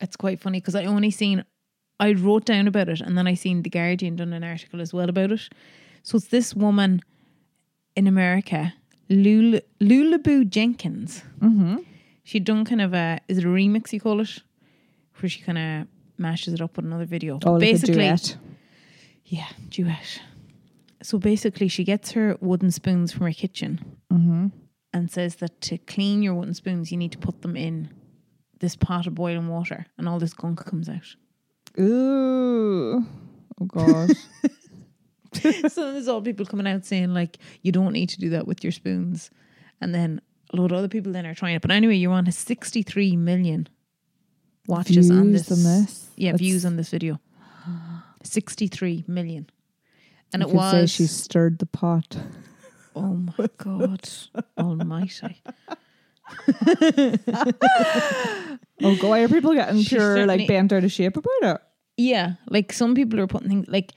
it's 0.00 0.16
quite 0.16 0.40
funny 0.40 0.60
because 0.60 0.74
I 0.74 0.86
only 0.86 1.10
seen, 1.10 1.44
I 1.98 2.12
wrote 2.12 2.44
down 2.44 2.68
about 2.68 2.88
it, 2.88 3.00
and 3.00 3.16
then 3.16 3.26
I 3.26 3.34
seen 3.34 3.62
the 3.62 3.70
Guardian 3.70 4.16
done 4.16 4.32
an 4.32 4.44
article 4.44 4.80
as 4.80 4.92
well 4.92 5.08
about 5.08 5.32
it. 5.32 5.48
So 6.02 6.16
it's 6.16 6.28
this 6.28 6.54
woman 6.54 7.00
in 7.96 8.06
America, 8.06 8.74
Lula 9.08 9.60
Lulaboo 9.80 10.48
Jenkins. 10.48 11.22
Mm-hmm. 11.40 11.76
She'd 12.24 12.44
done 12.44 12.64
kind 12.64 12.80
of 12.82 12.92
a 12.92 13.20
is 13.28 13.38
it 13.38 13.44
a 13.44 13.48
remix 13.48 13.92
you 13.92 14.00
call 14.00 14.20
it, 14.20 14.38
where 15.20 15.30
she 15.30 15.40
kind 15.40 15.58
of 15.58 15.86
mashes 16.18 16.54
it 16.54 16.60
up 16.60 16.76
with 16.76 16.84
another 16.86 17.06
video. 17.06 17.38
Oh, 17.44 17.52
like 17.52 17.60
basically, 17.60 17.94
duet. 17.94 18.36
yeah, 19.24 19.48
duet. 19.70 20.20
So 21.02 21.18
basically, 21.18 21.68
she 21.68 21.84
gets 21.84 22.12
her 22.12 22.36
wooden 22.40 22.70
spoons 22.70 23.12
from 23.12 23.26
her 23.26 23.32
kitchen 23.32 23.80
Mm-hmm. 24.12 24.46
and 24.94 25.10
says 25.10 25.36
that 25.36 25.60
to 25.62 25.76
clean 25.78 26.22
your 26.22 26.34
wooden 26.34 26.54
spoons, 26.54 26.90
you 26.90 26.96
need 26.96 27.12
to 27.12 27.18
put 27.18 27.42
them 27.42 27.54
in 27.56 27.90
this 28.60 28.74
pot 28.76 29.06
of 29.06 29.14
boiling 29.14 29.48
water, 29.48 29.86
and 29.98 30.08
all 30.08 30.18
this 30.18 30.32
gunk 30.32 30.64
comes 30.64 30.88
out. 30.88 31.16
Ooh. 31.78 33.04
Oh 33.60 33.64
gosh. 33.66 34.10
so 35.72 35.92
there's 35.92 36.08
all 36.08 36.22
people 36.22 36.46
coming 36.46 36.66
out 36.66 36.84
saying 36.84 37.12
like, 37.14 37.38
you 37.62 37.72
don't 37.72 37.92
need 37.92 38.08
to 38.10 38.18
do 38.18 38.30
that 38.30 38.46
with 38.46 38.64
your 38.64 38.72
spoons, 38.72 39.30
and 39.80 39.94
then 39.94 40.20
a 40.52 40.56
load 40.56 40.72
of 40.72 40.78
other 40.78 40.88
people 40.88 41.12
then 41.12 41.26
are 41.26 41.34
trying 41.34 41.56
it. 41.56 41.62
But 41.62 41.70
anyway, 41.70 41.96
you're 41.96 42.12
on 42.12 42.26
a 42.26 42.32
63 42.32 43.16
million 43.16 43.68
watches 44.66 45.10
on 45.10 45.32
this. 45.32 45.50
on 45.50 45.62
this? 45.62 46.08
Yeah, 46.16 46.32
That's- 46.32 46.40
views 46.40 46.64
on 46.64 46.76
this 46.76 46.90
video. 46.90 47.20
63 48.22 49.04
million. 49.06 49.48
And 50.32 50.42
you 50.42 50.48
it 50.48 50.54
was 50.54 50.70
say 50.72 50.86
she 50.86 51.06
stirred 51.06 51.58
the 51.58 51.66
pot. 51.66 52.16
Oh 52.94 53.26
my 53.38 53.48
God 53.58 54.08
Almighty! 54.58 55.42
Oh, 58.82 58.94
go! 58.96 59.12
Are 59.12 59.28
people 59.28 59.54
getting 59.54 59.82
She 59.82 59.96
pure 59.96 60.26
like 60.26 60.46
bent 60.46 60.72
out 60.72 60.84
of 60.84 60.92
shape 60.92 61.16
about 61.16 61.32
it? 61.42 61.60
Yeah, 61.96 62.34
like 62.48 62.72
some 62.72 62.94
people 62.94 63.20
are 63.20 63.26
putting 63.26 63.48
things 63.48 63.68
like 63.68 63.92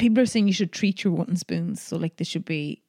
people 0.00 0.22
are 0.22 0.26
saying 0.26 0.46
you 0.46 0.52
should 0.52 0.72
treat 0.72 1.04
your 1.04 1.12
wooden 1.12 1.36
spoons. 1.36 1.80
So 1.80 1.96
like 1.96 2.16
they 2.16 2.24
should 2.24 2.44
be, 2.44 2.82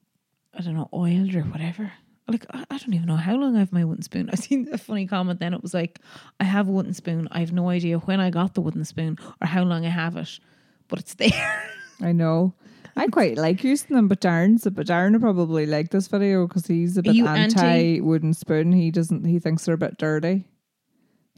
I 0.57 0.61
don't 0.61 0.75
know, 0.75 0.89
oiled 0.93 1.35
or 1.35 1.41
whatever. 1.41 1.91
Like 2.27 2.45
I, 2.51 2.63
I 2.69 2.77
don't 2.77 2.93
even 2.93 3.07
know 3.07 3.17
how 3.17 3.35
long 3.35 3.55
I 3.55 3.59
have 3.59 3.73
my 3.73 3.83
wooden 3.83 4.03
spoon. 4.03 4.29
I 4.33 4.35
seen 4.35 4.67
a 4.71 4.77
funny 4.77 5.05
comment 5.05 5.39
then. 5.39 5.53
It 5.53 5.61
was 5.61 5.73
like, 5.73 5.99
I 6.39 6.45
have 6.45 6.67
a 6.67 6.71
wooden 6.71 6.93
spoon. 6.93 7.27
I 7.31 7.39
have 7.39 7.51
no 7.51 7.69
idea 7.69 7.99
when 7.99 8.19
I 8.19 8.29
got 8.31 8.55
the 8.55 8.61
wooden 8.61 8.85
spoon 8.85 9.17
or 9.41 9.47
how 9.47 9.63
long 9.63 9.85
I 9.85 9.89
have 9.89 10.17
it, 10.17 10.39
but 10.87 10.99
it's 10.99 11.13
there. 11.15 11.63
I 12.01 12.13
know. 12.13 12.53
I 12.95 13.07
quite 13.07 13.37
like 13.37 13.63
using 13.63 13.95
them, 13.95 14.09
but 14.09 14.19
Darren's 14.19 14.67
but 14.69 14.87
Darren 14.87 15.13
will 15.13 15.21
probably 15.21 15.65
like 15.65 15.91
this 15.91 16.07
video 16.07 16.45
because 16.45 16.67
he's 16.67 16.97
a 16.97 17.01
bit 17.01 17.15
anti 17.15 18.01
wooden 18.01 18.33
spoon. 18.33 18.73
He 18.73 18.91
doesn't. 18.91 19.23
He 19.23 19.39
thinks 19.39 19.65
they're 19.65 19.75
a 19.75 19.77
bit 19.77 19.97
dirty. 19.97 20.45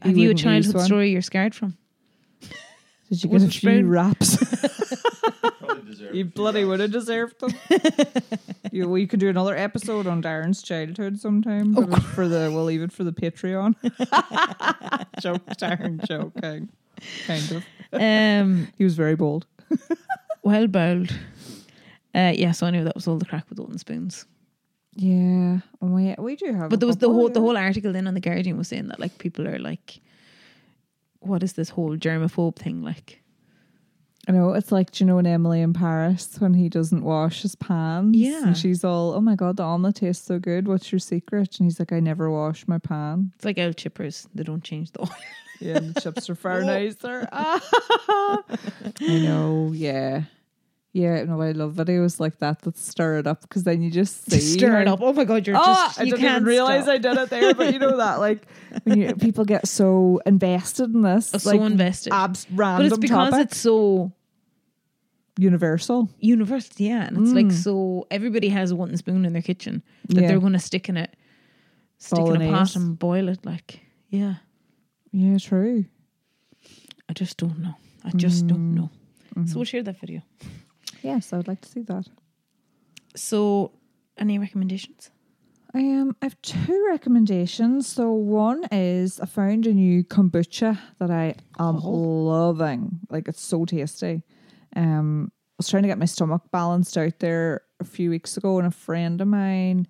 He 0.02 0.08
have 0.08 0.18
you 0.18 0.30
a 0.30 0.34
childhood 0.34 0.80
story 0.82 1.10
you're 1.10 1.22
scared 1.22 1.54
from? 1.54 1.78
Did 3.10 3.22
you 3.24 3.30
get 3.30 3.42
a 3.42 3.48
few 3.48 3.50
spoon? 3.50 3.88
wraps? 3.90 4.38
You 6.12 6.24
bloody 6.26 6.64
would 6.64 6.78
have 6.80 6.92
deserved 6.92 7.40
them. 7.40 7.52
you, 8.72 8.88
we 8.88 9.06
could 9.06 9.18
do 9.20 9.28
another 9.28 9.56
episode 9.56 10.06
on 10.06 10.22
Darren's 10.22 10.62
childhood 10.62 11.18
sometime. 11.18 11.76
Oh, 11.76 11.86
But 11.86 12.02
for 12.02 12.28
the 12.28 12.50
we'll 12.52 12.64
leave 12.64 12.82
it 12.82 12.92
for 12.92 13.02
the 13.04 13.12
Patreon. 13.12 13.74
joke, 15.20 15.44
Darren, 15.56 16.06
joking. 16.06 16.68
Kind 17.26 17.50
of. 17.52 17.64
Um, 17.92 18.68
He 18.78 18.84
was 18.84 18.94
very 18.94 19.16
bold. 19.16 19.46
well 20.42 20.66
bowled. 20.68 21.10
Uh, 22.14 22.32
yeah, 22.36 22.52
so 22.52 22.66
I 22.66 22.70
knew 22.70 22.84
that 22.84 22.94
was 22.94 23.08
all 23.08 23.18
the 23.18 23.24
crack 23.24 23.46
with 23.48 23.58
wooden 23.58 23.78
spoons. 23.78 24.26
Yeah, 24.94 25.58
we 25.80 26.14
we 26.18 26.36
do 26.36 26.52
have. 26.54 26.70
But 26.70 26.76
a 26.76 26.78
there 26.80 26.86
was 26.86 26.96
the 26.98 27.06
couple, 27.06 27.14
whole 27.14 27.28
the 27.30 27.40
whole 27.40 27.56
article 27.56 27.92
then 27.92 28.06
on 28.06 28.14
the 28.14 28.20
Guardian 28.20 28.56
was 28.56 28.68
saying 28.68 28.88
that 28.88 29.00
like 29.00 29.18
people 29.18 29.48
are 29.48 29.58
like, 29.58 29.98
what 31.26 31.42
is 31.42 31.54
this 31.54 31.70
whole 31.70 31.96
germaphobe 31.96 32.56
thing 32.56 32.82
like? 32.82 33.20
I 34.26 34.32
know 34.32 34.54
it's 34.54 34.72
like 34.72 34.90
do 34.92 35.04
you 35.04 35.06
know 35.06 35.18
in 35.18 35.26
Emily 35.26 35.60
in 35.60 35.74
Paris 35.74 36.36
when 36.38 36.54
he 36.54 36.70
doesn't 36.70 37.04
wash 37.04 37.42
his 37.42 37.54
pans. 37.56 38.16
Yeah. 38.16 38.46
and 38.46 38.56
she's 38.56 38.82
all, 38.82 39.12
"Oh 39.12 39.20
my 39.20 39.34
god, 39.34 39.58
the 39.58 39.62
omelet 39.64 39.96
tastes 39.96 40.26
so 40.26 40.38
good. 40.38 40.66
What's 40.66 40.90
your 40.90 40.98
secret?" 40.98 41.58
And 41.58 41.66
he's 41.66 41.78
like, 41.78 41.92
"I 41.92 42.00
never 42.00 42.30
wash 42.30 42.66
my 42.66 42.78
pan." 42.78 43.32
It's 43.36 43.44
like 43.44 43.58
oil 43.58 43.72
chippers; 43.74 44.26
they 44.34 44.42
don't 44.42 44.64
change 44.64 44.92
the 44.92 45.02
oil. 45.02 45.10
Yeah, 45.60 45.76
and 45.76 45.94
the 45.94 46.00
chips 46.00 46.30
are 46.30 46.34
far 46.34 46.62
nicer. 46.64 47.28
I 47.32 48.40
know. 49.00 49.72
Yeah, 49.74 50.22
yeah. 50.94 51.24
No, 51.24 51.42
I 51.42 51.50
love 51.52 51.74
videos 51.74 52.18
like 52.20 52.38
that 52.38 52.62
that 52.62 52.78
stir 52.78 53.18
it 53.18 53.26
up 53.26 53.42
because 53.42 53.64
then 53.64 53.82
you 53.82 53.90
just 53.90 54.30
see 54.30 54.40
Stir 54.40 54.80
it 54.80 54.88
up! 54.88 55.00
Oh 55.02 55.12
my 55.12 55.24
god, 55.24 55.46
you're 55.46 55.56
Oh, 55.58 55.64
just 55.64 56.00
I 56.00 56.04
you 56.04 56.12
didn't 56.12 56.20
can't 56.22 56.36
even 56.42 56.44
realize 56.48 56.84
stop. 56.84 56.94
I 56.94 56.98
did 56.98 57.16
it 57.18 57.28
there, 57.30 57.52
but 57.54 57.72
you 57.74 57.78
know 57.78 57.96
that 57.98 58.20
like 58.20 58.46
when 58.84 58.98
you, 59.00 59.14
people 59.16 59.44
get 59.44 59.68
so 59.68 60.20
invested 60.24 60.94
in 60.94 61.02
this, 61.02 61.34
Oh, 61.34 61.38
so 61.38 61.62
invested. 61.64 62.12
abs- 62.14 62.46
random. 62.50 62.88
But 62.88 62.92
it's 62.92 62.98
because 63.00 63.30
topic, 63.32 63.46
it's 63.50 63.58
so 63.58 64.12
universal. 65.38 66.08
universal, 66.20 66.72
yeah, 66.78 67.06
and 67.06 67.18
it's 67.18 67.32
like 67.32 67.46
Mm. 67.46 67.52
so 67.52 68.06
everybody 68.10 68.48
has 68.48 68.70
a 68.70 68.76
wooden 68.76 68.96
spoon 68.96 69.24
in 69.26 69.32
their 69.32 69.42
kitchen 69.42 69.82
that 70.08 70.20
Yeah. 70.22 70.28
they're 70.28 70.40
going 70.40 70.52
to 70.52 70.58
stick 70.60 70.88
in 70.88 70.96
it, 70.96 71.14
stick 71.98 72.18
in 72.26 72.40
a 72.42 72.50
pot 72.52 72.76
and 72.76 72.96
boil 72.98 73.28
it. 73.28 73.44
Like, 73.44 73.80
yeah, 74.10 74.36
Yeah, 75.12 75.38
true. 75.38 75.84
I 77.08 77.12
just 77.12 77.36
don't 77.36 77.58
know. 77.58 77.74
I 78.04 78.10
just 78.16 78.44
Mm. 78.44 78.48
don't 78.48 78.74
know. 78.74 78.90
Mm-hmm. 79.36 79.46
So 79.46 79.56
we'll 79.56 79.64
share 79.64 79.82
that 79.82 79.98
video. 80.00 80.22
Yes, 81.04 81.32
I 81.32 81.36
would 81.36 81.48
like 81.48 81.60
to 81.60 81.68
see 81.68 81.82
that. 81.82 82.06
So, 83.14 83.72
any 84.18 84.38
recommendations? 84.38 85.10
Um, 85.74 86.16
I 86.22 86.26
have 86.26 86.40
two 86.42 86.86
recommendations. 86.88 87.88
So 87.88 88.12
one 88.12 88.64
is 88.70 89.18
I 89.18 89.26
found 89.26 89.66
a 89.66 89.74
new 89.74 90.04
kombucha 90.04 90.78
that 90.98 91.10
I 91.10 91.34
am 91.58 91.76
Oh. 91.82 91.90
loving. 91.90 93.00
Like 93.10 93.26
it's 93.26 93.40
so 93.42 93.64
tasty. 93.64 94.22
Um, 94.76 95.32
I 95.34 95.54
was 95.58 95.68
trying 95.68 95.82
to 95.82 95.88
get 95.88 95.98
my 95.98 96.04
stomach 96.04 96.42
balanced 96.52 96.96
out 96.96 97.18
there 97.18 97.62
a 97.80 97.84
few 97.84 98.08
weeks 98.10 98.36
ago, 98.36 98.58
and 98.58 98.66
a 98.68 98.70
friend 98.70 99.20
of 99.20 99.26
mine 99.28 99.88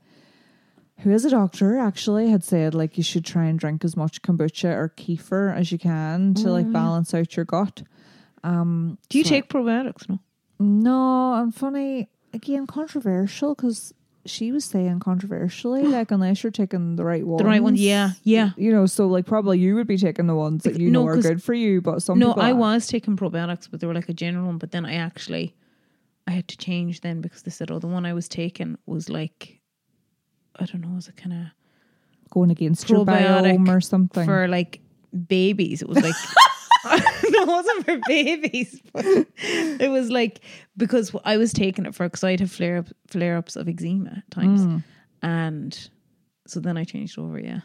who 1.01 1.11
is 1.11 1.25
a 1.27 1.31
doctor 1.31 1.77
actually 1.79 2.31
had 2.31 2.45
said 2.45 2.73
like 2.75 2.97
you 2.97 3.03
should 3.03 3.25
try 3.25 3.45
and 3.45 3.59
drink 3.59 3.85
as 3.85 3.95
much 3.97 4.23
kombucha 4.23 4.75
or 4.75 4.89
kefir 4.97 5.55
as 5.55 5.71
you 5.71 5.79
can 5.79 6.33
to 6.35 6.51
like 6.51 6.65
yeah. 6.67 6.73
balance 6.73 7.13
out 7.13 7.37
your 7.37 7.45
gut. 7.45 7.83
Um, 8.43 8.97
Do 9.11 9.19
you 9.19 9.25
so- 9.25 9.31
take 9.31 9.49
probiotics? 9.51 10.09
No. 10.09 10.19
No, 10.59 11.35
and 11.35 11.55
funny 11.55 12.09
again, 12.33 12.67
controversial 12.67 13.55
because 13.55 13.93
she 14.27 14.51
was 14.53 14.65
saying 14.65 15.01
controversially, 15.01 15.83
like 15.87 16.11
unless 16.11 16.43
you're 16.43 16.51
taking 16.51 16.97
the 16.97 17.05
right 17.05 17.27
ones, 17.27 17.43
The 17.43 17.45
right 17.49 17.63
ones, 17.63 17.81
yeah, 17.81 18.11
yeah. 18.23 18.51
You 18.57 18.73
know, 18.73 18.87
so 18.87 19.07
like 19.07 19.27
probably 19.27 19.59
you 19.59 19.75
would 19.75 19.87
be 19.87 19.99
taking 19.99 20.27
the 20.27 20.35
ones 20.35 20.65
that 20.65 20.79
you 20.81 20.91
no, 20.91 21.03
know 21.03 21.09
are 21.09 21.17
good 21.19 21.43
for 21.43 21.55
you, 21.55 21.81
but 21.81 22.03
some 22.03 22.19
No, 22.19 22.31
people 22.31 22.43
I 22.43 22.53
are. 22.53 22.55
was 22.57 22.87
taking 22.87 23.17
probiotics, 23.17 23.69
but 23.71 23.81
they 23.81 23.87
were 23.87 23.95
like 23.95 24.09
a 24.09 24.15
general 24.15 24.47
one. 24.47 24.59
But 24.59 24.71
then 24.73 24.87
I 24.87 24.95
actually, 24.95 25.55
I 26.27 26.31
had 26.33 26.49
to 26.49 26.57
change 26.57 27.01
then 27.03 27.21
because 27.21 27.43
they 27.43 27.51
said, 27.51 27.71
oh, 27.71 27.79
the 27.79 27.87
one 27.87 28.07
I 28.07 28.15
was 28.15 28.29
taking 28.29 28.79
was 28.87 29.09
like, 29.09 29.61
I 30.57 30.65
don't 30.67 30.81
know, 30.81 30.95
was 30.95 31.09
it 31.09 31.17
kind 31.17 31.33
of 31.33 32.31
going 32.31 32.51
against 32.51 32.89
your 32.89 33.05
Probiotic 33.05 33.59
biome 33.59 33.69
or 33.69 33.81
something. 33.81 34.25
for 34.25 34.49
like 34.49 34.81
babies. 35.29 35.83
It 35.83 35.89
was 35.89 36.03
like 36.03 36.15
no, 37.31 37.43
it 37.43 37.47
wasn't 37.49 37.85
for 37.87 37.99
babies. 38.09 38.81
But 38.93 39.05
it 39.07 39.91
was 39.91 40.11
like 40.11 40.41
because 40.77 41.15
I 41.25 41.37
was 41.37 41.53
taking 41.53 41.87
it 41.87 41.95
for 41.95 42.07
because 42.07 42.25
I'd 42.25 42.41
have 42.41 42.51
flare 42.53 42.79
up 42.79 42.87
flare 43.09 43.37
ups 43.37 43.57
of 43.57 43.69
eczema 43.69 44.23
at 44.27 44.31
times, 44.31 44.61
Mm. 44.67 44.83
and 45.23 45.91
so 46.47 46.61
then 46.61 46.77
I 46.77 46.85
changed 46.85 47.19
over. 47.19 47.39
Yeah, 47.39 47.61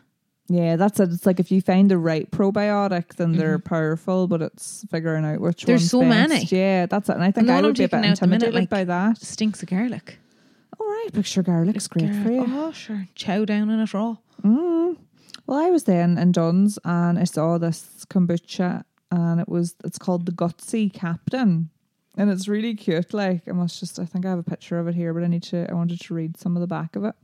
yeah, 0.48 0.76
that's 0.78 1.00
it. 1.00 1.10
It's 1.12 1.26
like 1.26 1.40
if 1.40 1.52
you 1.52 1.62
find 1.62 1.90
the 1.92 1.98
right 1.98 2.30
probiotic, 2.32 3.16
then 3.16 3.34
they're 3.34 3.60
powerful, 3.60 4.28
but 4.28 4.42
it's 4.42 4.86
figuring 4.90 5.26
out 5.26 5.42
which 5.42 5.58
Mm-hmm. 5.62 5.68
There's 5.68 5.82
one's 5.82 5.92
so 5.92 6.00
best. 6.02 6.30
many. 6.30 6.46
Yeah, 6.46 6.86
that's 6.86 7.10
it. 7.10 7.14
And 7.16 7.24
I 7.24 7.32
think 7.32 7.48
the 7.48 7.54
I 7.54 7.56
one 7.58 7.66
I'm 7.66 7.70
would 7.70 7.78
be 7.78 7.84
a 7.84 7.88
bit 7.90 7.98
taking 7.98 8.02
now 8.08 8.12
at 8.14 8.20
the 8.20 8.28
minute, 8.28 8.44
intimidated 8.48 8.54
like, 8.62 8.70
by 8.70 8.84
that. 8.86 9.18
stinks 9.22 9.62
of 9.64 9.70
garlic. 9.70 10.18
All 10.80 10.88
right, 10.88 11.10
picture 11.14 11.44
garlic's 11.44 11.88
great 11.88 12.14
for 12.24 12.32
you. 12.32 12.46
Oh 12.48 12.72
sure, 12.72 13.08
chow 13.16 13.44
down 13.46 13.70
on 13.70 13.80
it 13.82 13.94
raw. 13.94 14.16
Mm. 14.44 14.96
Well, 15.46 15.58
I 15.60 15.70
was 15.72 15.84
then 15.86 16.18
in 16.18 16.32
Dunnes 16.32 16.78
and 16.86 17.18
I 17.20 17.24
saw 17.26 17.58
this 17.58 18.06
kombucha 18.10 18.84
and 19.12 19.40
it 19.40 19.50
was 19.50 19.76
it's 19.84 19.98
called 19.98 20.26
the 20.26 20.32
Gutsy 20.32 20.92
Captain. 20.92 21.70
And 22.18 22.30
it's 22.30 22.48
really 22.48 22.76
cute. 22.76 23.14
Like 23.14 23.48
I 23.48 23.52
must 23.52 23.80
just 23.80 24.00
I 24.00 24.06
think 24.06 24.26
I 24.26 24.30
have 24.30 24.40
a 24.40 24.44
picture 24.44 24.80
of 24.80 24.88
it 24.88 24.96
here, 24.96 25.14
but 25.14 25.24
I 25.24 25.28
need 25.28 25.44
to 25.44 25.70
I 25.70 25.74
wanted 25.74 26.00
to 26.02 26.14
read 26.14 26.38
some 26.38 26.56
of 26.56 26.62
the 26.62 26.68
back 26.68 26.96
of 26.96 27.06
it. 27.06 27.16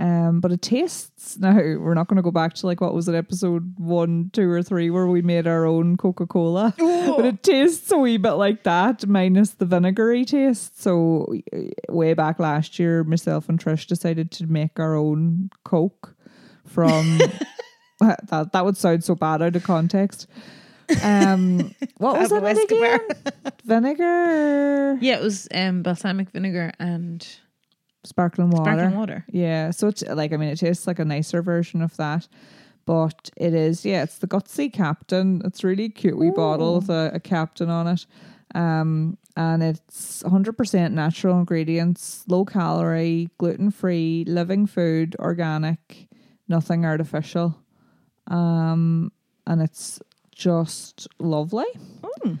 Um, 0.00 0.38
but 0.38 0.52
it 0.52 0.62
tastes 0.62 1.36
now 1.40 1.54
we're 1.56 1.94
not 1.94 2.06
gonna 2.06 2.22
go 2.22 2.30
back 2.30 2.54
to 2.54 2.66
like 2.66 2.80
what 2.80 2.94
was 2.94 3.08
it, 3.08 3.14
episode 3.14 3.74
one, 3.78 4.30
two 4.32 4.48
or 4.50 4.62
three 4.62 4.90
where 4.90 5.06
we 5.06 5.22
made 5.22 5.46
our 5.46 5.66
own 5.66 5.96
Coca 5.96 6.26
Cola. 6.26 6.74
but 6.78 7.24
it 7.24 7.42
tastes 7.42 7.90
a 7.90 7.98
wee 7.98 8.16
bit 8.16 8.32
like 8.32 8.62
that, 8.64 9.06
minus 9.06 9.50
the 9.50 9.66
vinegary 9.66 10.24
taste. 10.24 10.80
So 10.80 11.32
way 11.88 12.14
back 12.14 12.38
last 12.38 12.78
year, 12.78 13.04
myself 13.04 13.48
and 13.48 13.58
Trish 13.58 13.86
decided 13.86 14.30
to 14.32 14.46
make 14.46 14.78
our 14.78 14.94
own 14.94 15.50
Coke 15.64 16.14
from 16.64 17.18
that 18.00 18.52
that 18.52 18.64
would 18.64 18.76
sound 18.76 19.04
so 19.04 19.14
bad 19.14 19.42
out 19.42 19.56
of 19.56 19.64
context. 19.64 20.26
Um 21.02 21.74
what 21.98 22.18
was 22.18 22.32
it 22.32 22.42
Pablo 22.42 22.50
again? 22.50 23.00
Escobar. 23.10 23.52
Vinegar 23.64 24.98
Yeah, 25.00 25.16
it 25.16 25.22
was 25.22 25.48
um, 25.54 25.82
balsamic 25.82 26.30
vinegar 26.30 26.72
and 26.78 27.26
sparkling 28.04 28.50
water. 28.50 28.72
sparkling 28.72 28.98
water. 28.98 29.24
Yeah, 29.30 29.70
so 29.70 29.88
it's 29.88 30.02
like 30.02 30.32
I 30.32 30.36
mean, 30.36 30.48
it 30.48 30.56
tastes 30.58 30.86
like 30.86 30.98
a 30.98 31.04
nicer 31.04 31.42
version 31.42 31.82
of 31.82 31.96
that, 31.96 32.26
but 32.86 33.30
it 33.36 33.54
is 33.54 33.84
yeah, 33.84 34.02
it's 34.02 34.18
the 34.18 34.26
Gutsy 34.26 34.72
Captain. 34.72 35.42
It's 35.44 35.62
really 35.64 35.88
cute. 35.90 36.16
wee 36.16 36.30
bottle 36.30 36.76
with 36.76 36.88
a, 36.90 37.10
a 37.14 37.20
captain 37.20 37.68
on 37.68 37.86
it, 37.88 38.06
um, 38.54 39.18
and 39.36 39.62
it's 39.62 40.22
hundred 40.22 40.56
percent 40.56 40.94
natural 40.94 41.38
ingredients, 41.38 42.24
low 42.28 42.44
calorie, 42.44 43.28
gluten 43.38 43.70
free, 43.70 44.24
living 44.26 44.66
food, 44.66 45.14
organic, 45.18 46.08
nothing 46.48 46.86
artificial, 46.86 47.58
um, 48.28 49.12
and 49.46 49.60
it's 49.60 50.00
just 50.38 51.08
lovely. 51.18 51.66
Mm. 52.24 52.38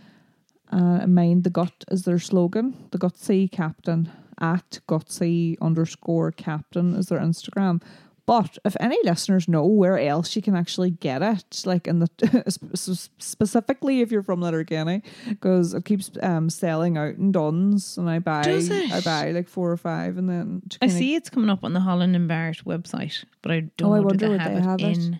Uh, 0.70 1.06
mind 1.06 1.44
the 1.44 1.50
gut 1.50 1.84
is 1.90 2.04
their 2.04 2.18
slogan. 2.18 2.88
The 2.92 2.98
Gutsy 2.98 3.50
Captain 3.50 4.10
at 4.40 4.78
Gutsy 4.88 5.56
underscore 5.60 6.30
Captain 6.30 6.94
is 6.94 7.06
their 7.06 7.18
Instagram. 7.18 7.82
But 8.24 8.58
if 8.62 8.76
any 8.78 8.98
listeners 9.04 9.48
know 9.48 9.64
where 9.64 9.98
else 9.98 10.36
you 10.36 10.42
can 10.42 10.54
actually 10.54 10.90
get 10.90 11.22
it, 11.22 11.62
like 11.64 11.88
in 11.88 12.00
the 12.00 12.10
specifically 13.18 14.02
if 14.02 14.12
you're 14.12 14.22
from 14.22 14.42
Letterkenny, 14.42 15.02
because 15.26 15.72
it 15.72 15.86
keeps 15.86 16.10
um, 16.22 16.50
selling 16.50 16.98
out 16.98 17.14
in 17.14 17.32
Dunnes, 17.32 17.96
and 17.96 18.08
I 18.08 18.18
buy 18.18 18.42
I 18.44 19.00
buy 19.02 19.30
like 19.30 19.48
four 19.48 19.72
or 19.72 19.78
five, 19.78 20.18
and 20.18 20.28
then 20.28 20.62
I 20.82 20.88
see 20.88 21.14
it's 21.14 21.30
coming 21.30 21.48
up 21.48 21.64
on 21.64 21.72
the 21.72 21.80
Holland 21.80 22.14
and 22.14 22.28
Barrett 22.28 22.66
website, 22.66 23.24
but 23.40 23.50
I 23.50 23.60
don't 23.78 23.92
Oh, 23.92 23.94
I 23.94 24.00
wonder 24.00 24.26
they 24.26 24.28
would 24.28 24.40
have, 24.42 24.52
they 24.52 24.58
it 24.58 24.62
have 24.62 24.80
it? 24.98 25.14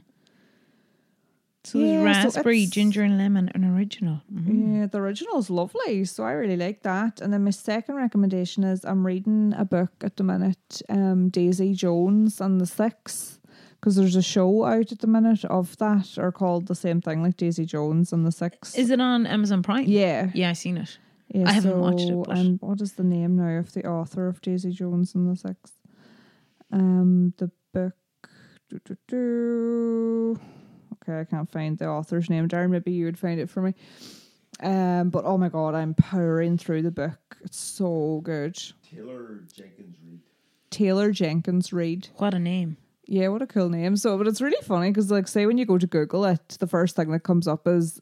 So 1.68 1.78
Yeah, 1.78 2.02
there's 2.02 2.16
so 2.16 2.22
raspberry, 2.24 2.58
it's- 2.62 2.70
ginger, 2.70 3.02
and 3.02 3.18
lemon, 3.18 3.50
and 3.54 3.62
original. 3.64 4.22
Mhm. 4.32 4.78
Yeah, 4.80 4.86
the 4.86 4.98
original 4.98 5.38
is 5.38 5.50
lovely, 5.50 6.04
so 6.06 6.24
I 6.24 6.32
really 6.32 6.56
like 6.56 6.82
that. 6.82 7.20
And 7.20 7.30
then 7.32 7.44
my 7.44 7.50
second 7.50 7.96
recommendation 7.96 8.64
is 8.64 8.84
I'm 8.86 9.04
reading 9.06 9.52
a 9.56 9.66
book 9.66 9.92
at 10.02 10.16
the 10.16 10.24
minute, 10.24 10.80
um, 10.88 11.28
Daisy 11.28 11.74
Jones 11.74 12.40
and 12.40 12.58
the 12.58 12.64
Six, 12.66 13.38
because 13.78 13.96
there's 13.96 14.16
a 14.16 14.22
show 14.22 14.64
out 14.64 14.92
at 14.92 15.00
the 15.00 15.06
minute 15.06 15.44
of 15.44 15.76
that, 15.76 16.16
or 16.16 16.32
called 16.32 16.68
the 16.68 16.74
same 16.74 17.02
thing, 17.02 17.22
like 17.22 17.36
Daisy 17.36 17.66
Jones 17.66 18.14
and 18.14 18.24
the 18.24 18.32
Six. 18.32 18.74
Is 18.74 18.88
it 18.90 19.00
on 19.00 19.26
Amazon 19.26 19.62
Prime? 19.62 19.84
yeah, 19.86 20.30
Yeah, 20.34 20.48
I've 20.50 20.56
seen 20.58 20.78
it. 20.78 20.98
yeah. 21.28 21.48
I 21.48 21.52
haven't 21.52 21.78
watched 21.80 22.08
it, 22.08 22.16
but- 22.24 22.38
And 22.38 22.58
what 22.62 22.80
is 22.80 22.94
the 22.94 23.04
name 23.04 23.36
now 23.36 23.58
of 23.58 23.72
the 23.74 23.86
author 23.86 24.26
of 24.26 24.40
Daisy 24.40 24.70
Jones 24.72 25.14
and 25.14 25.28
the 25.28 25.36
Six? 25.36 25.72
Um, 26.72 27.34
the 27.36 27.50
book. 27.74 27.92
doo, 28.70 28.80
doo, 28.84 28.96
doo. 29.06 30.40
Okay, 31.08 31.20
I 31.20 31.24
can't 31.24 31.50
find 31.50 31.78
the 31.78 31.86
author's 31.88 32.28
name. 32.28 32.48
Darren, 32.48 32.70
maybe 32.70 32.92
you 32.92 33.06
would 33.06 33.18
find 33.18 33.40
it 33.40 33.48
for 33.48 33.62
me. 33.62 33.74
Um, 34.60 35.10
but 35.10 35.24
oh 35.24 35.38
my 35.38 35.48
god, 35.48 35.74
I'm 35.74 35.94
powering 35.94 36.58
through 36.58 36.82
the 36.82 36.90
book. 36.90 37.36
It's 37.42 37.58
so 37.58 38.20
good. 38.24 38.58
Taylor 38.90 39.40
Jenkins 39.54 39.96
Reid. 40.04 40.20
Taylor 40.70 41.12
Jenkins 41.12 41.72
Reid. 41.72 42.08
What 42.16 42.34
a 42.34 42.38
name. 42.38 42.76
Yeah, 43.06 43.28
what 43.28 43.40
a 43.40 43.46
cool 43.46 43.70
name. 43.70 43.96
So, 43.96 44.18
but 44.18 44.26
it's 44.26 44.40
really 44.42 44.60
funny 44.62 44.90
because, 44.90 45.10
like, 45.10 45.28
say 45.28 45.46
when 45.46 45.56
you 45.56 45.64
go 45.64 45.78
to 45.78 45.86
Google 45.86 46.24
it, 46.26 46.56
the 46.60 46.66
first 46.66 46.94
thing 46.96 47.10
that 47.12 47.20
comes 47.20 47.48
up 47.48 47.66
is 47.66 48.00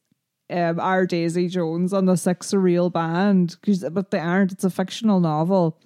um, 0.51 0.81
"Our 0.81 1.07
Daisy 1.07 1.49
Jones" 1.49 1.93
and 1.93 2.09
the 2.09 2.17
Six 2.17 2.51
Surreal 2.53 2.93
Band, 2.93 3.51
band? 3.51 3.63
'Cause- 3.63 3.89
but 3.93 4.11
they 4.11 4.19
aren't. 4.19 4.53
It's 4.53 4.65
a 4.65 4.71
fictional 4.71 5.21
novel. 5.21 5.79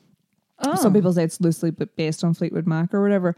Oh, 0.63 0.75
Some 0.77 0.93
people 0.93 1.13
say 1.13 1.25
it's 1.25 1.41
loosely 1.41 1.71
based 1.71 2.23
on 2.23 2.35
Fleetwood 2.35 2.67
Mac 2.67 2.93
or 2.95 3.01
whatever, 3.03 3.35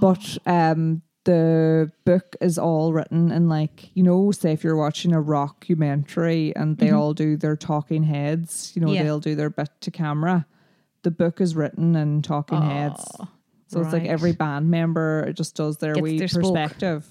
but 0.00 0.38
um, 0.46 1.02
the 1.24 1.90
book 2.04 2.34
is 2.40 2.58
all 2.58 2.92
written 2.92 3.30
in 3.30 3.48
like 3.48 3.90
you 3.94 4.02
know, 4.02 4.30
say 4.32 4.52
if 4.52 4.64
you're 4.64 4.76
watching 4.76 5.12
a 5.12 5.20
rockumentary 5.22 6.52
and 6.56 6.76
they 6.78 6.90
all 6.90 7.14
do 7.14 7.36
their 7.36 7.56
talking 7.56 8.02
heads, 8.02 8.72
you 8.74 8.82
know, 8.82 8.90
Yeah. 8.92 9.02
they'll 9.04 9.20
do 9.20 9.34
their 9.34 9.50
bit 9.50 9.70
to 9.82 9.90
camera. 9.90 10.46
The 11.02 11.10
book 11.10 11.40
is 11.40 11.54
written 11.56 11.96
in 11.96 12.22
talking 12.22 12.60
heads. 12.62 13.04
Oh, 13.20 13.28
So 13.68 13.80
it's 13.80 13.92
like 13.92 14.04
every 14.04 14.32
band 14.32 14.70
member 14.70 15.32
just 15.32 15.56
does 15.56 15.78
their 15.78 15.94
Gets 15.94 16.02
wee 16.02 16.18
their 16.18 16.28
perspective, 16.28 17.06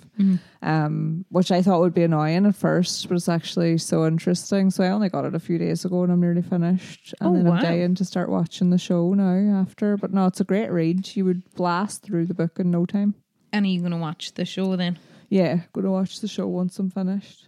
um, 0.62 1.26
which 1.30 1.52
I 1.52 1.62
thought 1.62 1.80
would 1.82 1.94
be 1.94 2.04
annoying 2.04 2.46
at 2.46 2.56
first, 2.56 3.08
but 3.10 3.16
it's 3.16 3.28
actually 3.28 3.78
so 3.80 4.06
interesting. 4.06 4.70
So 4.70 4.84
I 4.84 4.90
only 4.90 5.10
got 5.10 5.26
it 5.26 5.34
a 5.36 5.40
few 5.40 5.58
days 5.58 5.86
ago 5.86 6.04
and 6.04 6.12
I'm 6.12 6.22
nearly 6.22 6.42
finished. 6.44 7.14
And 7.20 7.30
Oh, 7.30 7.34
then 7.34 7.46
wow. 7.46 7.56
I'm 7.56 7.62
dying 7.64 7.96
to 7.96 8.06
start 8.06 8.30
watching 8.30 8.70
the 8.70 8.78
show 8.78 9.14
now 9.14 9.60
after. 9.62 9.98
But 9.98 10.14
no, 10.14 10.28
it's 10.28 10.40
a 10.40 10.44
great 10.46 10.70
read. 10.72 11.16
You 11.16 11.26
would 11.26 11.44
blast 11.56 12.04
through 12.04 12.28
the 12.28 12.34
book 12.36 12.60
in 12.60 12.70
no 12.72 12.86
time. 12.86 13.16
And 13.54 13.66
are 13.66 13.70
you 13.70 13.80
going 13.80 13.92
to 13.92 13.98
watch 13.98 14.34
the 14.34 14.46
show 14.46 14.76
then? 14.76 14.98
Yeah, 15.30 15.62
going 15.74 15.86
to 15.86 15.92
watch 15.92 16.20
the 16.20 16.28
show 16.28 16.48
once 16.48 16.78
I'm 16.80 16.90
finished. 16.90 17.48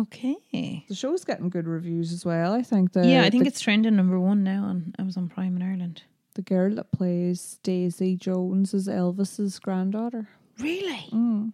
Okay. 0.00 0.84
The 0.88 0.94
show's 0.94 1.24
getting 1.24 1.48
good 1.50 1.66
reviews 1.66 2.12
as 2.12 2.24
well. 2.24 2.52
I 2.54 2.62
think 2.62 2.92
the 2.92 3.06
yeah, 3.06 3.22
I 3.22 3.30
think 3.30 3.44
the, 3.44 3.48
it's 3.48 3.60
trending 3.60 3.96
number 3.96 4.18
one 4.18 4.42
now 4.42 4.62
I 4.64 4.72
was 4.72 4.72
on 4.84 4.94
Amazon 4.98 5.28
Prime 5.28 5.56
in 5.56 5.62
Ireland. 5.62 6.02
the 6.34 6.42
girl 6.42 6.74
that 6.76 6.90
plays 6.92 7.58
Daisy 7.62 8.16
Jones 8.16 8.72
is 8.74 8.88
Elvis's 8.88 9.58
granddaughter, 9.58 10.28
Really? 10.58 11.06
mm. 11.12 11.52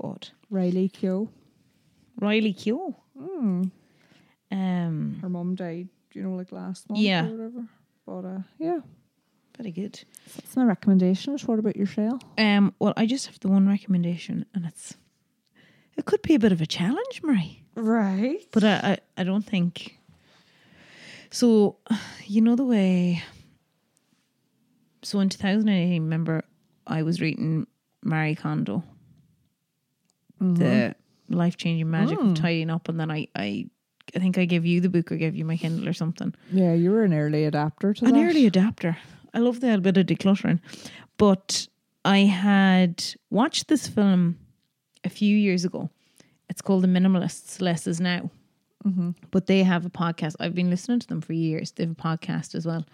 God. 0.00 0.28
Riley 0.50 0.88
Keough. 0.88 1.28
Riley 2.20 2.52
Keough. 2.54 2.94
Mm. 3.18 3.70
Um, 4.50 5.18
her 5.22 5.28
mum 5.28 5.54
died, 5.54 5.88
you 6.12 6.22
know, 6.22 6.34
like 6.36 6.52
last 6.52 6.88
month 6.90 7.00
Yeah. 7.00 7.26
or 7.26 7.30
whatever. 7.30 7.64
But 8.06 8.24
uh, 8.28 8.40
yeah, 8.58 8.80
very 9.56 9.70
good. 9.70 9.96
so 9.96 10.04
that's 10.36 10.56
my 10.56 10.64
recommendations. 10.64 11.44
What 11.46 11.58
about 11.58 11.76
yourself? 11.76 12.20
Um, 12.38 12.74
well, 12.78 12.92
I 12.96 13.06
just 13.06 13.26
have 13.26 13.38
the 13.40 13.48
one 13.48 13.68
recommendation, 13.68 14.46
and 14.54 14.64
it's 14.66 14.96
it 15.96 16.04
could 16.06 16.22
be 16.22 16.34
a 16.34 16.38
bit 16.38 16.52
of 16.52 16.60
a 16.60 16.66
challenge, 16.66 17.20
Marie, 17.22 17.62
Right. 17.74 18.40
but 18.50 18.64
I 18.64 18.74
I, 19.16 19.20
I 19.20 19.24
don't 19.24 19.44
think. 19.44 19.98
So, 21.30 21.76
you 22.26 22.40
know 22.42 22.56
the 22.56 22.64
way. 22.64 23.22
So 25.02 25.18
in 25.20 25.28
2018, 25.30 26.02
remember, 26.02 26.44
I 26.86 27.02
was 27.02 27.20
reading 27.20 27.66
Marie 28.04 28.34
Kondo, 28.34 28.84
the 30.40 30.94
life 31.28 31.56
changing 31.56 31.90
magic 31.90 32.20
of 32.20 32.34
tidying 32.34 32.70
up, 32.70 32.88
and 32.88 32.98
then 33.00 33.10
I 33.10 33.28
I 33.34 33.66
I 34.14 34.18
think 34.18 34.36
I 34.38 34.44
gave 34.44 34.66
you 34.66 34.80
the 34.80 34.88
book 34.88 35.10
or 35.12 35.16
gave 35.16 35.34
you 35.34 35.44
my 35.44 35.56
Kindle 35.56 35.88
or 35.88 35.92
something. 35.92 36.34
Yeah, 36.52 36.74
you 36.74 36.90
were 36.90 37.04
an 37.04 37.14
early 37.14 37.44
adapter 37.44 37.94
to 37.94 38.04
an 38.04 38.14
that. 38.14 38.24
early 38.30 38.46
adapter. 38.46 38.96
I 39.34 39.38
love 39.38 39.60
the 39.60 39.78
bit 39.78 39.96
of 39.96 40.06
decluttering. 40.06 40.60
But 41.18 41.68
I 42.04 42.20
had 42.20 43.04
watched 43.30 43.68
this 43.68 43.86
film 43.86 44.38
a 45.04 45.08
few 45.08 45.36
years 45.36 45.64
ago. 45.64 45.90
It's 46.48 46.62
called 46.62 46.82
The 46.82 46.88
Minimalists 46.88 47.60
Less 47.60 47.86
Is 47.86 48.00
Now. 48.00 48.30
but 49.30 49.46
they 49.46 49.62
have 49.62 49.86
a 49.86 49.90
podcast. 49.90 50.34
I've 50.40 50.54
been 50.54 50.70
listening 50.70 51.00
to 51.00 51.06
them 51.06 51.20
for 51.20 51.32
years. 51.32 51.72
They 51.72 51.84
have 51.84 51.92
a 51.92 51.94
podcast 51.94 52.54
as 52.54 52.66
well. 52.66 52.84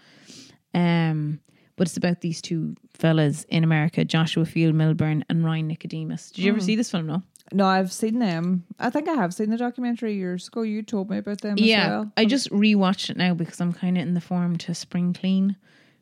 Um, 0.73 1.39
but 1.75 1.87
it's 1.87 1.97
about 1.97 2.21
these 2.21 2.41
two 2.41 2.75
fellas 2.93 3.45
in 3.45 3.63
America, 3.63 4.05
Joshua 4.05 4.45
Field 4.45 4.75
Millburn 4.75 5.23
and 5.29 5.43
Ryan 5.43 5.67
Nicodemus. 5.67 6.31
Did 6.31 6.43
you 6.43 6.51
ever 6.51 6.59
see 6.59 6.75
this 6.75 6.91
film? 6.91 7.07
No. 7.07 7.23
No, 7.51 7.65
I've 7.65 7.91
seen 7.91 8.19
them. 8.19 8.65
I 8.77 8.91
think 8.91 9.09
I 9.09 9.13
have 9.13 9.33
seen 9.33 9.49
the 9.49 9.57
documentary 9.57 10.13
years 10.13 10.47
ago. 10.47 10.61
You 10.61 10.83
told 10.83 11.09
me 11.09 11.17
about 11.17 11.41
them 11.41 11.55
yeah, 11.57 11.83
as 11.83 11.89
well. 11.89 12.11
I 12.15 12.25
just 12.25 12.51
rewatched 12.51 13.09
it 13.09 13.17
now 13.17 13.33
because 13.33 13.59
I'm 13.59 13.73
kind 13.73 13.97
of 13.97 14.03
in 14.03 14.13
the 14.13 14.21
form 14.21 14.57
to 14.57 14.75
spring 14.75 15.13
clean 15.13 15.55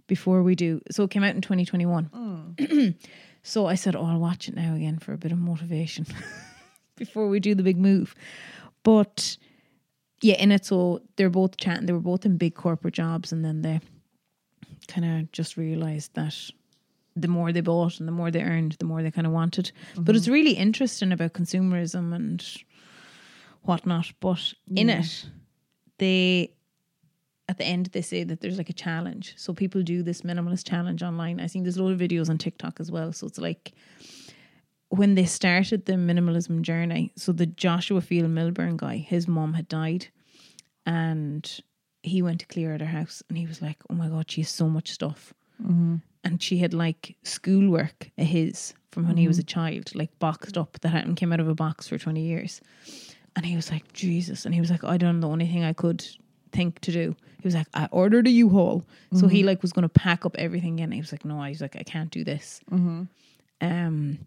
before 0.07 0.43
we 0.43 0.55
do. 0.55 0.81
So 0.91 1.03
it 1.03 1.11
came 1.11 1.23
out 1.23 1.35
in 1.35 1.41
2021. 1.41 2.55
Mm. 2.57 2.95
so 3.43 3.65
I 3.65 3.75
said, 3.75 3.95
"Oh, 3.95 4.05
I'll 4.05 4.19
watch 4.19 4.47
it 4.47 4.55
now 4.55 4.73
again 4.75 4.97
for 4.99 5.13
a 5.13 5.17
bit 5.17 5.31
of 5.31 5.37
motivation 5.37 6.05
before 6.95 7.27
we 7.27 7.39
do 7.39 7.55
the 7.55 7.63
big 7.63 7.77
move." 7.77 8.15
But 8.83 9.37
yeah, 10.21 10.35
in 10.35 10.51
it, 10.51 10.65
so 10.65 11.01
they're 11.15 11.29
both 11.29 11.57
chatting. 11.57 11.85
They 11.85 11.93
were 11.93 11.99
both 11.99 12.25
in 12.25 12.37
big 12.37 12.55
corporate 12.55 12.93
jobs, 12.93 13.31
and 13.31 13.43
then 13.43 13.61
they 13.61 13.81
kind 14.87 15.05
of 15.05 15.31
just 15.31 15.57
realized 15.57 16.13
that 16.15 16.35
the 17.15 17.27
more 17.27 17.51
they 17.51 17.61
bought 17.61 17.99
and 17.99 18.07
the 18.07 18.13
more 18.13 18.31
they 18.31 18.41
earned, 18.41 18.73
the 18.79 18.85
more 18.85 19.01
they 19.01 19.11
kind 19.11 19.27
of 19.27 19.33
wanted. 19.33 19.71
But 19.97 20.15
it's 20.15 20.25
mm-hmm. 20.25 20.33
really 20.33 20.51
interesting 20.51 21.11
about 21.11 21.33
consumerism 21.33 22.13
and 22.13 22.45
whatnot. 23.63 24.11
But 24.19 24.53
in 24.75 24.89
it, 24.89 25.25
they 25.97 26.51
at 27.49 27.57
the 27.57 27.65
end 27.65 27.87
they 27.87 28.01
say 28.01 28.23
that 28.23 28.41
there's 28.41 28.57
like 28.57 28.69
a 28.69 28.73
challenge. 28.73 29.33
So 29.37 29.53
people 29.53 29.81
do 29.81 30.03
this 30.03 30.21
minimalist 30.21 30.67
challenge 30.67 31.01
online. 31.03 31.39
I 31.39 31.47
seen 31.47 31.63
there's 31.63 31.77
a 31.77 31.83
lot 31.83 31.93
of 31.93 31.99
videos 31.99 32.29
on 32.29 32.37
TikTok 32.37 32.79
as 32.79 32.91
well. 32.91 33.13
So 33.13 33.27
it's 33.27 33.37
like 33.37 33.73
when 34.89 35.15
they 35.15 35.25
started 35.25 35.85
the 35.85 35.93
minimalism 35.93 36.61
journey. 36.61 37.11
So 37.15 37.31
the 37.31 37.45
Joshua 37.45 38.01
Field 38.01 38.29
Millburn 38.31 38.77
guy, 38.77 38.97
his 38.97 39.27
mom 39.27 39.53
had 39.53 39.67
died, 39.67 40.07
and 40.85 41.59
he 42.03 42.21
went 42.21 42.39
to 42.41 42.45
clear 42.45 42.73
out 42.73 42.81
her 42.81 42.87
house, 42.87 43.23
and 43.29 43.37
he 43.37 43.45
was 43.45 43.61
like, 43.61 43.77
"Oh 43.89 43.93
my 43.93 44.07
god, 44.07 44.31
she 44.31 44.41
has 44.41 44.49
so 44.49 44.69
much 44.69 44.91
stuff." 44.91 45.33
Mm-hmm. 45.61 45.97
And 46.23 46.43
she 46.43 46.57
had 46.57 46.73
like 46.73 47.15
schoolwork 47.23 48.11
of 48.17 48.27
his 48.27 48.73
from 48.91 49.07
when 49.07 49.17
he 49.17 49.27
was 49.27 49.39
a 49.39 49.43
mm-hmm. 49.43 49.59
child, 49.59 49.95
like 49.95 50.17
boxed 50.19 50.57
up 50.57 50.79
that 50.81 50.89
hadn't 50.89 51.15
came 51.15 51.31
out 51.31 51.39
of 51.39 51.47
a 51.47 51.55
box 51.55 51.87
for 51.87 51.97
twenty 51.97 52.21
years. 52.21 52.61
And 53.35 53.45
he 53.45 53.55
was 53.55 53.71
like, 53.71 53.93
Jesus. 53.93 54.45
And 54.45 54.55
he 54.55 54.59
was 54.59 54.71
like, 54.71 54.83
I 54.83 54.97
don't 54.97 55.19
know 55.19 55.27
the 55.27 55.31
only 55.31 55.45
thing 55.45 55.63
I 55.63 55.71
could 55.71 56.03
think 56.51 56.79
to 56.79 56.91
do. 56.91 57.15
He 57.41 57.47
was 57.47 57.55
like, 57.55 57.67
I 57.73 57.87
ordered 57.91 58.27
a 58.27 58.31
U-Haul. 58.31 58.83
So 59.13 59.27
he 59.27 59.43
like 59.43 59.61
was 59.61 59.71
going 59.73 59.83
to 59.83 59.89
pack 59.89 60.25
up 60.25 60.35
everything 60.37 60.79
and 60.81 60.93
He 60.93 60.99
was 60.99 61.11
like, 61.11 61.23
no, 61.23 61.39
I 61.39 61.49
was 61.49 61.61
like, 61.61 61.75
I 61.75 61.83
can't 61.83 62.09
do 62.11 62.23
this. 62.23 62.61
Um, 63.61 64.19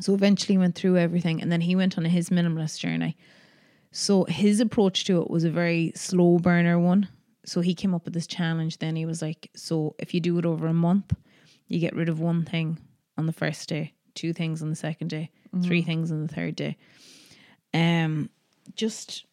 so 0.00 0.14
eventually 0.14 0.56
went 0.58 0.74
through 0.74 0.96
everything 0.98 1.42
and 1.42 1.50
then 1.50 1.60
he 1.60 1.74
went 1.76 1.98
on 1.98 2.04
his 2.04 2.30
minimalist 2.30 2.78
journey. 2.78 3.16
So 3.92 4.24
his 4.24 4.60
approach 4.60 5.04
to 5.06 5.20
it 5.20 5.30
was 5.30 5.44
a 5.44 5.50
very 5.50 5.92
slow 5.94 6.38
burner 6.38 6.78
one. 6.78 7.08
So 7.44 7.60
he 7.60 7.74
came 7.74 7.94
up 7.94 8.04
with 8.04 8.14
this 8.14 8.26
challenge. 8.26 8.78
Then 8.78 8.94
he 8.96 9.06
was 9.06 9.20
like, 9.22 9.50
so 9.56 9.94
if 9.98 10.14
you 10.14 10.20
do 10.20 10.38
it 10.38 10.46
over 10.46 10.66
a 10.66 10.74
month, 10.74 11.14
you 11.68 11.80
get 11.80 11.96
rid 11.96 12.08
of 12.08 12.20
one 12.20 12.44
thing 12.44 12.78
on 13.16 13.26
the 13.26 13.32
first 13.32 13.68
day, 13.68 13.94
two 14.14 14.32
things 14.32 14.62
on 14.62 14.70
the 14.70 14.76
second 14.76 15.08
day, 15.08 15.30
three 15.62 15.82
things 15.82 16.12
on 16.12 16.22
the 16.22 16.32
third 16.32 16.56
day. 16.56 16.76
Um, 17.74 18.30
just, 18.74 19.24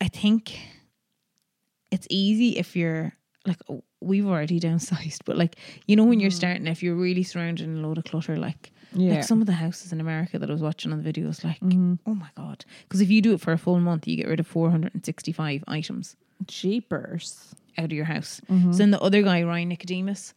I 0.00 0.08
think 0.08 0.58
it's 1.90 2.06
easy 2.10 2.58
if 2.58 2.76
you're 2.76 3.12
like 3.46 3.58
oh, 3.68 3.82
we've 4.00 4.26
already 4.26 4.58
downsized, 4.60 5.20
but 5.24 5.36
like 5.36 5.56
you 5.86 5.96
know 5.96 6.04
when 6.04 6.20
you're 6.20 6.30
mm. 6.30 6.34
starting, 6.34 6.66
if 6.66 6.82
you're 6.82 6.94
really 6.94 7.22
surrounded 7.22 7.64
in 7.64 7.78
a 7.78 7.86
load 7.86 7.98
of 7.98 8.04
clutter, 8.04 8.36
like 8.36 8.72
Yeah. 8.92 9.14
like 9.14 9.24
some 9.24 9.40
of 9.40 9.46
the 9.46 9.52
houses 9.52 9.92
in 9.92 10.00
America 10.00 10.38
that 10.38 10.48
I 10.48 10.52
was 10.52 10.62
watching 10.62 10.92
on 10.92 11.02
the 11.02 11.12
videos, 11.12 11.44
like 11.44 11.60
mm-hmm. 11.60 11.94
oh 12.06 12.14
my 12.14 12.28
god, 12.36 12.64
because 12.82 13.00
if 13.00 13.10
you 13.10 13.20
do 13.22 13.34
it 13.34 13.40
for 13.40 13.52
a 13.52 13.58
full 13.58 13.78
month, 13.80 14.06
you 14.06 14.16
get 14.16 14.28
rid 14.28 14.40
of 14.40 14.46
four 14.46 14.70
hundred 14.70 14.94
and 14.94 15.04
sixty-five 15.04 15.64
items 15.68 16.16
Jeepers. 16.46 17.54
out 17.78 17.86
of 17.86 17.92
your 17.92 18.04
house. 18.04 18.40
Mm-hmm. 18.50 18.72
So 18.72 18.78
then 18.78 18.90
the 18.90 19.00
other 19.00 19.22
guy, 19.22 19.42
Ryan 19.42 19.68
Nicodemus, 19.68 20.34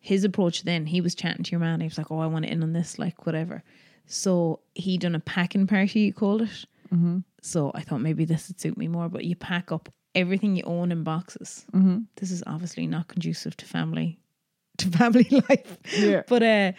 his 0.00 0.24
approach 0.24 0.64
then, 0.64 0.86
he 0.86 1.00
was 1.00 1.14
chatting 1.14 1.44
to 1.44 1.50
your 1.52 1.60
man. 1.60 1.80
He 1.80 1.86
was 1.86 1.98
like, 1.98 2.10
"Oh, 2.10 2.18
I 2.18 2.26
want 2.26 2.44
it 2.44 2.50
in 2.52 2.62
on 2.62 2.72
this, 2.72 2.98
like 2.98 3.24
whatever." 3.26 3.62
So 4.06 4.60
he 4.74 4.98
done 4.98 5.14
a 5.14 5.20
packing 5.20 5.66
party, 5.66 6.04
he 6.06 6.12
called 6.12 6.42
it. 6.42 6.66
Mm-hmm. 6.92 7.18
So 7.40 7.70
I 7.74 7.82
thought 7.82 8.00
maybe 8.00 8.24
this 8.24 8.48
would 8.48 8.60
suit 8.60 8.76
me 8.76 8.88
more. 8.88 9.08
But 9.08 9.24
you 9.24 9.36
pack 9.36 9.72
up 9.72 9.88
everything 10.14 10.56
you 10.56 10.62
own 10.64 10.92
in 10.92 11.02
boxes. 11.02 11.64
Mm-hmm. 11.72 12.00
This 12.16 12.30
is 12.30 12.42
obviously 12.46 12.86
not 12.86 13.08
conducive 13.08 13.56
to 13.58 13.66
family, 13.66 14.18
to 14.78 14.88
family 14.88 15.28
life. 15.48 15.78
Yeah. 15.96 16.22
But 16.26 16.42
uh, 16.42 16.72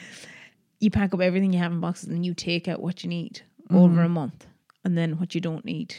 you 0.79 0.91
pack 0.91 1.13
up 1.13 1.21
everything 1.21 1.53
you 1.53 1.59
have 1.59 1.71
in 1.71 1.79
boxes 1.79 2.09
and 2.09 2.25
you 2.25 2.33
take 2.33 2.67
out 2.67 2.81
what 2.81 3.03
you 3.03 3.09
need 3.09 3.41
over 3.71 3.87
mm-hmm. 3.87 3.99
a 3.99 4.09
month, 4.09 4.45
and 4.83 4.97
then 4.97 5.17
what 5.17 5.33
you 5.33 5.41
don't 5.41 5.65
need, 5.65 5.95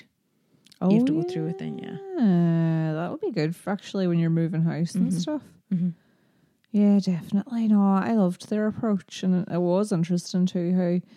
Oh, 0.80 0.90
you 0.90 0.96
have 0.98 1.06
to 1.06 1.22
go 1.22 1.28
through 1.28 1.46
it. 1.48 1.58
Then 1.58 1.78
yeah. 1.78 1.96
Oh, 2.00 2.18
yeah. 2.18 2.92
that 2.94 3.10
would 3.10 3.20
be 3.20 3.30
good 3.30 3.56
for 3.56 3.70
actually 3.70 4.06
when 4.06 4.18
you're 4.18 4.30
moving 4.30 4.62
house 4.62 4.94
and 4.94 5.08
mm-hmm. 5.08 5.18
stuff. 5.18 5.42
Yeah, 6.74 6.98
definitely. 6.98 7.68
No, 7.68 7.94
I 7.94 8.14
loved 8.14 8.50
their 8.50 8.66
approach, 8.66 9.22
and 9.22 9.46
it 9.48 9.60
was 9.60 9.92
interesting 9.92 10.44
too 10.44 10.74
how, 10.74 11.08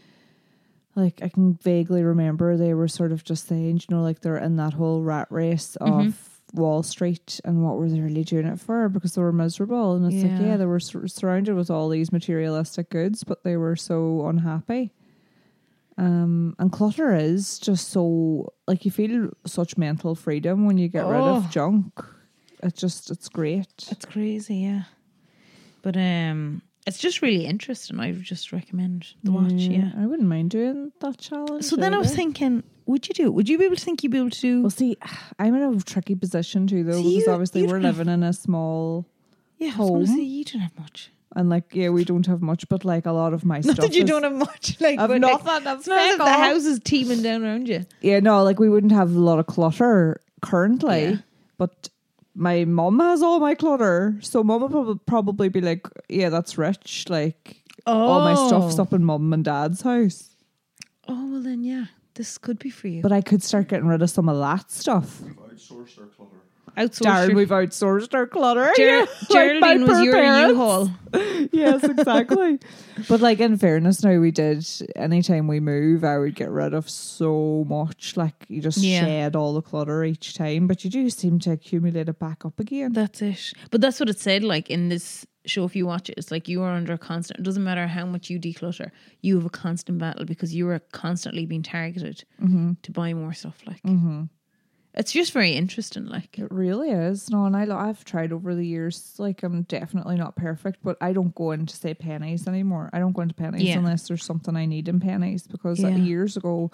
like, 0.97 1.21
I 1.23 1.29
can 1.29 1.53
vaguely 1.53 2.03
remember 2.03 2.57
they 2.57 2.73
were 2.73 2.87
sort 2.89 3.11
of 3.13 3.23
just 3.23 3.47
saying, 3.47 3.77
you 3.87 3.95
know, 3.95 4.01
like 4.01 4.19
they're 4.21 4.37
in 4.37 4.55
that 4.57 4.73
whole 4.73 5.01
rat 5.03 5.27
race 5.29 5.77
of 5.77 6.41
Wall 6.53 6.81
Street, 6.83 7.39
and 7.45 7.63
what 7.63 7.77
were 7.77 7.87
they 7.89 7.99
really 8.01 8.23
doing 8.23 8.47
it 8.47 8.59
for? 8.59 8.89
Because 8.89 9.13
they 9.15 9.21
were 9.21 9.31
miserable, 9.31 9.95
and 9.95 10.11
it's 10.11 10.23
like, 10.23 10.41
Yeah. 10.41 10.47
yeah, 10.47 10.57
they 10.57 10.65
were 10.65 10.79
sur- 10.79 11.07
surrounded 11.07 11.55
with 11.55 11.69
all 11.69 11.87
these 11.89 12.11
materialistic 12.11 12.89
goods, 12.89 13.23
but 13.23 13.43
they 13.43 13.55
were 13.57 13.75
so 13.75 14.25
unhappy. 14.27 14.91
Um, 15.99 16.55
and 16.59 16.71
clutter 16.71 17.15
is 17.15 17.57
just 17.57 17.89
so 17.89 18.53
like 18.67 18.85
you 18.85 18.91
feel 18.91 19.31
such 19.47 19.77
mental 19.77 20.13
freedom 20.13 20.65
when 20.67 20.77
you 20.77 20.87
get 20.89 21.05
rid 21.07 21.19
Oh. 21.21 21.37
of 21.37 21.49
junk. 21.49 21.91
It's 22.61 22.79
just 22.79 23.09
it's 23.11 23.29
great. 23.29 23.67
It's 23.91 24.05
crazy, 24.05 24.57
yeah. 24.57 24.83
But 25.81 25.97
um, 25.97 26.61
it's 26.87 26.97
just 26.97 27.21
really 27.21 27.45
interesting. 27.45 27.99
I 27.99 28.11
would 28.11 28.23
just 28.23 28.51
recommend 28.51 29.07
the 29.23 29.31
watch. 29.31 29.51
Yeah. 29.53 29.91
I 29.97 30.05
wouldn't 30.07 30.27
mind 30.27 30.49
doing 30.51 30.91
that 31.01 31.17
challenge. 31.19 31.65
So 31.65 31.75
then 31.75 31.93
I 31.93 31.97
was 31.99 32.07
either. 32.07 32.15
thinking, 32.15 32.63
would 32.87 33.07
you 33.07 33.13
do 33.13 33.25
it? 33.25 33.33
Would 33.33 33.47
you 33.49 33.57
be 33.59 33.65
able 33.65 33.75
to 33.75 33.81
think 33.83 34.01
you'd 34.03 34.11
be 34.13 34.17
able 34.17 34.29
to 34.31 34.39
do? 34.41 34.61
Well, 34.61 34.69
see, 34.71 34.97
I'm 35.39 35.53
in 35.53 35.61
a 35.61 35.79
tricky 35.81 36.15
position 36.15 36.65
too, 36.65 36.83
though, 36.83 36.93
See, 36.93 37.03
because 37.17 37.27
you- 37.27 37.31
obviously 37.33 37.61
you 37.61 37.67
we're 37.67 37.73
don't 37.73 37.83
have- 37.83 37.97
living 37.99 38.13
in 38.13 38.23
a 38.23 38.33
small 38.33 39.05
yeah, 39.59 39.73
I 39.77 39.79
was 39.81 39.89
going 39.89 40.05
to 40.05 40.11
home. 40.13 40.19
you 40.21 40.43
don't 40.45 40.61
have 40.61 40.79
much. 40.79 41.11
and 41.35 41.49
like 41.49 41.73
yeah, 41.75 41.89
we 41.89 42.05
don't 42.05 42.25
have 42.27 42.41
much, 42.41 42.69
but 42.69 42.85
like 42.85 43.05
a 43.05 43.11
lot 43.11 43.33
of 43.33 43.43
my 43.43 43.59
stuff, 43.61 43.67
Not 43.69 43.75
stuff. 43.83 43.89
that 43.89 43.95
you 43.97 44.03
is- 44.03 44.09
don't 44.09 44.23
have 44.23 44.33
much. 44.33 44.77
Like, 44.81 44.99
I've 44.99 45.09
but, 45.09 45.19
like, 45.21 45.31
nothing. 45.43 45.67
I've 45.67 45.79
it's 45.79 45.87
not 45.87 45.99
if 46.11 46.17
the 46.17 46.23
all. 46.23 46.29
house 46.29 46.65
is 46.65 46.79
teeming 46.83 47.21
down 47.21 47.43
around 47.43 47.67
you. 47.67 47.85
Yeah, 48.01 48.19
no, 48.21 48.43
like 48.43 48.59
we 48.59 48.69
wouldn't 48.69 48.93
have 48.93 49.13
a 49.15 49.19
lot 49.19 49.39
of 49.39 49.45
clutter 49.47 50.21
currently, 50.41 51.01
Yeah. 51.03 51.15
but 51.57 51.89
my 52.37 52.65
mom 52.65 52.99
has 52.99 53.23
all 53.23 53.39
my 53.39 53.55
clutter, 53.55 54.17
so 54.21 54.43
mom 54.43 54.61
would 54.61 54.71
prob- 54.71 55.05
probably 55.05 55.49
be 55.49 55.59
like, 55.59 55.87
"Yeah, 56.07 56.29
that's 56.29 56.57
rich." 56.57 57.05
Like 57.09 57.63
all 57.85 58.21
my 58.21 58.35
stuff's 58.47 58.79
oh. 58.79 58.83
up 58.83 58.93
in 58.93 59.03
mom 59.03 59.33
and 59.33 59.43
dad's 59.43 59.81
house, 59.81 60.35
Oh 61.07 61.31
well, 61.31 61.41
then 61.41 61.63
yeah, 61.63 61.85
this 62.13 62.37
could 62.37 62.59
be 62.59 62.69
for 62.69 62.87
you. 62.87 63.01
but 63.01 63.11
I 63.11 63.21
could 63.21 63.41
start 63.41 63.69
getting 63.69 63.87
rid 63.87 64.01
of 64.01 64.09
some 64.09 64.29
of 64.29 64.37
that 64.37 64.71
stuff. 64.71 65.21
We've 65.21 65.35
our 65.99 66.05
clutter. 66.05 66.36
Outsource 66.77 67.05
Darren, 67.05 67.27
your- 67.29 67.37
we've 67.37 67.49
outsourced 67.49 68.13
our 68.13 68.27
clutter. 68.27 68.71
Ger- 68.75 68.99
like 69.29 69.29
Geraldine 69.29 69.87
was 69.87 70.01
your. 70.03 70.49
U-Haul. 70.49 70.91
yes, 71.51 71.83
exactly. 71.83 72.59
but 73.09 73.19
like 73.19 73.39
in 73.39 73.57
fairness, 73.57 74.03
now 74.03 74.19
we 74.19 74.31
did. 74.31 74.65
Anytime 74.95 75.47
we 75.47 75.59
move, 75.59 76.03
I 76.03 76.19
would 76.19 76.35
get 76.35 76.51
rid 76.51 76.73
of 76.73 76.87
so 76.89 77.65
much. 77.67 78.15
Like 78.15 78.45
you 78.47 78.61
just 78.61 78.77
Yeah. 78.77 79.05
shed 79.05 79.35
all 79.35 79.53
the 79.53 79.61
clutter 79.61 80.03
each 80.03 80.35
time, 80.35 80.67
but 80.67 80.83
you 80.83 80.91
do 80.91 81.09
seem 81.09 81.39
to 81.39 81.51
accumulate 81.51 82.09
it 82.09 82.19
back 82.19 82.45
up 82.45 82.59
again. 82.59 82.93
That's 82.93 83.21
it. 83.21 83.53
But 83.71 83.81
that's 83.81 83.99
what 83.99 84.09
it 84.09 84.19
said. 84.19 84.43
Like 84.43 84.69
in 84.69 84.89
this 84.89 85.25
show, 85.45 85.63
if 85.63 85.75
you 85.75 85.87
watch 85.87 86.09
it, 86.09 86.15
it's 86.17 86.29
like 86.29 86.47
you 86.47 86.61
are 86.61 86.71
under 86.71 86.93
a 86.93 86.97
constant. 86.97 87.39
It 87.39 87.43
doesn't 87.43 87.63
matter 87.63 87.87
how 87.87 88.05
much 88.05 88.29
you 88.29 88.39
declutter, 88.39 88.91
you 89.21 89.35
have 89.35 89.45
a 89.45 89.49
constant 89.49 89.97
battle 89.97 90.25
because 90.25 90.53
you 90.53 90.67
are 90.69 90.79
constantly 90.91 91.45
being 91.45 91.63
targeted 91.63 92.23
mm-hmm. 92.41 92.73
to 92.83 92.91
buy 92.91 93.13
more 93.13 93.33
stuff. 93.33 93.59
Like 93.65 93.81
mm-hmm. 93.81 94.25
It's 94.97 95.11
just 95.11 95.31
very 95.31 95.51
interesting. 95.53 96.05
Like 96.07 96.39
It 96.39 96.51
really 96.51 96.89
is. 96.89 97.29
No, 97.29 97.45
and 97.45 97.55
I, 97.55 97.67
I've 97.87 98.03
tried 98.03 98.33
over 98.33 98.55
the 98.55 98.65
years. 98.65 99.13
Like 99.19 99.43
I'm 99.43 99.61
definitely 99.63 100.15
not 100.17 100.35
perfect, 100.35 100.79
but 100.83 100.97
I 101.01 101.13
don't 101.13 101.33
go 101.35 101.51
into 101.51 101.75
say 101.75 101.93
Penneys 101.93 102.47
anymore. 102.47 102.89
I 102.91 102.99
don't 102.99 103.11
go 103.13 103.21
into 103.21 103.35
Penneys 103.35 103.63
Yeah. 103.63 103.77
unless 103.77 104.07
there's 104.07 104.25
something 104.25 104.55
I 104.55 104.65
need 104.65 104.87
in 104.89 104.99
Penneys 104.99 105.47
because 105.47 105.83
uh, 105.83 105.89
Yeah. 105.89 105.97
years 105.97 106.35
ago. 106.35 106.71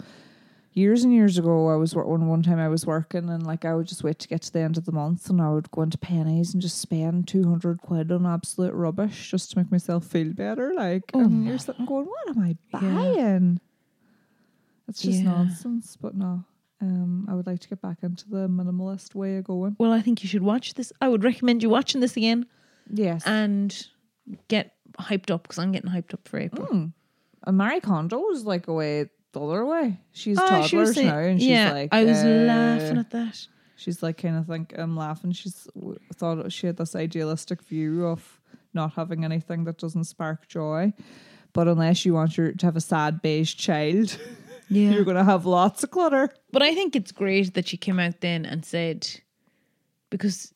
Years 0.75 1.03
and 1.03 1.13
years 1.13 1.37
ago, 1.37 1.69
I 1.69 1.75
was 1.75 1.93
wor- 1.93 2.07
one 2.07 2.27
one 2.27 2.41
time 2.41 2.57
I 2.57 2.67
was 2.67 2.83
working 2.83 3.29
and 3.29 3.45
like 3.45 3.63
I 3.63 3.75
would 3.75 3.85
just 3.85 4.03
wait 4.03 4.17
to 4.19 4.27
get 4.27 4.41
to 4.41 4.51
the 4.51 4.61
end 4.61 4.75
of 4.75 4.85
the 4.85 4.91
month 4.91 5.29
and 5.29 5.39
I 5.39 5.51
would 5.51 5.69
go 5.69 5.83
into 5.83 5.99
Penneys 5.99 6.53
and 6.53 6.61
just 6.63 6.79
spend 6.79 7.27
two 7.27 7.43
hundred 7.47 7.79
quid 7.81 8.11
on 8.11 8.25
absolute 8.25 8.73
rubbish 8.73 9.29
just 9.29 9.51
to 9.51 9.59
make 9.59 9.71
myself 9.71 10.03
feel 10.07 10.33
better. 10.33 10.73
Like 10.73 11.03
and 11.13 11.45
you're 11.45 11.59
sitting 11.59 11.85
going, 11.85 12.05
what 12.07 12.29
am 12.35 12.41
I 12.41 12.55
buying? 12.71 13.59
It's 14.87 15.01
just 15.03 15.19
Yeah. 15.19 15.25
nonsense. 15.25 15.95
But 16.01 16.15
no, 16.15 16.43
um, 16.83 17.25
I 17.29 17.33
would 17.33 17.47
like 17.47 17.59
to 17.61 17.69
get 17.69 17.81
back 17.81 17.97
into 18.03 18.29
the 18.29 18.47
minimalist 18.49 19.15
way 19.15 19.37
of 19.37 19.45
going. 19.45 19.75
well, 19.79 19.93
I 19.93 20.01
think 20.01 20.21
you 20.23 20.29
should 20.29 20.43
watch 20.43 20.73
this. 20.73 20.91
I 21.01 21.07
would 21.07 21.23
recommend 21.23 21.63
you 21.63 21.69
watching 21.69 22.01
this 22.01 22.17
again 22.17 22.45
Yes. 22.91 23.23
and 23.25 23.87
get 24.49 24.75
hyped 24.99 25.31
up 25.31 25.43
because 25.43 25.59
I'm 25.59 25.71
getting 25.71 25.89
hyped 25.89 26.13
up 26.13 26.27
for 26.27 26.39
April. 26.39 26.91
And 27.45 27.57
Marie 27.57 27.79
Kondo 27.79 28.17
was 28.19 28.43
like 28.45 28.67
a 28.67 28.73
way 28.73 29.09
the 29.31 29.39
other 29.41 29.65
way. 29.65 29.99
She's 30.11 30.37
Oh, 30.37 30.47
toddlers 30.47 30.69
she 30.69 30.77
was 30.77 30.93
saying- 30.95 31.07
now, 31.07 31.17
and 31.19 31.39
she's 31.39 31.49
yeah, 31.49 31.71
like, 31.73 31.89
I 31.93 32.03
was 32.03 32.17
uh, 32.23 32.27
laughing 32.47 32.97
at 32.97 33.09
that. 33.11 33.47
She's 33.75 34.03
like, 34.03 34.17
kind 34.21 34.37
of 34.37 34.45
think 34.47 34.73
I'm 34.77 34.95
laughing. 34.95 35.31
She's 35.31 35.67
thought 36.15 36.51
she 36.51 36.67
had 36.67 36.77
this 36.77 36.95
idealistic 36.95 37.61
view 37.63 38.05
of 38.05 38.39
not 38.73 38.93
having 38.93 39.25
anything 39.25 39.63
that 39.65 39.77
doesn't 39.77 40.05
spark 40.05 40.47
joy. 40.47 40.93
But 41.53 41.67
unless 41.67 42.05
you 42.05 42.13
want 42.13 42.37
your 42.37 42.51
to 42.53 42.65
have 42.65 42.75
a 42.75 42.81
sad 42.81 43.21
beige 43.21 43.55
child, 43.55 44.17
Yeah. 44.75 44.91
you're 44.91 45.03
going 45.05 45.17
to 45.17 45.23
have 45.23 45.45
lots 45.45 45.83
of 45.83 45.91
clutter. 45.91 46.29
But 46.51 46.61
I 46.61 46.73
think 46.75 46.95
it's 46.95 47.11
great 47.11 47.53
that 47.53 47.67
she 47.67 47.77
came 47.77 47.99
out 47.99 48.21
then 48.21 48.45
and 48.45 48.65
said 48.65 49.07
because 50.09 50.53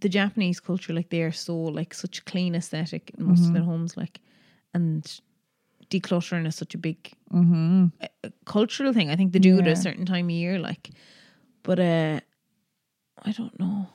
the 0.00 0.08
Japanese 0.08 0.60
culture, 0.60 0.92
like 0.92 1.10
they 1.10 1.22
are 1.22 1.32
so 1.32 1.56
like 1.56 1.94
such 1.94 2.24
clean 2.24 2.54
aesthetic 2.54 3.10
in 3.18 3.26
most 3.26 3.46
of 3.46 3.52
their 3.52 3.62
homes, 3.64 3.96
like 3.96 4.20
and 4.74 5.20
decluttering 5.90 6.46
is 6.46 6.54
such 6.56 6.74
a 6.74 6.78
big 6.78 7.10
uh, 7.34 7.86
uh, 8.24 8.28
cultural 8.44 8.92
thing. 8.92 9.10
I 9.10 9.16
think 9.16 9.32
they 9.32 9.38
do 9.38 9.58
it 9.58 9.66
at 9.66 9.72
a 9.72 9.76
certain 9.76 10.06
time 10.06 10.26
of 10.26 10.30
year, 10.30 10.58
like. 10.58 10.90
But 11.62 11.78
uh, 11.80 12.20
I 13.24 13.32
don't 13.32 13.58
know. 13.58 13.88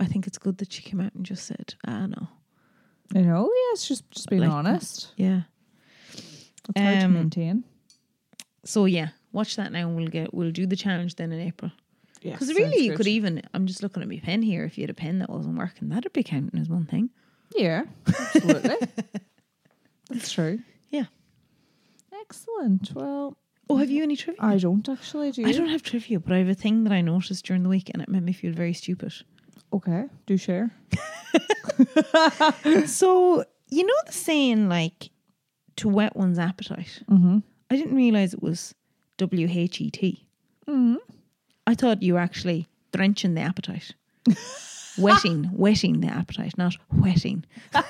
I 0.00 0.04
think 0.06 0.26
it's 0.26 0.38
good 0.38 0.58
that 0.58 0.72
she 0.72 0.82
came 0.82 1.00
out 1.00 1.14
and 1.14 1.24
just 1.26 1.46
said, 1.46 1.74
"Ah, 1.86 2.06
no, 2.06 2.28
You 3.14 3.22
know, 3.22 3.44
yeah, 3.44 3.72
it's 3.72 3.88
just 3.88 4.08
just 4.10 4.28
being 4.28 4.42
Like- 4.42 4.50
honest. 4.52 5.12
yeah." 5.16 5.42
It's 6.12 6.80
hard 6.80 7.00
to 7.00 7.06
Um, 7.06 7.14
maintain. 7.14 7.64
So 8.68 8.84
yeah, 8.84 9.08
watch 9.32 9.56
that 9.56 9.72
now. 9.72 9.88
and 9.88 9.96
We'll 9.96 10.08
get 10.08 10.34
we'll 10.34 10.50
do 10.50 10.66
the 10.66 10.76
challenge 10.76 11.14
then 11.16 11.32
in 11.32 11.40
April. 11.40 11.70
Yeah, 12.20 12.32
Because 12.32 12.52
really, 12.52 12.84
you 12.84 12.96
could 12.96 13.06
even. 13.06 13.42
I'm 13.54 13.66
just 13.66 13.82
looking 13.82 14.02
at 14.02 14.08
my 14.08 14.20
pen 14.22 14.42
here. 14.42 14.64
If 14.64 14.76
you 14.76 14.82
had 14.82 14.90
a 14.90 14.94
pen 14.94 15.20
that 15.20 15.30
wasn't 15.30 15.56
working, 15.56 15.88
that'd 15.88 16.12
be 16.12 16.22
counting 16.22 16.60
as 16.60 16.68
one 16.68 16.84
thing. 16.84 17.08
Yeah, 17.56 17.84
absolutely. 18.06 18.76
That's 20.10 20.30
true. 20.32 20.58
Yeah. 20.90 21.04
Excellent. 22.20 22.92
Well, 22.94 23.36
Oh, 23.70 23.76
have 23.76 23.90
you 23.90 24.02
any 24.02 24.16
trivia? 24.16 24.42
I 24.42 24.56
don't 24.58 24.86
actually 24.88 25.30
do. 25.32 25.42
you? 25.42 25.48
I 25.48 25.52
don't 25.52 25.68
have 25.68 25.82
trivia, 25.82 26.18
but 26.20 26.32
I 26.32 26.38
have 26.38 26.48
a 26.48 26.54
thing 26.54 26.84
that 26.84 26.92
I 26.92 27.00
noticed 27.02 27.44
during 27.46 27.62
the 27.62 27.68
week, 27.68 27.90
and 27.92 28.02
it 28.02 28.08
made 28.08 28.22
me 28.22 28.32
feel 28.32 28.52
very 28.52 28.72
stupid. 28.74 29.12
Okay, 29.72 30.04
do 30.26 30.36
share. 30.36 30.70
So 32.86 33.44
you 33.70 33.86
know 33.86 33.94
the 34.06 34.12
saying 34.12 34.68
like 34.68 35.10
to 35.76 35.88
whet 35.88 36.16
one's 36.16 36.38
appetite. 36.38 37.02
Mm-hmm. 37.10 37.38
I 37.70 37.76
didn't 37.76 37.94
realize 37.96 38.34
it 38.34 38.42
was 38.42 38.74
W 39.18 39.48
H 39.50 39.80
E 39.80 39.90
T. 39.90 40.26
Mm-hmm. 40.66 40.96
I 41.66 41.74
thought 41.74 42.02
you 42.02 42.14
were 42.14 42.20
actually 42.20 42.66
drenching 42.92 43.34
the 43.34 43.42
appetite, 43.42 43.94
wetting, 44.98 45.50
wetting 45.52 46.00
the 46.00 46.08
appetite, 46.08 46.56
not 46.56 46.76
wetting. 46.92 47.44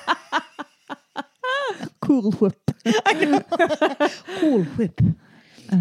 Cool 2.01 2.31
whip. 2.31 2.71
Cool 4.39 4.63
whip. 4.63 4.99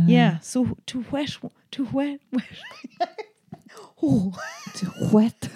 yeah. 0.07 0.39
So 0.41 0.77
to 0.87 1.05
wet, 1.11 1.39
to 1.71 1.85
wet, 1.87 2.21
wet. 2.31 2.45
oh. 4.03 4.35
to 4.75 4.93
Wet. 5.11 5.49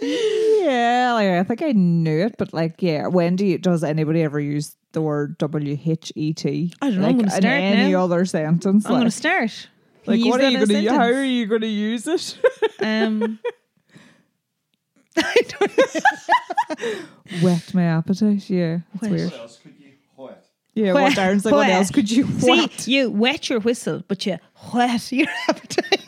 yeah, 0.00 1.12
like 1.12 1.28
I 1.28 1.44
think 1.44 1.62
I 1.62 1.72
knew 1.72 2.26
it, 2.26 2.34
but 2.36 2.52
like, 2.52 2.82
yeah, 2.82 3.06
when 3.06 3.36
do 3.36 3.46
you, 3.46 3.58
does 3.58 3.84
anybody 3.84 4.22
ever 4.22 4.40
use 4.40 4.74
the 4.98 5.02
word 5.02 5.38
W 5.38 5.78
H 5.84 6.12
E 6.16 6.32
T? 6.32 6.72
I 6.82 6.90
don't 6.90 6.96
know, 7.00 7.02
Like 7.02 7.10
I'm 7.12 7.18
gonna 7.18 7.34
in 7.36 7.42
start 7.42 7.54
any 7.54 7.92
now. 7.92 8.04
other 8.04 8.24
sentence. 8.24 8.84
I'm 8.84 8.90
going 8.90 9.00
to 9.02 9.06
like, 9.06 9.12
start. 9.12 9.68
like 10.06 10.24
what 10.24 10.40
are 10.40 10.48
you 10.50 10.66
going 10.66 10.84
to? 10.84 10.90
How 10.90 11.04
are 11.04 11.22
you 11.22 11.46
going 11.46 11.60
to 11.60 11.66
use 11.68 12.06
it? 12.08 12.38
Um, 12.80 13.38
I 15.16 15.34
don't 15.48 17.42
Wet 17.42 17.70
my 17.74 17.82
appetite. 17.82 18.48
Yeah, 18.48 18.78
it's 18.94 19.02
Wet. 19.02 19.10
weird. 19.10 19.30
What 19.32 19.40
else 19.40 19.58
could 19.58 19.74
you 19.80 19.92
wet? 20.16 20.44
Yeah, 20.74 20.92
Wet. 20.92 21.02
what 21.02 21.12
Darren's 21.14 21.44
like, 21.44 21.54
what 21.54 21.68
else 21.68 21.90
could 21.90 22.08
you 22.10 22.24
See, 22.38 22.70
you 22.86 23.10
wet 23.10 23.50
your 23.50 23.58
whistle, 23.60 24.04
but 24.06 24.24
you 24.26 24.38
wet 24.72 25.10
your 25.12 25.26
appetite. 25.48 26.06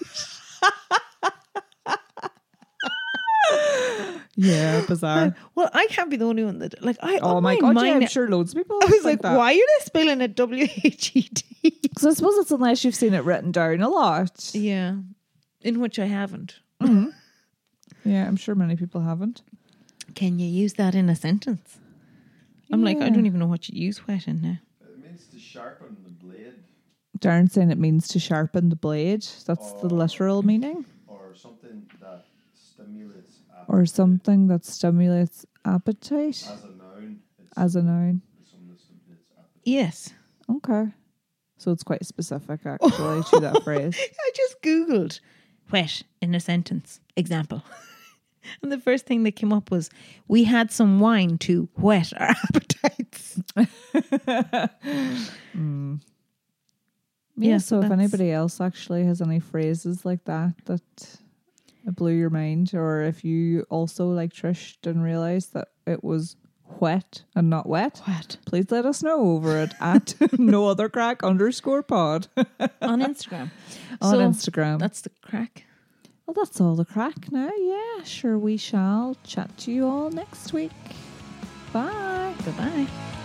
Yeah, 4.37 4.85
bizarre. 4.87 5.35
well, 5.55 5.68
I 5.75 5.87
can't 5.87 6.09
be 6.09 6.16
the 6.16 6.25
only 6.25 6.45
one 6.45 6.61
that 6.61 6.83
like 6.83 6.97
I. 7.03 7.18
Oh 7.18 7.37
on 7.37 7.43
my 7.43 7.59
god, 7.59 7.77
yeah, 7.77 7.95
I'm 7.95 8.07
sure 8.07 8.29
loads 8.29 8.53
of 8.53 8.59
people. 8.59 8.79
I 8.81 8.87
was 8.87 8.93
think 8.93 9.05
like, 9.05 9.23
that. 9.23 9.37
why 9.37 9.53
are 9.53 9.57
they 9.57 9.85
spelling 9.85 10.21
it 10.21 10.35
W 10.37 10.66
H 10.85 11.12
E 11.14 11.23
T? 11.23 11.79
Because 11.83 12.07
I 12.07 12.12
suppose 12.14 12.39
it's 12.39 12.51
unless 12.51 12.85
you've 12.85 12.95
seen 12.95 13.12
it 13.12 13.25
written 13.25 13.53
down 13.53 13.83
a 13.83 13.89
lot. 13.89 14.51
Yeah, 14.55 14.97
in 15.61 15.81
which 15.81 15.99
I 15.99 16.07
haven't. 16.07 16.61
Mm-hmm. 16.81 17.11
Yeah, 18.09 18.27
I'm 18.27 18.37
sure 18.37 18.55
many 18.55 18.77
people 18.77 19.03
haven't. 19.03 19.43
Can 20.14 20.39
you 20.39 20.47
use 20.47 20.75
that 20.75 20.95
in 20.95 21.11
a 21.11 21.16
sentence? 21.16 21.79
I'm 22.73 22.83
like, 22.83 22.99
I 22.99 23.11
don't 23.11 23.27
even 23.27 23.41
know 23.41 23.47
what 23.47 23.68
you 23.68 23.81
use 23.81 24.07
wet 24.07 24.27
in 24.29 24.41
now. 24.41 24.59
It 24.81 25.05
means 25.05 25.27
to 25.27 25.39
sharpen 25.39 25.97
the 26.05 26.11
blade 26.11 26.55
Darren's 27.21 27.53
saying 27.53 27.71
it 27.71 27.79
means 27.79 28.09
to 28.09 28.18
sharpen 28.18 28.71
the 28.71 28.77
blade. 28.77 29.27
That's 29.47 29.73
the 29.75 29.89
literal 29.89 30.43
meaning. 30.43 30.87
or 31.07 31.35
something 31.35 31.87
that 32.01 32.25
stimulates 32.55 33.37
appetite. 33.37 33.39
Or 33.68 33.86
something 33.86 34.48
that 34.48 34.64
stimulates 34.64 35.46
appetite 35.64 36.48
As 36.50 36.64
a 36.64 36.68
noun, 36.72 37.20
as 37.56 37.76
a 37.76 37.82
noun. 37.82 38.22
something 38.50 38.68
that 38.68 38.80
stimulates 38.80 39.26
appetite. 39.32 39.50
Yes, 39.64 40.12
Okay. 40.48 40.88
So 41.58 41.70
it's 41.70 41.82
quite 41.82 42.04
specific 42.06 42.61
actually 42.64 43.22
to 43.22 43.40
that 43.40 43.62
phrase. 43.62 43.94
I 43.98 44.30
just 44.34 44.62
googled 44.62 45.20
wet 45.70 46.02
in 46.20 46.34
a 46.34 46.40
sentence 46.40 47.00
example. 47.16 47.62
And 48.62 48.72
the 48.72 48.78
first 48.80 49.04
thing 49.04 49.22
that 49.24 49.36
came 49.36 49.52
up 49.52 49.70
was 49.70 49.90
we 50.26 50.44
had 50.44 50.72
some 50.72 50.98
wine 50.98 51.36
to 51.40 51.68
whet 51.76 52.11
our 52.18 52.30
appetites. 52.48 53.38
Hmm. 55.52 55.96
Yeah, 57.36 57.50
Yeah, 57.52 57.58
so 57.58 57.82
if 57.82 57.90
anybody 57.90 58.32
else 58.32 58.58
actually 58.61 59.04
has 59.04 59.20
any 59.20 59.40
phrases 59.40 60.06
like 60.06 60.24
that 60.24 60.54
that 60.64 61.20
blew 61.85 62.12
your 62.12 62.31
mind, 62.31 62.72
or 62.74 63.03
if 63.03 63.24
you 63.24 63.66
also, 63.70 64.07
like 64.09 64.33
Trish, 64.33 64.76
didn't 64.83 65.03
realize 65.03 65.47
that 65.49 65.68
it 65.87 66.03
was 66.05 66.37
wet 66.78 67.24
and 67.35 67.51
not 67.51 67.68
wet, 67.68 68.01
Wet. 68.07 68.37
please 68.47 68.70
let 68.70 68.87
us 68.87 69.03
know 69.03 69.20
over 69.33 69.59
it 69.59 69.74
at 69.81 70.14
no 70.39 70.66
other 70.68 70.89
crack 70.89 71.22
underscore 71.24 71.83
pod 71.83 72.28
On 72.81 73.01
Instagram. 73.03 73.51
on 74.01 74.11
So, 74.12 74.18
Instagram. 74.51 74.78
That's 74.78 75.01
the 75.01 75.11
crack. 75.20 75.64
well, 76.26 76.35
that's 76.35 76.61
all 76.61 76.76
the 76.76 76.85
crack 76.85 77.33
now. 77.33 77.51
Yeah, 77.59 78.05
sure, 78.05 78.39
we 78.39 78.57
shall 78.57 79.16
chat 79.24 79.57
to 79.59 79.72
you 79.72 79.87
all 79.89 80.11
next 80.11 80.53
week. 80.53 80.70
Bye. 81.72 82.35
Bye 82.45 82.53
bye. 82.53 83.20